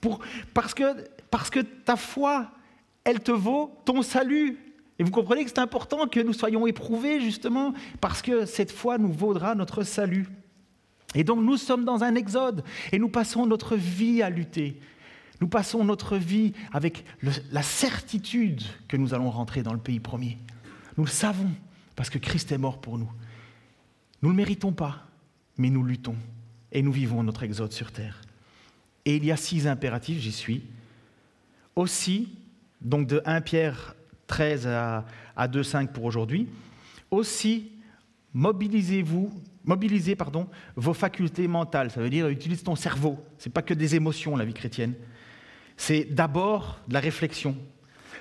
Pour, 0.00 0.20
parce, 0.52 0.74
que, 0.74 1.04
parce 1.30 1.48
que 1.48 1.60
ta 1.60 1.96
foi, 1.96 2.48
elle 3.04 3.20
te 3.20 3.32
vaut 3.32 3.72
ton 3.84 4.02
salut. 4.02 4.58
Et 4.98 5.04
vous 5.04 5.10
comprenez 5.10 5.44
que 5.44 5.50
c'est 5.50 5.58
important 5.58 6.06
que 6.06 6.20
nous 6.20 6.32
soyons 6.32 6.66
éprouvés, 6.66 7.20
justement, 7.20 7.72
parce 8.00 8.20
que 8.20 8.44
cette 8.44 8.70
foi 8.70 8.98
nous 8.98 9.12
vaudra 9.12 9.54
notre 9.54 9.84
salut. 9.84 10.28
Et 11.14 11.24
donc 11.24 11.40
nous 11.42 11.56
sommes 11.56 11.84
dans 11.84 12.04
un 12.04 12.14
exode, 12.14 12.64
et 12.90 12.98
nous 12.98 13.08
passons 13.08 13.46
notre 13.46 13.76
vie 13.76 14.22
à 14.22 14.30
lutter. 14.30 14.80
Nous 15.42 15.48
passons 15.48 15.84
notre 15.84 16.18
vie 16.18 16.52
avec 16.70 17.04
la 17.50 17.64
certitude 17.64 18.62
que 18.86 18.96
nous 18.96 19.12
allons 19.12 19.28
rentrer 19.28 19.64
dans 19.64 19.72
le 19.72 19.80
pays 19.80 19.98
promis. 19.98 20.38
Nous 20.96 21.04
le 21.04 21.10
savons 21.10 21.50
parce 21.96 22.10
que 22.10 22.18
Christ 22.18 22.52
est 22.52 22.58
mort 22.58 22.80
pour 22.80 22.96
nous. 22.96 23.10
Nous 24.22 24.28
ne 24.28 24.34
le 24.34 24.36
méritons 24.36 24.70
pas, 24.70 25.08
mais 25.58 25.68
nous 25.68 25.82
luttons 25.82 26.14
et 26.70 26.80
nous 26.80 26.92
vivons 26.92 27.24
notre 27.24 27.42
exode 27.42 27.72
sur 27.72 27.90
terre. 27.90 28.20
Et 29.04 29.16
il 29.16 29.24
y 29.24 29.32
a 29.32 29.36
six 29.36 29.66
impératifs, 29.66 30.20
j'y 30.20 30.30
suis. 30.30 30.62
Aussi, 31.74 32.38
donc 32.80 33.08
de 33.08 33.20
1 33.24 33.40
Pierre 33.40 33.96
13 34.28 34.68
à, 34.68 35.06
à 35.34 35.48
2,5 35.48 35.88
pour 35.88 36.04
aujourd'hui, 36.04 36.46
aussi 37.10 37.72
mobilisez-vous, 38.32 39.32
mobilisez 39.64 40.14
pardon, 40.14 40.46
vos 40.76 40.94
facultés 40.94 41.48
mentales. 41.48 41.90
Ça 41.90 42.00
veut 42.00 42.10
dire 42.10 42.28
utilise 42.28 42.62
ton 42.62 42.76
cerveau. 42.76 43.18
Ce 43.38 43.48
n'est 43.48 43.52
pas 43.52 43.62
que 43.62 43.74
des 43.74 43.96
émotions, 43.96 44.36
la 44.36 44.44
vie 44.44 44.54
chrétienne 44.54 44.94
c'est 45.82 46.04
d'abord 46.04 46.78
de 46.86 46.94
la 46.94 47.00
réflexion. 47.00 47.56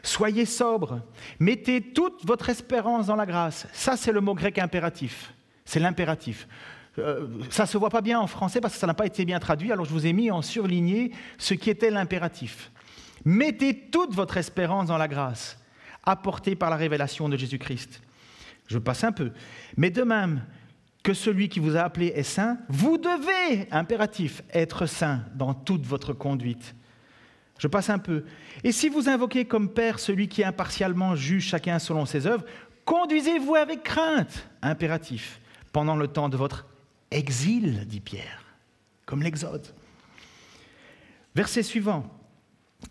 Soyez 0.02 0.46
sobre, 0.46 1.00
mettez 1.40 1.80
toute 1.80 2.26
votre 2.26 2.50
espérance 2.50 3.06
dans 3.06 3.16
la 3.16 3.28
grâce. 3.28 3.68
Ça, 3.72 3.96
c'est 3.96 4.12
le 4.12 4.20
mot 4.20 4.34
grec 4.34 4.58
impératif. 4.58 5.32
C'est 5.64 5.80
l'impératif. 5.80 6.48
Euh, 6.98 7.28
ça 7.52 7.64
ne 7.64 7.68
se 7.68 7.78
voit 7.78 7.92
pas 7.92 8.02
bien 8.02 8.20
en 8.20 8.26
français 8.26 8.62
parce 8.62 8.74
que 8.74 8.80
ça 8.80 8.88
n'a 8.88 8.96
pas 8.96 9.06
été 9.06 9.26
bien 9.26 9.40
traduit, 9.40 9.72
alors 9.72 9.86
je 9.86 9.92
vous 9.92 10.08
ai 10.08 10.12
mis 10.12 10.32
en 10.32 10.42
surligné 10.42 11.12
ce 11.38 11.54
qui 11.54 11.70
était 11.70 11.92
l'impératif. 11.92 12.72
Mettez 13.26 13.90
toute 13.92 14.16
votre 14.16 14.38
espérance 14.38 14.88
dans 14.88 14.98
la 14.98 15.08
grâce 15.08 15.60
apportée 16.04 16.56
par 16.56 16.72
la 16.72 16.78
révélation 16.78 17.30
de 17.30 17.38
Jésus-Christ. 17.38 18.02
Je 18.70 18.80
passe 18.80 19.04
un 19.04 19.12
peu. 19.12 19.34
Mais 19.78 19.92
de 19.92 20.02
même 20.02 20.42
que 21.04 21.14
celui 21.14 21.48
qui 21.48 21.60
vous 21.60 21.78
a 21.78 21.82
appelé 21.82 22.08
est 22.08 22.24
saint, 22.24 22.58
vous 22.70 22.98
devez, 22.98 23.68
impératif, 23.70 24.42
être 24.52 24.88
saint 24.88 25.26
dans 25.36 25.54
toute 25.54 25.86
votre 25.86 26.14
conduite. 26.14 26.74
Je 27.62 27.68
passe 27.68 27.92
un 27.92 28.00
peu. 28.00 28.24
Et 28.64 28.72
si 28.72 28.90
vous 28.90 29.08
invoquez 29.08 29.46
comme 29.46 29.70
Père 29.70 30.00
celui 30.00 30.28
qui 30.28 30.44
impartialement 30.44 31.16
juge 31.16 31.46
chacun 31.46 31.78
selon 31.78 32.08
ses 32.08 32.26
œuvres, 32.26 32.44
conduisez-vous 32.86 33.54
avec 33.54 33.84
crainte, 33.84 34.50
impératif, 34.64 35.40
pendant 35.72 35.96
le 35.96 36.08
temps 36.08 36.28
de 36.28 36.38
votre 36.38 36.66
exil, 37.12 37.86
dit 37.86 38.00
Pierre, 38.00 38.44
comme 39.06 39.22
l'Exode. 39.22 39.68
Verset 41.36 41.62
suivant. 41.62 42.10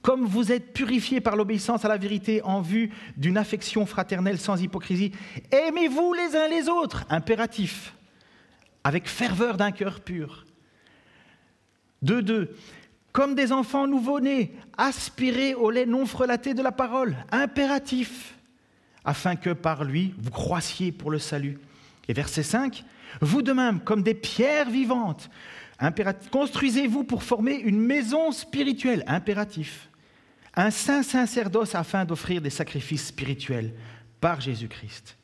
Comme 0.03 0.25
vous 0.25 0.53
êtes 0.53 0.73
purifiés 0.73 1.21
par 1.21 1.35
l'obéissance 1.35 1.85
à 1.85 1.89
la 1.89 1.99
vérité 1.99 2.41
en 2.43 2.61
vue 2.61 2.93
d'une 3.17 3.39
affection 3.39 3.87
fraternelle 3.87 4.39
sans 4.39 4.63
hypocrisie, 4.63 5.11
aimez-vous 5.51 6.15
les 6.15 6.37
uns 6.37 6.47
les 6.47 6.69
autres, 6.69 7.05
impératif, 7.11 7.97
avec 8.85 9.09
ferveur 9.09 9.57
d'un 9.57 9.73
cœur 9.73 9.99
pur. 9.99 10.47
2.2. 12.05 12.49
Comme 13.13 13.35
des 13.35 13.53
enfants 13.53 13.87
nouveau-nés, 13.87 14.55
aspirez 14.79 15.55
au 15.55 15.71
lait 15.71 15.87
non 15.87 16.07
frelaté 16.07 16.55
de 16.55 16.63
la 16.63 16.73
parole, 16.73 17.17
impératif, 17.33 18.35
afin 19.05 19.37
que 19.37 19.51
par 19.51 19.85
lui 19.85 20.15
vous 20.19 20.31
croissiez 20.31 20.93
pour 20.93 21.11
le 21.11 21.19
salut. 21.19 21.59
Et 22.09 22.13
verset 22.13 22.43
5, 22.43 22.85
vous 23.21 23.43
de 23.43 23.53
même, 23.53 23.81
comme 23.81 24.03
des 24.03 24.15
pierres 24.15 24.71
vivantes, 24.71 25.31
construisez-vous 26.31 27.05
pour 27.05 27.23
former 27.23 27.55
une 27.55 27.81
maison 27.81 28.33
spirituelle, 28.33 29.03
impératif, 29.07 29.89
un 30.55 30.71
saint 30.71 31.03
sacerdoce 31.03 31.75
afin 31.75 32.05
d'offrir 32.05 32.41
des 32.41 32.51
sacrifices 32.51 33.07
spirituels 33.07 33.73
par 34.21 34.41
Jésus-Christ. 34.41 35.17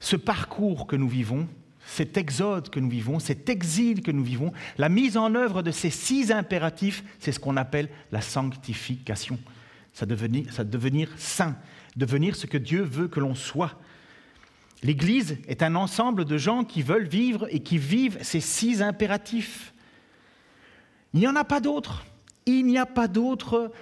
Ce 0.00 0.16
parcours 0.16 0.86
que 0.86 0.96
nous 0.96 1.08
vivons, 1.08 1.48
cet 1.86 2.16
exode 2.16 2.70
que 2.70 2.80
nous 2.80 2.88
vivons, 2.88 3.18
cet 3.18 3.48
exil 3.48 4.02
que 4.02 4.10
nous 4.10 4.24
vivons, 4.24 4.52
la 4.78 4.88
mise 4.88 5.16
en 5.16 5.34
œuvre 5.34 5.62
de 5.62 5.70
ces 5.70 5.90
six 5.90 6.32
impératifs, 6.32 7.04
c'est 7.18 7.32
ce 7.32 7.40
qu'on 7.40 7.56
appelle 7.56 7.88
la 8.10 8.20
sanctification. 8.20 9.38
Ça 9.92 10.06
devenir, 10.06 11.08
saint, 11.16 11.56
devenir 11.96 12.36
ce 12.36 12.46
que 12.46 12.58
Dieu 12.58 12.82
veut 12.82 13.08
que 13.08 13.20
l'on 13.20 13.34
soit. 13.34 13.78
L'Église 14.82 15.38
est 15.46 15.62
un 15.62 15.76
ensemble 15.76 16.24
de 16.24 16.36
gens 16.36 16.64
qui 16.64 16.82
veulent 16.82 17.06
vivre 17.06 17.46
et 17.50 17.60
qui 17.60 17.78
vivent 17.78 18.18
ces 18.22 18.40
six 18.40 18.82
impératifs. 18.82 19.72
Il 21.12 21.20
n'y 21.20 21.28
en 21.28 21.36
a 21.36 21.44
pas 21.44 21.60
d'autres. 21.60 22.04
Il 22.44 22.66
n'y 22.66 22.76
a 22.76 22.86
pas 22.86 23.08
d'autres 23.08 23.72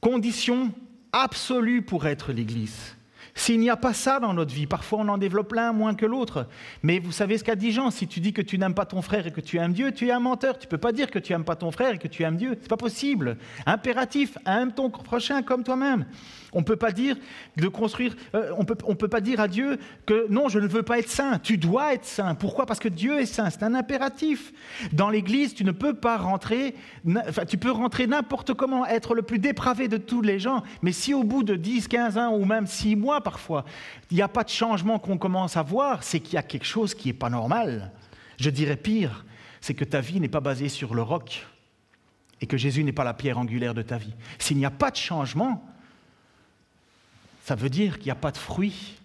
conditions 0.00 0.72
absolues 1.12 1.82
pour 1.82 2.06
être 2.06 2.32
l'Église. 2.32 2.96
S'il 3.36 3.58
n'y 3.58 3.68
a 3.68 3.76
pas 3.76 3.92
ça 3.92 4.20
dans 4.20 4.32
notre 4.32 4.54
vie, 4.54 4.66
parfois 4.66 5.00
on 5.00 5.08
en 5.08 5.18
développe 5.18 5.52
l'un 5.52 5.72
moins 5.72 5.94
que 5.94 6.06
l'autre. 6.06 6.46
Mais 6.82 7.00
vous 7.00 7.10
savez 7.10 7.36
ce 7.36 7.44
qu'a 7.44 7.56
dit 7.56 7.72
Jean, 7.72 7.90
si 7.90 8.06
tu 8.06 8.20
dis 8.20 8.32
que 8.32 8.42
tu 8.42 8.58
n'aimes 8.58 8.74
pas 8.74 8.86
ton 8.86 9.02
frère 9.02 9.26
et 9.26 9.32
que 9.32 9.40
tu 9.40 9.58
aimes 9.58 9.72
Dieu, 9.72 9.90
tu 9.92 10.06
es 10.06 10.12
un 10.12 10.20
menteur. 10.20 10.56
Tu 10.58 10.66
ne 10.66 10.70
peux 10.70 10.78
pas 10.78 10.92
dire 10.92 11.10
que 11.10 11.18
tu 11.18 11.32
n'aimes 11.32 11.44
pas 11.44 11.56
ton 11.56 11.72
frère 11.72 11.94
et 11.94 11.98
que 11.98 12.06
tu 12.08 12.22
aimes 12.22 12.36
Dieu. 12.36 12.50
Ce 12.54 12.62
n'est 12.62 12.68
pas 12.68 12.76
possible. 12.76 13.36
Impératif, 13.66 14.38
aime 14.46 14.72
ton 14.72 14.88
prochain 14.88 15.42
comme 15.42 15.64
toi-même. 15.64 16.06
On 16.54 16.60
ne 16.60 16.64
peut 16.64 16.76
pas 16.76 16.92
dire 16.92 17.16
de 17.56 17.68
construire, 17.68 18.14
euh, 18.34 18.52
on 18.56 18.64
peut, 18.64 18.76
on 18.84 18.94
peut 18.94 19.08
pas 19.08 19.20
dire 19.20 19.40
à 19.40 19.48
Dieu 19.48 19.78
que 20.06 20.26
non, 20.30 20.48
je 20.48 20.58
ne 20.58 20.66
veux 20.66 20.82
pas 20.82 20.98
être 20.98 21.10
saint. 21.10 21.38
Tu 21.38 21.58
dois 21.58 21.94
être 21.94 22.04
saint. 22.04 22.34
Pourquoi? 22.34 22.64
Parce 22.64 22.80
que 22.80 22.88
Dieu 22.88 23.20
est 23.20 23.26
saint. 23.26 23.50
C'est 23.50 23.62
un 23.62 23.74
impératif. 23.74 24.52
Dans 24.92 25.10
l'Église, 25.10 25.54
tu 25.54 25.64
ne 25.64 25.72
peux 25.72 25.94
pas 25.94 26.16
rentrer, 26.16 26.74
enfin, 27.28 27.44
tu 27.44 27.58
peux 27.58 27.70
rentrer 27.70 28.06
n'importe 28.06 28.54
comment, 28.54 28.86
être 28.86 29.14
le 29.14 29.22
plus 29.22 29.38
dépravé 29.38 29.88
de 29.88 29.96
tous 29.96 30.22
les 30.22 30.38
gens. 30.38 30.62
Mais 30.82 30.92
si 30.92 31.12
au 31.12 31.24
bout 31.24 31.42
de 31.42 31.56
10, 31.56 31.88
15 31.88 32.18
ans 32.18 32.34
ou 32.34 32.44
même 32.44 32.66
6 32.66 32.96
mois 32.96 33.20
parfois, 33.20 33.64
il 34.10 34.16
n'y 34.16 34.22
a 34.22 34.28
pas 34.28 34.44
de 34.44 34.48
changement 34.48 34.98
qu'on 34.98 35.18
commence 35.18 35.56
à 35.56 35.62
voir, 35.62 36.02
c'est 36.02 36.20
qu'il 36.20 36.34
y 36.34 36.38
a 36.38 36.42
quelque 36.42 36.66
chose 36.66 36.94
qui 36.94 37.08
n'est 37.08 37.14
pas 37.14 37.30
normal. 37.30 37.92
Je 38.38 38.50
dirais 38.50 38.76
pire, 38.76 39.24
c'est 39.60 39.74
que 39.74 39.84
ta 39.84 40.00
vie 40.00 40.20
n'est 40.20 40.28
pas 40.28 40.40
basée 40.40 40.68
sur 40.68 40.94
le 40.94 41.02
roc 41.02 41.46
et 42.40 42.46
que 42.46 42.56
Jésus 42.56 42.84
n'est 42.84 42.92
pas 42.92 43.04
la 43.04 43.14
pierre 43.14 43.38
angulaire 43.38 43.74
de 43.74 43.82
ta 43.82 43.96
vie. 43.96 44.14
S'il 44.38 44.56
n'y 44.56 44.66
a 44.66 44.70
pas 44.70 44.90
de 44.90 44.96
changement, 44.96 45.64
ça 47.44 47.54
veut 47.54 47.68
dire 47.68 47.98
qu'il 47.98 48.06
n'y 48.06 48.12
a 48.12 48.16
pas 48.16 48.30
de 48.30 48.38
fruits. 48.38 48.96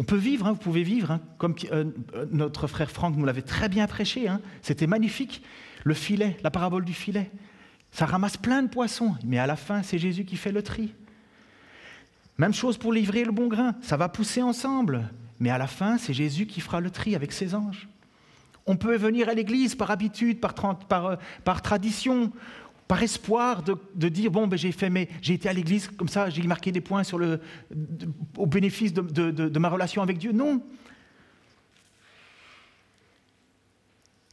On 0.00 0.02
peut 0.02 0.16
vivre, 0.16 0.48
hein, 0.48 0.52
vous 0.52 0.58
pouvez 0.58 0.82
vivre, 0.82 1.12
hein, 1.12 1.20
comme 1.38 1.54
euh, 1.70 1.84
euh, 2.14 2.26
notre 2.32 2.66
frère 2.66 2.90
Franck 2.90 3.16
nous 3.16 3.24
l'avait 3.24 3.40
très 3.40 3.68
bien 3.68 3.86
prêché. 3.86 4.26
Hein. 4.26 4.40
C'était 4.60 4.88
magnifique. 4.88 5.44
Le 5.84 5.94
filet, 5.94 6.36
la 6.42 6.50
parabole 6.50 6.84
du 6.84 6.92
filet. 6.92 7.30
Ça 7.92 8.04
ramasse 8.04 8.36
plein 8.36 8.64
de 8.64 8.68
poissons, 8.68 9.14
mais 9.24 9.38
à 9.38 9.46
la 9.46 9.54
fin, 9.54 9.84
c'est 9.84 9.98
Jésus 9.98 10.24
qui 10.24 10.36
fait 10.36 10.50
le 10.50 10.62
tri. 10.62 10.92
Même 12.36 12.52
chose 12.52 12.78
pour 12.78 12.92
livrer 12.92 13.22
le 13.22 13.30
bon 13.30 13.46
grain. 13.46 13.76
Ça 13.80 13.96
va 13.96 14.08
pousser 14.08 14.42
ensemble, 14.42 15.08
mais 15.38 15.50
à 15.50 15.58
la 15.58 15.68
fin, 15.68 15.98
c'est 15.98 16.14
Jésus 16.14 16.46
qui 16.46 16.60
fera 16.60 16.80
le 16.80 16.90
tri 16.90 17.14
avec 17.14 17.30
ses 17.30 17.54
anges. 17.54 17.88
On 18.66 18.76
peut 18.76 18.96
venir 18.96 19.28
à 19.28 19.34
l'église 19.34 19.76
par 19.76 19.92
habitude, 19.92 20.40
par, 20.40 21.06
euh, 21.06 21.16
par 21.44 21.62
tradition 21.62 22.32
par 22.90 23.04
espoir 23.04 23.62
de, 23.62 24.08
dire 24.08 24.32
bon 24.32 24.48
ben 24.48 24.56
j'ai 24.56 24.72
fait 24.72 24.90
mais 24.90 25.08
j'ai 25.22 25.34
été 25.34 25.48
à 25.48 25.52
l'église 25.52 25.86
comme 25.96 26.08
ça 26.08 26.28
j'ai 26.28 26.42
marqué 26.42 26.72
des 26.72 26.80
points 26.80 27.02
au 28.36 28.46
bénéfice 28.46 28.92
de 28.92 29.58
ma 29.60 29.68
relation 29.68 30.02
avec 30.02 30.18
Dieu. 30.18 30.32
Non 30.32 30.60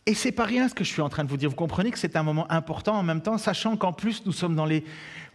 Et 0.08 0.14
c'est 0.14 0.32
pas 0.32 0.46
rien 0.46 0.70
ce 0.70 0.74
que 0.74 0.86
je 0.86 0.90
suis 0.90 1.02
en 1.02 1.10
train 1.10 1.26
de 1.26 1.30
vous 1.30 1.36
dire. 1.36 1.50
Vous 1.50 1.56
comprenez 1.58 1.92
que 1.92 2.00
c'est 2.00 2.16
un 2.16 2.24
moment 2.24 2.50
important 2.50 2.94
en 2.94 3.04
même 3.04 3.22
temps, 3.22 3.38
sachant 3.38 3.76
qu'en 3.76 3.92
plus 3.92 4.26
nous 4.26 4.32
sommes 4.32 4.56
dans 4.56 4.66
les, 4.66 4.86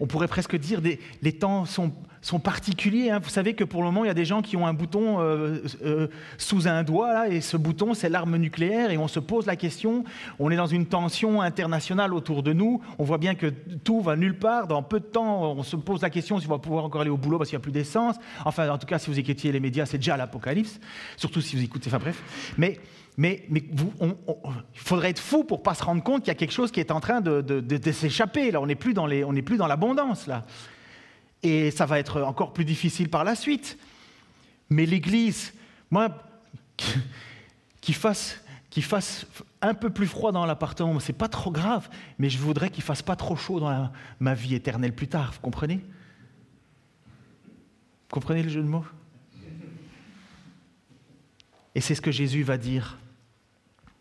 on 0.00 0.06
pourrait 0.06 0.28
presque 0.28 0.56
dire, 0.56 0.80
des, 0.80 0.98
les 1.20 1.32
temps 1.32 1.66
sont, 1.66 1.92
sont 2.22 2.40
particuliers. 2.40 3.10
Hein. 3.10 3.20
Vous 3.22 3.28
savez 3.28 3.52
que 3.52 3.64
pour 3.64 3.82
le 3.82 3.88
moment, 3.90 4.02
il 4.04 4.06
y 4.06 4.10
a 4.10 4.14
des 4.14 4.24
gens 4.24 4.40
qui 4.40 4.56
ont 4.56 4.66
un 4.66 4.72
bouton 4.72 5.20
euh, 5.20 5.58
euh, 5.84 6.08
sous 6.38 6.68
un 6.68 6.84
doigt, 6.84 7.28
et 7.28 7.42
ce 7.42 7.58
bouton, 7.58 7.92
c'est 7.92 8.08
l'arme 8.08 8.38
nucléaire, 8.38 8.90
et 8.90 8.96
on 8.96 9.08
se 9.08 9.20
pose 9.20 9.44
la 9.44 9.56
question, 9.56 10.04
on 10.38 10.50
est 10.50 10.56
dans 10.56 10.66
une 10.66 10.86
tension 10.86 11.42
internationale 11.42 12.14
autour 12.14 12.42
de 12.42 12.54
nous, 12.54 12.80
on 12.98 13.04
voit 13.04 13.18
bien 13.18 13.34
que 13.34 13.52
tout 13.84 14.00
va 14.00 14.16
nulle 14.16 14.38
part, 14.38 14.68
dans 14.68 14.82
peu 14.82 15.00
de 15.00 15.04
temps, 15.04 15.52
on 15.52 15.62
se 15.64 15.76
pose 15.76 16.00
la 16.00 16.08
question 16.08 16.40
si 16.40 16.46
on 16.46 16.50
va 16.50 16.58
pouvoir 16.58 16.86
encore 16.86 17.02
aller 17.02 17.10
au 17.10 17.18
boulot 17.18 17.36
parce 17.36 17.50
qu'il 17.50 17.58
n'y 17.58 17.62
a 17.62 17.64
plus 17.64 17.72
d'essence. 17.72 18.16
Enfin, 18.46 18.70
en 18.70 18.78
tout 18.78 18.86
cas, 18.86 18.98
si 18.98 19.10
vous 19.10 19.18
écoutiez 19.18 19.52
les 19.52 19.60
médias, 19.60 19.84
c'est 19.84 19.98
déjà 19.98 20.16
l'apocalypse, 20.16 20.80
surtout 21.18 21.42
si 21.42 21.56
vous 21.56 21.62
écoutez, 21.62 21.88
enfin 21.88 21.98
bref. 21.98 22.54
Mais 22.56 22.80
mais, 23.18 23.46
il 23.50 23.60
faudrait 24.74 25.10
être 25.10 25.20
fou 25.20 25.44
pour 25.44 25.62
pas 25.62 25.74
se 25.74 25.84
rendre 25.84 26.02
compte 26.02 26.20
qu'il 26.22 26.28
y 26.28 26.30
a 26.30 26.34
quelque 26.34 26.52
chose 26.52 26.72
qui 26.72 26.80
est 26.80 26.90
en 26.90 27.00
train 27.00 27.20
de, 27.20 27.92
s'échapper. 27.92 28.50
Là, 28.50 28.60
on 28.60 28.66
n'est 28.66 28.74
plus 28.74 28.94
dans 28.94 29.06
l'abondance 29.06 30.26
là. 30.26 30.44
Et 31.42 31.70
ça 31.70 31.86
va 31.86 31.98
être 31.98 32.22
encore 32.22 32.52
plus 32.52 32.64
difficile 32.64 33.08
par 33.10 33.24
la 33.24 33.34
suite. 33.34 33.78
Mais 34.70 34.86
l'Église, 34.86 35.52
moi, 35.90 36.08
fasse, 37.92 38.40
fasse 38.80 39.26
un 39.60 39.74
peu 39.74 39.90
plus 39.90 40.06
froid 40.06 40.32
dans 40.32 40.46
l'appartement, 40.46 40.98
c'est 40.98 41.12
pas 41.12 41.28
trop 41.28 41.50
grave. 41.50 41.90
Mais 42.18 42.30
je 42.30 42.38
voudrais 42.38 42.70
qu'il 42.70 42.82
fasse 42.82 43.02
pas 43.02 43.16
trop 43.16 43.36
chaud 43.36 43.60
dans 43.60 43.90
ma 44.20 44.34
vie 44.34 44.54
éternelle 44.54 44.94
plus 44.94 45.08
tard. 45.08 45.32
Vous 45.34 45.40
comprenez? 45.40 45.84
Vous 48.08 48.10
comprenez 48.10 48.42
le 48.42 48.48
jeu 48.48 48.62
de 48.62 48.68
mots? 48.68 48.86
Et 51.74 51.80
c'est 51.80 51.94
ce 51.94 52.00
que 52.00 52.10
Jésus 52.10 52.42
va 52.42 52.56
dire 52.56 52.98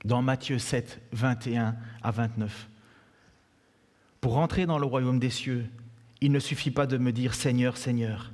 dans 0.06 0.22
Matthieu 0.22 0.58
7, 0.58 1.02
21 1.12 1.76
à 2.02 2.12
29. 2.12 2.70
Pour 4.20 4.38
entrer 4.38 4.66
dans 4.66 4.80
le 4.80 4.86
royaume 4.86 5.20
des 5.20 5.30
cieux, 5.30 5.66
il 6.22 6.32
ne 6.32 6.40
suffit 6.40 6.72
pas 6.72 6.86
de 6.86 6.98
me 6.98 7.12
dire 7.12 7.34
Seigneur, 7.34 7.78
Seigneur, 7.78 8.32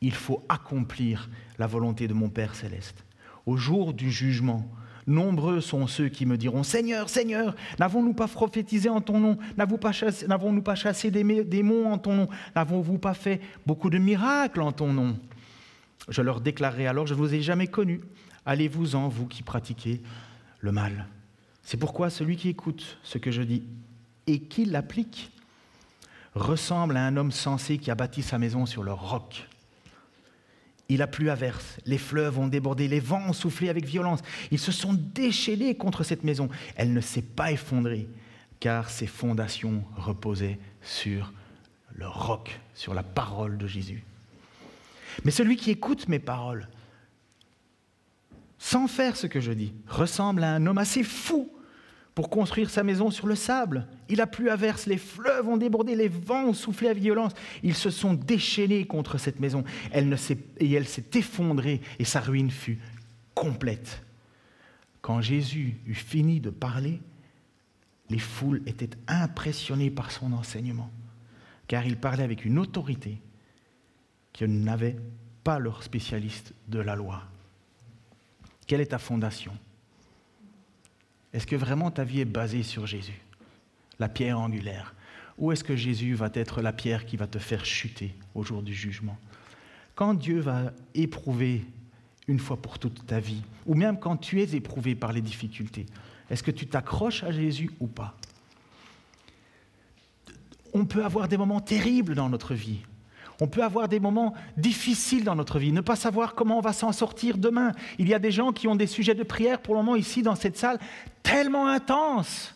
il 0.00 0.14
faut 0.14 0.44
accomplir 0.48 1.28
la 1.58 1.66
volonté 1.66 2.08
de 2.08 2.14
mon 2.14 2.28
Père 2.28 2.54
céleste. 2.54 3.04
Au 3.46 3.56
jour 3.56 3.94
du 3.94 4.10
jugement, 4.10 4.68
nombreux 5.06 5.60
sont 5.60 5.86
ceux 5.86 6.08
qui 6.08 6.26
me 6.26 6.36
diront 6.36 6.62
Seigneur, 6.62 7.08
Seigneur, 7.08 7.54
n'avons-nous 7.78 8.14
pas 8.14 8.28
prophétisé 8.28 8.88
en 8.88 9.00
ton 9.00 9.18
nom? 9.20 9.38
N'avons-nous 9.56 10.62
pas 10.62 10.74
chassé 10.74 11.10
des 11.10 11.44
démons 11.44 11.92
en 11.92 11.98
ton 11.98 12.14
nom? 12.14 12.28
N'avons-nous 12.54 12.98
pas 12.98 13.14
fait 13.14 13.40
beaucoup 13.66 13.90
de 13.90 13.98
miracles 13.98 14.60
en 14.60 14.72
ton 14.72 14.92
nom? 14.92 15.16
Je 16.08 16.22
leur 16.22 16.40
déclarerai 16.40 16.86
alors 16.86 17.06
Je 17.06 17.14
ne 17.14 17.18
vous 17.18 17.34
ai 17.34 17.42
jamais 17.42 17.66
connus. 17.66 18.00
Allez-vous-en, 18.46 19.08
vous 19.08 19.26
qui 19.26 19.42
pratiquez 19.42 20.00
le 20.60 20.72
mal. 20.72 21.06
C'est 21.62 21.76
pourquoi 21.76 22.10
celui 22.10 22.36
qui 22.36 22.48
écoute 22.48 22.98
ce 23.02 23.18
que 23.18 23.30
je 23.30 23.42
dis 23.42 23.64
et 24.26 24.40
qui 24.40 24.64
l'applique 24.64 25.30
ressemble 26.34 26.96
à 26.96 27.06
un 27.06 27.16
homme 27.16 27.32
sensé 27.32 27.78
qui 27.78 27.90
a 27.90 27.94
bâti 27.94 28.22
sa 28.22 28.38
maison 28.38 28.66
sur 28.66 28.82
le 28.82 28.92
roc. 28.92 29.46
Il 30.88 31.02
a 31.02 31.06
plu 31.06 31.28
à 31.28 31.34
verse, 31.34 31.76
les 31.84 31.98
fleuves 31.98 32.38
ont 32.38 32.48
débordé, 32.48 32.88
les 32.88 33.00
vents 33.00 33.26
ont 33.28 33.34
soufflé 33.34 33.68
avec 33.68 33.84
violence. 33.84 34.20
Ils 34.50 34.58
se 34.58 34.72
sont 34.72 34.94
déchaînés 34.94 35.74
contre 35.74 36.02
cette 36.02 36.24
maison. 36.24 36.48
Elle 36.76 36.94
ne 36.94 37.00
s'est 37.02 37.20
pas 37.20 37.52
effondrée, 37.52 38.08
car 38.58 38.88
ses 38.88 39.06
fondations 39.06 39.84
reposaient 39.96 40.58
sur 40.80 41.32
le 41.94 42.08
roc, 42.08 42.58
sur 42.74 42.94
la 42.94 43.02
parole 43.02 43.58
de 43.58 43.66
Jésus. 43.66 44.04
Mais 45.24 45.30
celui 45.30 45.56
qui 45.56 45.70
écoute 45.70 46.08
mes 46.08 46.18
paroles 46.18 46.68
sans 48.58 48.88
faire 48.88 49.16
ce 49.16 49.26
que 49.26 49.40
je 49.40 49.52
dis, 49.52 49.72
ressemble 49.86 50.42
à 50.42 50.54
un 50.54 50.66
homme 50.66 50.78
assez 50.78 51.02
fou 51.02 51.50
pour 52.14 52.30
construire 52.30 52.68
sa 52.68 52.82
maison 52.82 53.12
sur 53.12 53.28
le 53.28 53.36
sable. 53.36 53.86
Il 54.08 54.20
a 54.20 54.26
plu 54.26 54.50
à 54.50 54.56
verse, 54.56 54.86
les 54.86 54.98
fleuves 54.98 55.46
ont 55.46 55.56
débordé, 55.56 55.94
les 55.94 56.08
vents 56.08 56.46
ont 56.46 56.52
soufflé 56.52 56.88
à 56.88 56.92
violence. 56.92 57.32
Ils 57.62 57.76
se 57.76 57.90
sont 57.90 58.14
déchaînés 58.14 58.86
contre 58.86 59.18
cette 59.18 59.38
maison 59.38 59.62
elle 59.92 60.08
ne 60.08 60.16
et 60.58 60.72
elle 60.72 60.88
s'est 60.88 61.10
effondrée 61.14 61.80
et 62.00 62.04
sa 62.04 62.20
ruine 62.20 62.50
fut 62.50 62.80
complète. 63.34 64.02
Quand 65.00 65.20
Jésus 65.20 65.76
eut 65.86 65.94
fini 65.94 66.40
de 66.40 66.50
parler, 66.50 67.00
les 68.10 68.18
foules 68.18 68.62
étaient 68.66 68.90
impressionnées 69.06 69.90
par 69.90 70.10
son 70.10 70.32
enseignement, 70.32 70.90
car 71.68 71.86
il 71.86 71.96
parlait 71.96 72.24
avec 72.24 72.44
une 72.44 72.58
autorité 72.58 73.20
que 74.32 74.44
n'avaient 74.44 74.96
pas 75.44 75.60
leurs 75.60 75.84
spécialistes 75.84 76.52
de 76.66 76.80
la 76.80 76.96
loi. 76.96 77.22
Quelle 78.68 78.82
est 78.82 78.86
ta 78.86 78.98
fondation? 78.98 79.52
Est-ce 81.32 81.46
que 81.46 81.56
vraiment 81.56 81.90
ta 81.90 82.04
vie 82.04 82.20
est 82.20 82.26
basée 82.26 82.62
sur 82.62 82.86
Jésus, 82.86 83.20
la 83.98 84.08
pierre 84.08 84.38
angulaire? 84.38 84.94
Ou 85.38 85.52
est-ce 85.52 85.64
que 85.64 85.74
Jésus 85.74 86.14
va 86.14 86.28
être 86.34 86.60
la 86.60 86.72
pierre 86.72 87.06
qui 87.06 87.16
va 87.16 87.26
te 87.26 87.38
faire 87.38 87.64
chuter 87.64 88.14
au 88.34 88.44
jour 88.44 88.62
du 88.62 88.74
jugement? 88.74 89.16
Quand 89.94 90.12
Dieu 90.12 90.40
va 90.40 90.72
éprouver 90.94 91.64
une 92.26 92.38
fois 92.38 92.58
pour 92.58 92.78
toute 92.78 93.06
ta 93.06 93.20
vie, 93.20 93.42
ou 93.64 93.74
même 93.74 93.98
quand 93.98 94.18
tu 94.18 94.42
es 94.42 94.54
éprouvé 94.54 94.94
par 94.94 95.14
les 95.14 95.22
difficultés, 95.22 95.86
est-ce 96.28 96.42
que 96.42 96.50
tu 96.50 96.66
t'accroches 96.66 97.22
à 97.22 97.30
Jésus 97.30 97.70
ou 97.80 97.86
pas? 97.86 98.16
On 100.74 100.84
peut 100.84 101.04
avoir 101.04 101.26
des 101.26 101.38
moments 101.38 101.62
terribles 101.62 102.14
dans 102.14 102.28
notre 102.28 102.54
vie. 102.54 102.80
On 103.40 103.46
peut 103.46 103.62
avoir 103.62 103.88
des 103.88 104.00
moments 104.00 104.34
difficiles 104.56 105.24
dans 105.24 105.36
notre 105.36 105.58
vie, 105.58 105.72
ne 105.72 105.80
pas 105.80 105.96
savoir 105.96 106.34
comment 106.34 106.58
on 106.58 106.62
va 106.62 106.72
s'en 106.72 106.92
sortir 106.92 107.38
demain. 107.38 107.72
Il 107.98 108.08
y 108.08 108.14
a 108.14 108.18
des 108.18 108.32
gens 108.32 108.52
qui 108.52 108.66
ont 108.66 108.74
des 108.74 108.88
sujets 108.88 109.14
de 109.14 109.22
prière 109.22 109.60
pour 109.60 109.74
le 109.74 109.82
moment 109.82 109.96
ici 109.96 110.22
dans 110.22 110.34
cette 110.34 110.56
salle 110.56 110.78
tellement 111.22 111.68
intenses. 111.68 112.54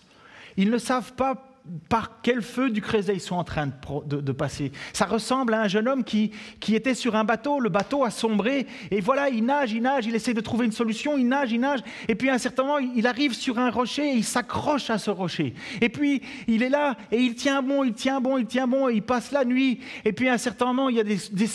Ils 0.57 0.71
ne 0.71 0.79
savent 0.79 1.13
pas 1.13 1.52
par 1.89 2.21
quel 2.23 2.43
feu 2.43 2.71
du 2.71 2.81
Crézet 2.81 3.15
ils 3.15 3.21
sont 3.21 3.37
en 3.37 3.45
train 3.45 3.69
de, 4.07 4.33
passer. 4.33 4.73
Ça 4.93 5.07
ressemble 5.07 5.55
à 5.55 5.63
un 5.63 5.69
jeune 5.69 5.89
homme 5.89 6.05
qui, 6.05 6.33
qui 6.59 6.75
était 6.75 6.95
sur 6.95 7.15
un 7.15 7.25
bateau, 7.25 7.61
le 7.61 7.69
bateau 7.69 8.05
a 8.05 8.11
sombré, 8.11 8.67
et 8.91 9.01
voilà, 9.01 9.29
il 9.29 9.45
nage, 9.45 9.73
il 9.73 9.83
nage, 9.83 10.07
il 10.07 10.15
essaie 10.15 10.35
de 10.35 10.41
trouver 10.41 10.67
une 10.67 10.73
solution, 10.73 11.17
il 11.17 11.29
nage, 11.29 11.53
il 11.53 11.61
nage, 11.61 11.81
et 12.09 12.15
puis 12.15 12.31
à 12.31 12.35
un 12.35 12.39
certain 12.39 12.65
moment, 12.65 12.79
il 12.79 13.07
arrive 13.07 13.35
sur 13.35 13.59
un 13.59 13.71
rocher 13.71 14.11
et 14.11 14.15
il 14.15 14.25
s'accroche 14.25 14.91
à 14.91 14.99
ce 14.99 15.11
rocher. 15.11 15.55
Et 15.81 15.89
puis, 15.89 16.23
il 16.49 16.63
est 16.63 16.69
là, 16.69 16.97
et 17.11 17.19
il 17.19 17.35
tient 17.35 17.63
bon, 17.63 17.85
il 17.85 17.93
tient 17.93 18.21
bon, 18.21 18.39
il 18.39 18.47
tient 18.47 18.67
bon, 18.67 18.89
et 18.89 18.95
il 18.95 19.03
passe 19.03 19.31
la 19.31 19.45
nuit, 19.45 19.81
et 20.05 20.13
puis 20.13 20.29
à 20.29 20.35
un 20.35 20.39
certain 20.39 20.67
moment, 20.67 20.89
il 20.89 20.97
y 20.97 21.01
a 21.01 21.05
des, 21.05 21.19
des, 21.31 21.49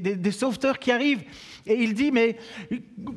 des, 0.00 0.16
des 0.16 0.32
sauveteurs 0.32 0.78
qui 0.78 0.90
arrivent, 0.90 1.22
et 1.66 1.82
il 1.82 1.94
dit, 1.94 2.10
mais 2.10 2.36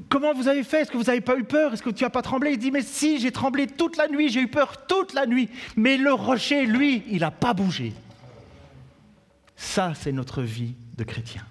comment 0.09 0.33
vous 0.33 0.47
avez 0.47 0.63
fait? 0.63 0.81
Est-ce 0.81 0.91
que 0.91 0.97
vous 0.97 1.03
n'avez 1.03 1.21
pas 1.21 1.37
eu 1.37 1.43
peur? 1.43 1.73
Est-ce 1.73 1.81
que 1.81 1.89
tu 1.89 2.03
n'as 2.03 2.09
pas 2.09 2.21
tremblé? 2.21 2.51
Il 2.51 2.59
dit, 2.59 2.71
mais 2.71 2.83
si, 2.83 3.19
j'ai 3.19 3.31
tremblé 3.31 3.67
toute 3.67 3.97
la 3.97 4.07
nuit, 4.07 4.29
j'ai 4.29 4.41
eu 4.41 4.47
peur 4.47 4.85
toute 4.85 5.13
la 5.13 5.25
nuit. 5.25 5.49
Mais 5.75 5.97
le 5.97 6.13
rocher, 6.13 6.65
lui, 6.65 7.03
il 7.09 7.19
n'a 7.21 7.31
pas 7.31 7.53
bougé. 7.53 7.93
Ça, 9.55 9.93
c'est 9.95 10.11
notre 10.11 10.41
vie 10.41 10.75
de 10.97 11.03
chrétien. 11.03 11.43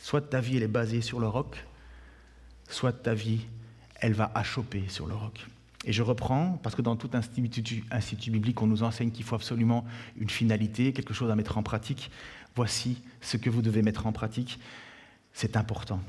Soit 0.00 0.22
ta 0.22 0.40
vie, 0.40 0.56
elle 0.56 0.62
est 0.62 0.68
basée 0.68 1.00
sur 1.00 1.20
le 1.20 1.26
roc, 1.26 1.64
soit 2.68 2.92
ta 2.92 3.14
vie, 3.14 3.40
elle 4.00 4.12
va 4.12 4.30
achoper 4.34 4.84
sur 4.88 5.06
le 5.06 5.14
roc. 5.14 5.46
Et 5.86 5.92
je 5.92 6.02
reprends, 6.02 6.58
parce 6.62 6.74
que 6.74 6.82
dans 6.82 6.96
tout 6.96 7.10
institut, 7.12 7.84
institut 7.90 8.30
biblique, 8.30 8.62
on 8.62 8.66
nous 8.66 8.82
enseigne 8.82 9.10
qu'il 9.10 9.24
faut 9.24 9.34
absolument 9.34 9.84
une 10.16 10.30
finalité, 10.30 10.92
quelque 10.92 11.12
chose 11.12 11.30
à 11.30 11.36
mettre 11.36 11.58
en 11.58 11.62
pratique. 11.62 12.10
Voici 12.56 13.02
ce 13.20 13.36
que 13.36 13.50
vous 13.50 13.60
devez 13.60 13.82
mettre 13.82 14.06
en 14.06 14.12
pratique. 14.12 14.58
C'est 15.34 15.56
important. 15.56 16.00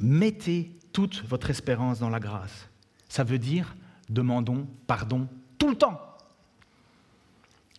Mettez 0.00 0.72
toute 0.92 1.22
votre 1.26 1.50
espérance 1.50 2.00
dans 2.00 2.08
la 2.08 2.18
grâce. 2.18 2.68
Ça 3.08 3.22
veut 3.22 3.38
dire 3.38 3.76
demandons 4.08 4.66
pardon 4.86 5.28
tout 5.58 5.68
le 5.68 5.76
temps. 5.76 6.00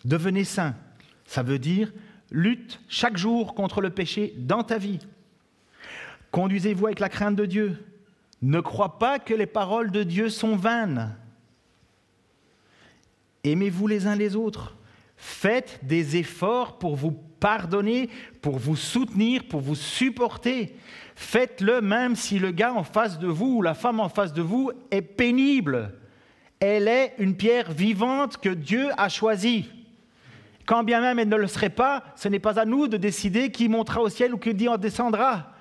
Devenez 0.06 0.43
saint. 0.43 0.76
Ça 1.26 1.43
veut 1.43 1.60
dire 1.60 1.91
lutte 2.32 2.80
chaque 2.88 3.18
jour 3.18 3.56
contre 3.56 3.82
le 3.82 3.89
péché 3.89 4.34
dans 4.38 4.64
ta 4.64 4.78
vie. 4.78 4.99
Conduisez-vous 6.32 6.86
avec 6.86 6.99
la 6.99 7.10
crainte 7.10 7.36
de 7.36 7.45
Dieu. 7.45 7.84
Ne 8.41 8.60
crois 8.60 8.99
pas 8.99 9.20
que 9.20 9.34
les 9.34 9.45
paroles 9.45 9.91
de 9.91 10.04
Dieu 10.04 10.30
sont 10.30 10.56
vaines. 10.56 11.16
Aimez-vous 13.43 13.88
les 13.88 14.06
uns 14.08 14.16
les 14.16 14.36
autres. 14.36 14.76
Faites 15.18 15.80
des 15.84 16.18
efforts 16.18 16.78
pour 16.78 16.95
vous 16.95 17.12
pardonner, 17.44 18.10
pour 18.41 18.58
vous 18.58 18.78
soutenir, 18.78 19.44
pour 19.50 19.60
vous 19.60 19.76
supporter. 19.76 20.78
Faites-le 21.14 21.82
même 21.82 22.16
si 22.16 22.39
le 22.39 22.52
gars 22.52 22.72
en 22.72 22.86
face 22.86 23.20
de 23.20 23.28
vous 23.28 23.58
ou 23.58 23.62
la 23.62 23.74
femme 23.74 24.00
en 24.00 24.08
face 24.08 24.32
de 24.32 24.41
vous 24.41 24.72
est 24.91 25.02
pénible. 25.02 25.94
Elle 26.62 26.88
est 26.88 27.16
une 27.18 27.36
pierre 27.36 27.74
vivante 27.74 28.38
que 28.38 28.48
Dieu 28.48 28.91
a 28.96 29.10
choisie. 29.10 29.70
Quand 30.66 30.86
bien 30.86 31.02
même 31.02 31.20
elle 31.20 31.28
ne 31.28 31.36
le 31.36 31.48
serait 31.48 31.70
pas, 31.70 32.06
ce 32.16 32.30
n'est 32.30 32.39
pas 32.39 32.62
à 32.62 32.64
nous 32.64 32.88
de 32.88 32.96
décider 32.96 33.52
qui 33.52 33.68
montera 33.68 34.02
au 34.02 34.08
ciel 34.08 34.34
ou 34.34 34.38
qui 34.38 34.70
en 34.70 34.78
descendra. 34.78 35.52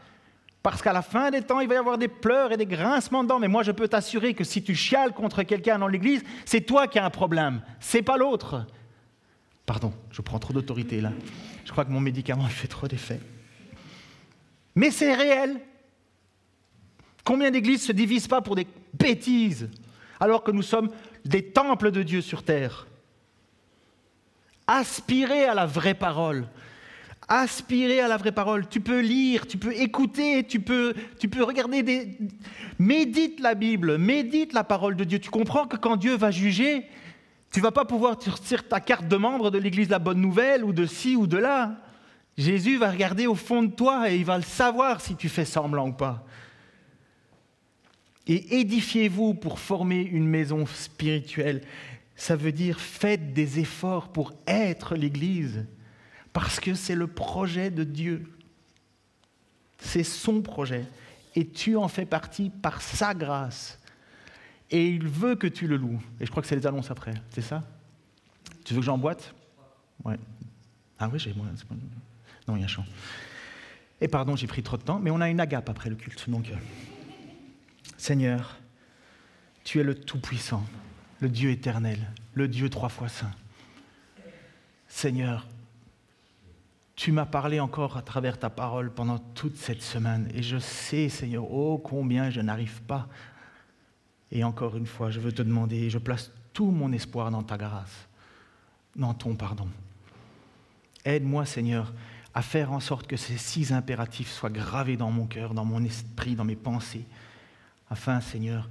Parce 0.62 0.82
qu'à 0.82 0.92
la 0.92 1.02
fin 1.02 1.32
des 1.32 1.42
temps, 1.42 1.58
il 1.58 1.66
va 1.66 1.74
y 1.74 1.78
avoir 1.78 1.98
des 1.98 2.06
pleurs 2.06 2.52
et 2.52 2.56
des 2.56 2.66
grincements 2.66 3.24
de 3.24 3.28
dents. 3.28 3.40
Mais 3.40 3.48
moi, 3.48 3.64
je 3.64 3.72
peux 3.72 3.88
t'assurer 3.88 4.34
que 4.34 4.44
si 4.44 4.62
tu 4.62 4.76
chiales 4.76 5.14
contre 5.14 5.42
quelqu'un 5.42 5.80
dans 5.80 5.88
l'église, 5.88 6.22
c'est 6.44 6.60
toi 6.60 6.86
qui 6.86 7.00
as 7.00 7.04
un 7.04 7.10
problème, 7.10 7.60
c'est 7.80 8.02
pas 8.02 8.16
l'autre. 8.16 8.66
Pardon, 9.66 9.92
je 10.12 10.22
prends 10.22 10.38
trop 10.38 10.52
d'autorité 10.52 11.00
là. 11.00 11.10
Je 11.64 11.70
crois 11.70 11.84
que 11.84 11.90
mon 11.90 12.00
médicament 12.00 12.46
fait 12.48 12.68
trop 12.68 12.88
d'effet. 12.88 13.20
Mais 14.74 14.90
c'est 14.90 15.14
réel. 15.14 15.60
Combien 17.24 17.50
d'églises 17.50 17.82
se 17.84 17.92
divisent 17.92 18.28
pas 18.28 18.40
pour 18.40 18.56
des 18.56 18.66
bêtises 18.94 19.68
alors 20.18 20.42
que 20.42 20.50
nous 20.50 20.62
sommes 20.62 20.90
des 21.24 21.44
temples 21.44 21.90
de 21.90 22.02
Dieu 22.02 22.20
sur 22.20 22.42
terre? 22.42 22.86
Aspirez 24.66 25.44
à 25.44 25.54
la 25.54 25.66
vraie 25.66 25.94
parole. 25.94 26.48
Aspirez 27.28 28.00
à 28.00 28.08
la 28.08 28.16
vraie 28.16 28.32
parole. 28.32 28.68
Tu 28.68 28.80
peux 28.80 29.00
lire, 29.00 29.46
tu 29.46 29.56
peux 29.56 29.72
écouter, 29.72 30.44
tu 30.44 30.60
peux, 30.60 30.94
tu 31.18 31.28
peux 31.28 31.42
regarder 31.42 31.82
des... 31.82 32.18
Médite 32.78 33.40
la 33.40 33.54
Bible, 33.54 33.98
médite 33.98 34.52
la 34.52 34.64
parole 34.64 34.96
de 34.96 35.04
Dieu. 35.04 35.18
Tu 35.18 35.30
comprends 35.30 35.66
que 35.66 35.76
quand 35.76 35.96
Dieu 35.96 36.16
va 36.16 36.30
juger, 36.30 36.88
tu 37.52 37.60
vas 37.60 37.70
pas 37.70 37.84
pouvoir 37.84 38.20
sortir 38.20 38.66
ta 38.66 38.80
carte 38.80 39.06
de 39.06 39.16
membre 39.16 39.50
de 39.50 39.58
l'Église 39.58 39.90
la 39.90 39.98
Bonne 39.98 40.20
Nouvelle 40.20 40.64
ou 40.64 40.72
de 40.72 40.86
ci 40.86 41.16
ou 41.16 41.26
de 41.26 41.36
là. 41.36 41.76
Jésus 42.38 42.78
va 42.78 42.90
regarder 42.90 43.26
au 43.26 43.34
fond 43.34 43.62
de 43.62 43.70
toi 43.70 44.10
et 44.10 44.16
il 44.16 44.24
va 44.24 44.38
le 44.38 44.42
savoir 44.42 45.02
si 45.02 45.16
tu 45.16 45.28
fais 45.28 45.44
semblant 45.44 45.88
ou 45.88 45.92
pas. 45.92 46.24
Et 48.26 48.60
édifiez-vous 48.60 49.34
pour 49.34 49.58
former 49.58 50.00
une 50.00 50.26
maison 50.26 50.64
spirituelle. 50.64 51.62
Ça 52.16 52.36
veut 52.36 52.52
dire 52.52 52.80
faites 52.80 53.34
des 53.34 53.58
efforts 53.58 54.08
pour 54.08 54.32
être 54.46 54.94
l'Église, 54.94 55.66
parce 56.32 56.58
que 56.58 56.72
c'est 56.72 56.94
le 56.94 57.06
projet 57.06 57.70
de 57.70 57.84
Dieu. 57.84 58.32
C'est 59.78 60.04
son 60.04 60.40
projet. 60.40 60.86
Et 61.34 61.46
tu 61.46 61.76
en 61.76 61.88
fais 61.88 62.06
partie 62.06 62.48
par 62.48 62.80
sa 62.80 63.12
grâce 63.12 63.78
et 64.72 64.88
il 64.88 65.06
veut 65.06 65.36
que 65.36 65.46
tu 65.46 65.68
le 65.68 65.76
loues. 65.76 66.02
Et 66.18 66.26
je 66.26 66.30
crois 66.30 66.42
que 66.42 66.48
c'est 66.48 66.56
les 66.56 66.66
annonces 66.66 66.90
après, 66.90 67.14
c'est 67.30 67.42
ça? 67.42 67.62
Tu 68.64 68.74
veux 68.74 68.80
que 68.80 68.86
j'emboîte? 68.86 69.34
Ouais. 70.04 70.18
Ah 70.98 71.08
oui, 71.12 71.18
j'ai. 71.18 71.32
Non, 71.34 72.56
il 72.56 72.58
y 72.58 72.62
a 72.62 72.64
un 72.64 72.68
chant. 72.68 72.84
Et 74.00 74.08
pardon, 74.08 74.34
j'ai 74.34 74.48
pris 74.48 74.62
trop 74.62 74.76
de 74.76 74.82
temps, 74.82 74.98
mais 74.98 75.10
on 75.10 75.20
a 75.20 75.28
une 75.28 75.38
agape 75.38 75.68
après 75.68 75.90
le 75.90 75.94
culte. 75.94 76.28
Donc, 76.28 76.50
euh, 76.50 76.56
Seigneur, 77.96 78.56
tu 79.62 79.78
es 79.78 79.84
le 79.84 79.94
Tout-Puissant, 79.94 80.64
le 81.20 81.28
Dieu 81.28 81.50
éternel, 81.50 82.10
le 82.34 82.48
Dieu 82.48 82.68
trois 82.68 82.88
fois 82.88 83.08
saint. 83.08 83.30
Seigneur, 84.88 85.46
tu 86.96 87.12
m'as 87.12 87.26
parlé 87.26 87.60
encore 87.60 87.96
à 87.96 88.02
travers 88.02 88.38
ta 88.38 88.50
parole 88.50 88.92
pendant 88.92 89.18
toute 89.18 89.56
cette 89.56 89.82
semaine, 89.82 90.28
et 90.34 90.42
je 90.42 90.58
sais, 90.58 91.08
Seigneur, 91.08 91.50
oh 91.50 91.78
combien 91.78 92.30
je 92.30 92.40
n'arrive 92.40 92.82
pas 92.82 93.08
et 94.32 94.42
encore 94.44 94.76
une 94.76 94.86
fois, 94.86 95.10
je 95.10 95.20
veux 95.20 95.30
te 95.30 95.42
demander, 95.42 95.90
je 95.90 95.98
place 95.98 96.32
tout 96.54 96.70
mon 96.70 96.90
espoir 96.92 97.30
dans 97.30 97.42
ta 97.42 97.58
grâce, 97.58 98.08
dans 98.96 99.12
ton 99.12 99.34
pardon. 99.34 99.68
Aide-moi, 101.04 101.44
Seigneur, 101.44 101.92
à 102.32 102.40
faire 102.40 102.72
en 102.72 102.80
sorte 102.80 103.06
que 103.06 103.18
ces 103.18 103.36
six 103.36 103.72
impératifs 103.72 104.32
soient 104.32 104.50
gravés 104.50 104.96
dans 104.96 105.10
mon 105.10 105.26
cœur, 105.26 105.52
dans 105.52 105.66
mon 105.66 105.84
esprit, 105.84 106.34
dans 106.34 106.46
mes 106.46 106.56
pensées, 106.56 107.04
afin, 107.90 108.22
Seigneur, 108.22 108.70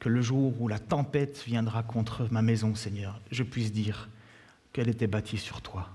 que 0.00 0.08
le 0.08 0.20
jour 0.20 0.60
où 0.60 0.66
la 0.66 0.80
tempête 0.80 1.44
viendra 1.46 1.84
contre 1.84 2.26
ma 2.32 2.42
maison, 2.42 2.74
Seigneur, 2.74 3.20
je 3.30 3.44
puisse 3.44 3.72
dire 3.72 4.08
qu'elle 4.72 4.88
était 4.88 5.06
bâtie 5.06 5.38
sur 5.38 5.62
toi. 5.62 5.90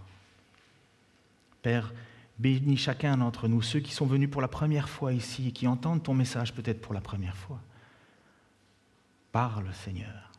Père, 1.61 1.93
bénis 2.39 2.77
chacun 2.77 3.17
d'entre 3.17 3.49
nous, 3.49 3.61
ceux 3.61 3.81
qui 3.81 3.93
sont 3.93 4.05
venus 4.05 4.29
pour 4.29 4.41
la 4.41 4.47
première 4.47 4.87
fois 4.87 5.11
ici 5.11 5.49
et 5.49 5.51
qui 5.51 5.67
entendent 5.67 6.03
ton 6.03 6.13
message 6.13 6.53
peut-être 6.53 6.81
pour 6.81 6.93
la 6.93 7.01
première 7.01 7.35
fois. 7.35 7.59
Parle, 9.33 9.65
Seigneur. 9.73 10.29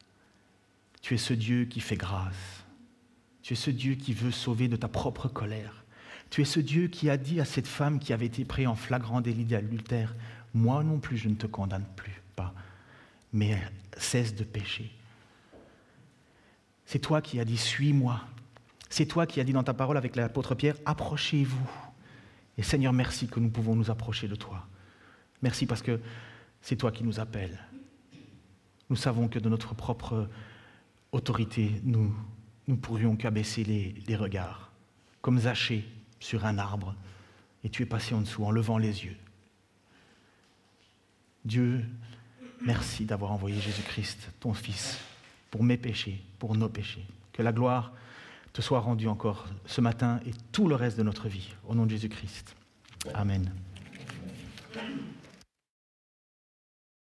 Tu 1.03 1.15
es 1.15 1.19
ce 1.19 1.35
Dieu 1.35 1.65
qui 1.65 1.81
fait 1.81 1.97
grâce. 1.97 2.65
Tu 3.43 3.55
es 3.55 3.57
ce 3.57 3.71
Dieu 3.71 3.97
qui 3.97 4.15
veut 4.15 4.31
sauver 4.31 4.69
de 4.69 4.77
ta 4.77 4.87
propre 4.87 5.27
colère. 5.27 5.85
Tu 6.31 6.43
es 6.43 6.45
ce 6.45 6.61
Dieu 6.61 6.87
qui 6.87 7.11
a 7.11 7.17
dit 7.17 7.41
à 7.41 7.45
cette 7.45 7.67
femme 7.67 7.99
qui 7.99 8.13
avait 8.13 8.27
été 8.27 8.45
prise 8.45 8.69
en 8.69 8.77
flagrant 8.77 9.21
délit 9.21 9.45
d'adultère, 9.45 10.15
moi 10.55 10.85
non 10.85 11.01
plus 11.01 11.17
je 11.17 11.29
ne 11.29 11.35
te 11.35 11.49
condamne 11.49 11.85
plus 11.97 12.23
pas, 12.37 12.55
mais 13.33 13.61
cesse 13.97 14.37
de 14.37 14.45
pécher. 14.45 14.93
C'est 16.87 17.01
toi 17.01 17.21
qui 17.21 17.41
as 17.41 17.45
dit, 17.45 17.59
suis-moi. 17.59 18.21
C'est 18.89 19.07
toi 19.07 19.27
qui 19.27 19.41
as 19.41 19.45
dit 19.45 19.53
dans 19.53 19.65
ta 19.65 19.75
parole 19.75 19.97
avec 19.97 20.15
l'apôtre 20.15 20.55
Pierre, 20.55 20.77
approchez-vous. 20.87 21.71
Et 22.59 22.63
Seigneur, 22.63 22.93
merci 22.93 23.27
que 23.27 23.41
nous 23.41 23.51
pouvons 23.51 23.75
nous 23.75 23.91
approcher 23.91 24.29
de 24.29 24.37
toi. 24.37 24.69
Merci 25.43 25.67
parce 25.67 25.83
que 25.83 26.01
c'est 26.63 26.77
toi 26.77 26.93
qui 26.93 27.03
nous 27.03 27.19
appelles. 27.19 27.59
Nous 28.91 28.97
savons 28.97 29.29
que 29.29 29.39
de 29.39 29.49
notre 29.49 29.75
propre 29.75 30.29
autorité, 31.13 31.81
nous 31.85 32.15
ne 32.69 32.75
pourrions 32.75 33.17
qu'abaisser 33.17 33.65
les, 33.65 33.95
les 34.07 34.17
regards, 34.17 34.73
comme 35.21 35.39
Zachée 35.39 35.85
sur 36.21 36.45
un 36.45 36.59
arbre, 36.59 36.95
et 37.63 37.71
tu 37.71 37.83
es 37.83 37.87
passé 37.87 38.15
en 38.15 38.21
dessous 38.21 38.45
en 38.45 38.51
levant 38.51 38.79
les 38.79 39.05
yeux. 39.05 39.17
Dieu, 41.45 41.85
merci 42.63 43.05
d'avoir 43.05 43.33
envoyé 43.33 43.61
Jésus-Christ, 43.61 44.31
ton 44.41 44.55
Fils, 44.55 44.99
pour 45.51 45.63
mes 45.63 45.77
péchés, 45.77 46.23
pour 46.39 46.57
nos 46.57 46.69
péchés. 46.69 47.05
Que 47.33 47.43
la 47.43 47.53
gloire 47.53 47.93
te 48.53 48.63
soit 48.63 48.81
rendue 48.81 49.09
encore 49.09 49.47
ce 49.67 49.81
matin 49.81 50.21
et 50.27 50.31
tout 50.53 50.69
le 50.69 50.75
reste 50.75 50.97
de 50.97 51.03
notre 51.03 51.29
vie. 51.29 51.53
Au 51.67 51.75
nom 51.75 51.85
de 51.85 51.91
Jésus-Christ. 51.91 52.55
Amen. 53.13 53.53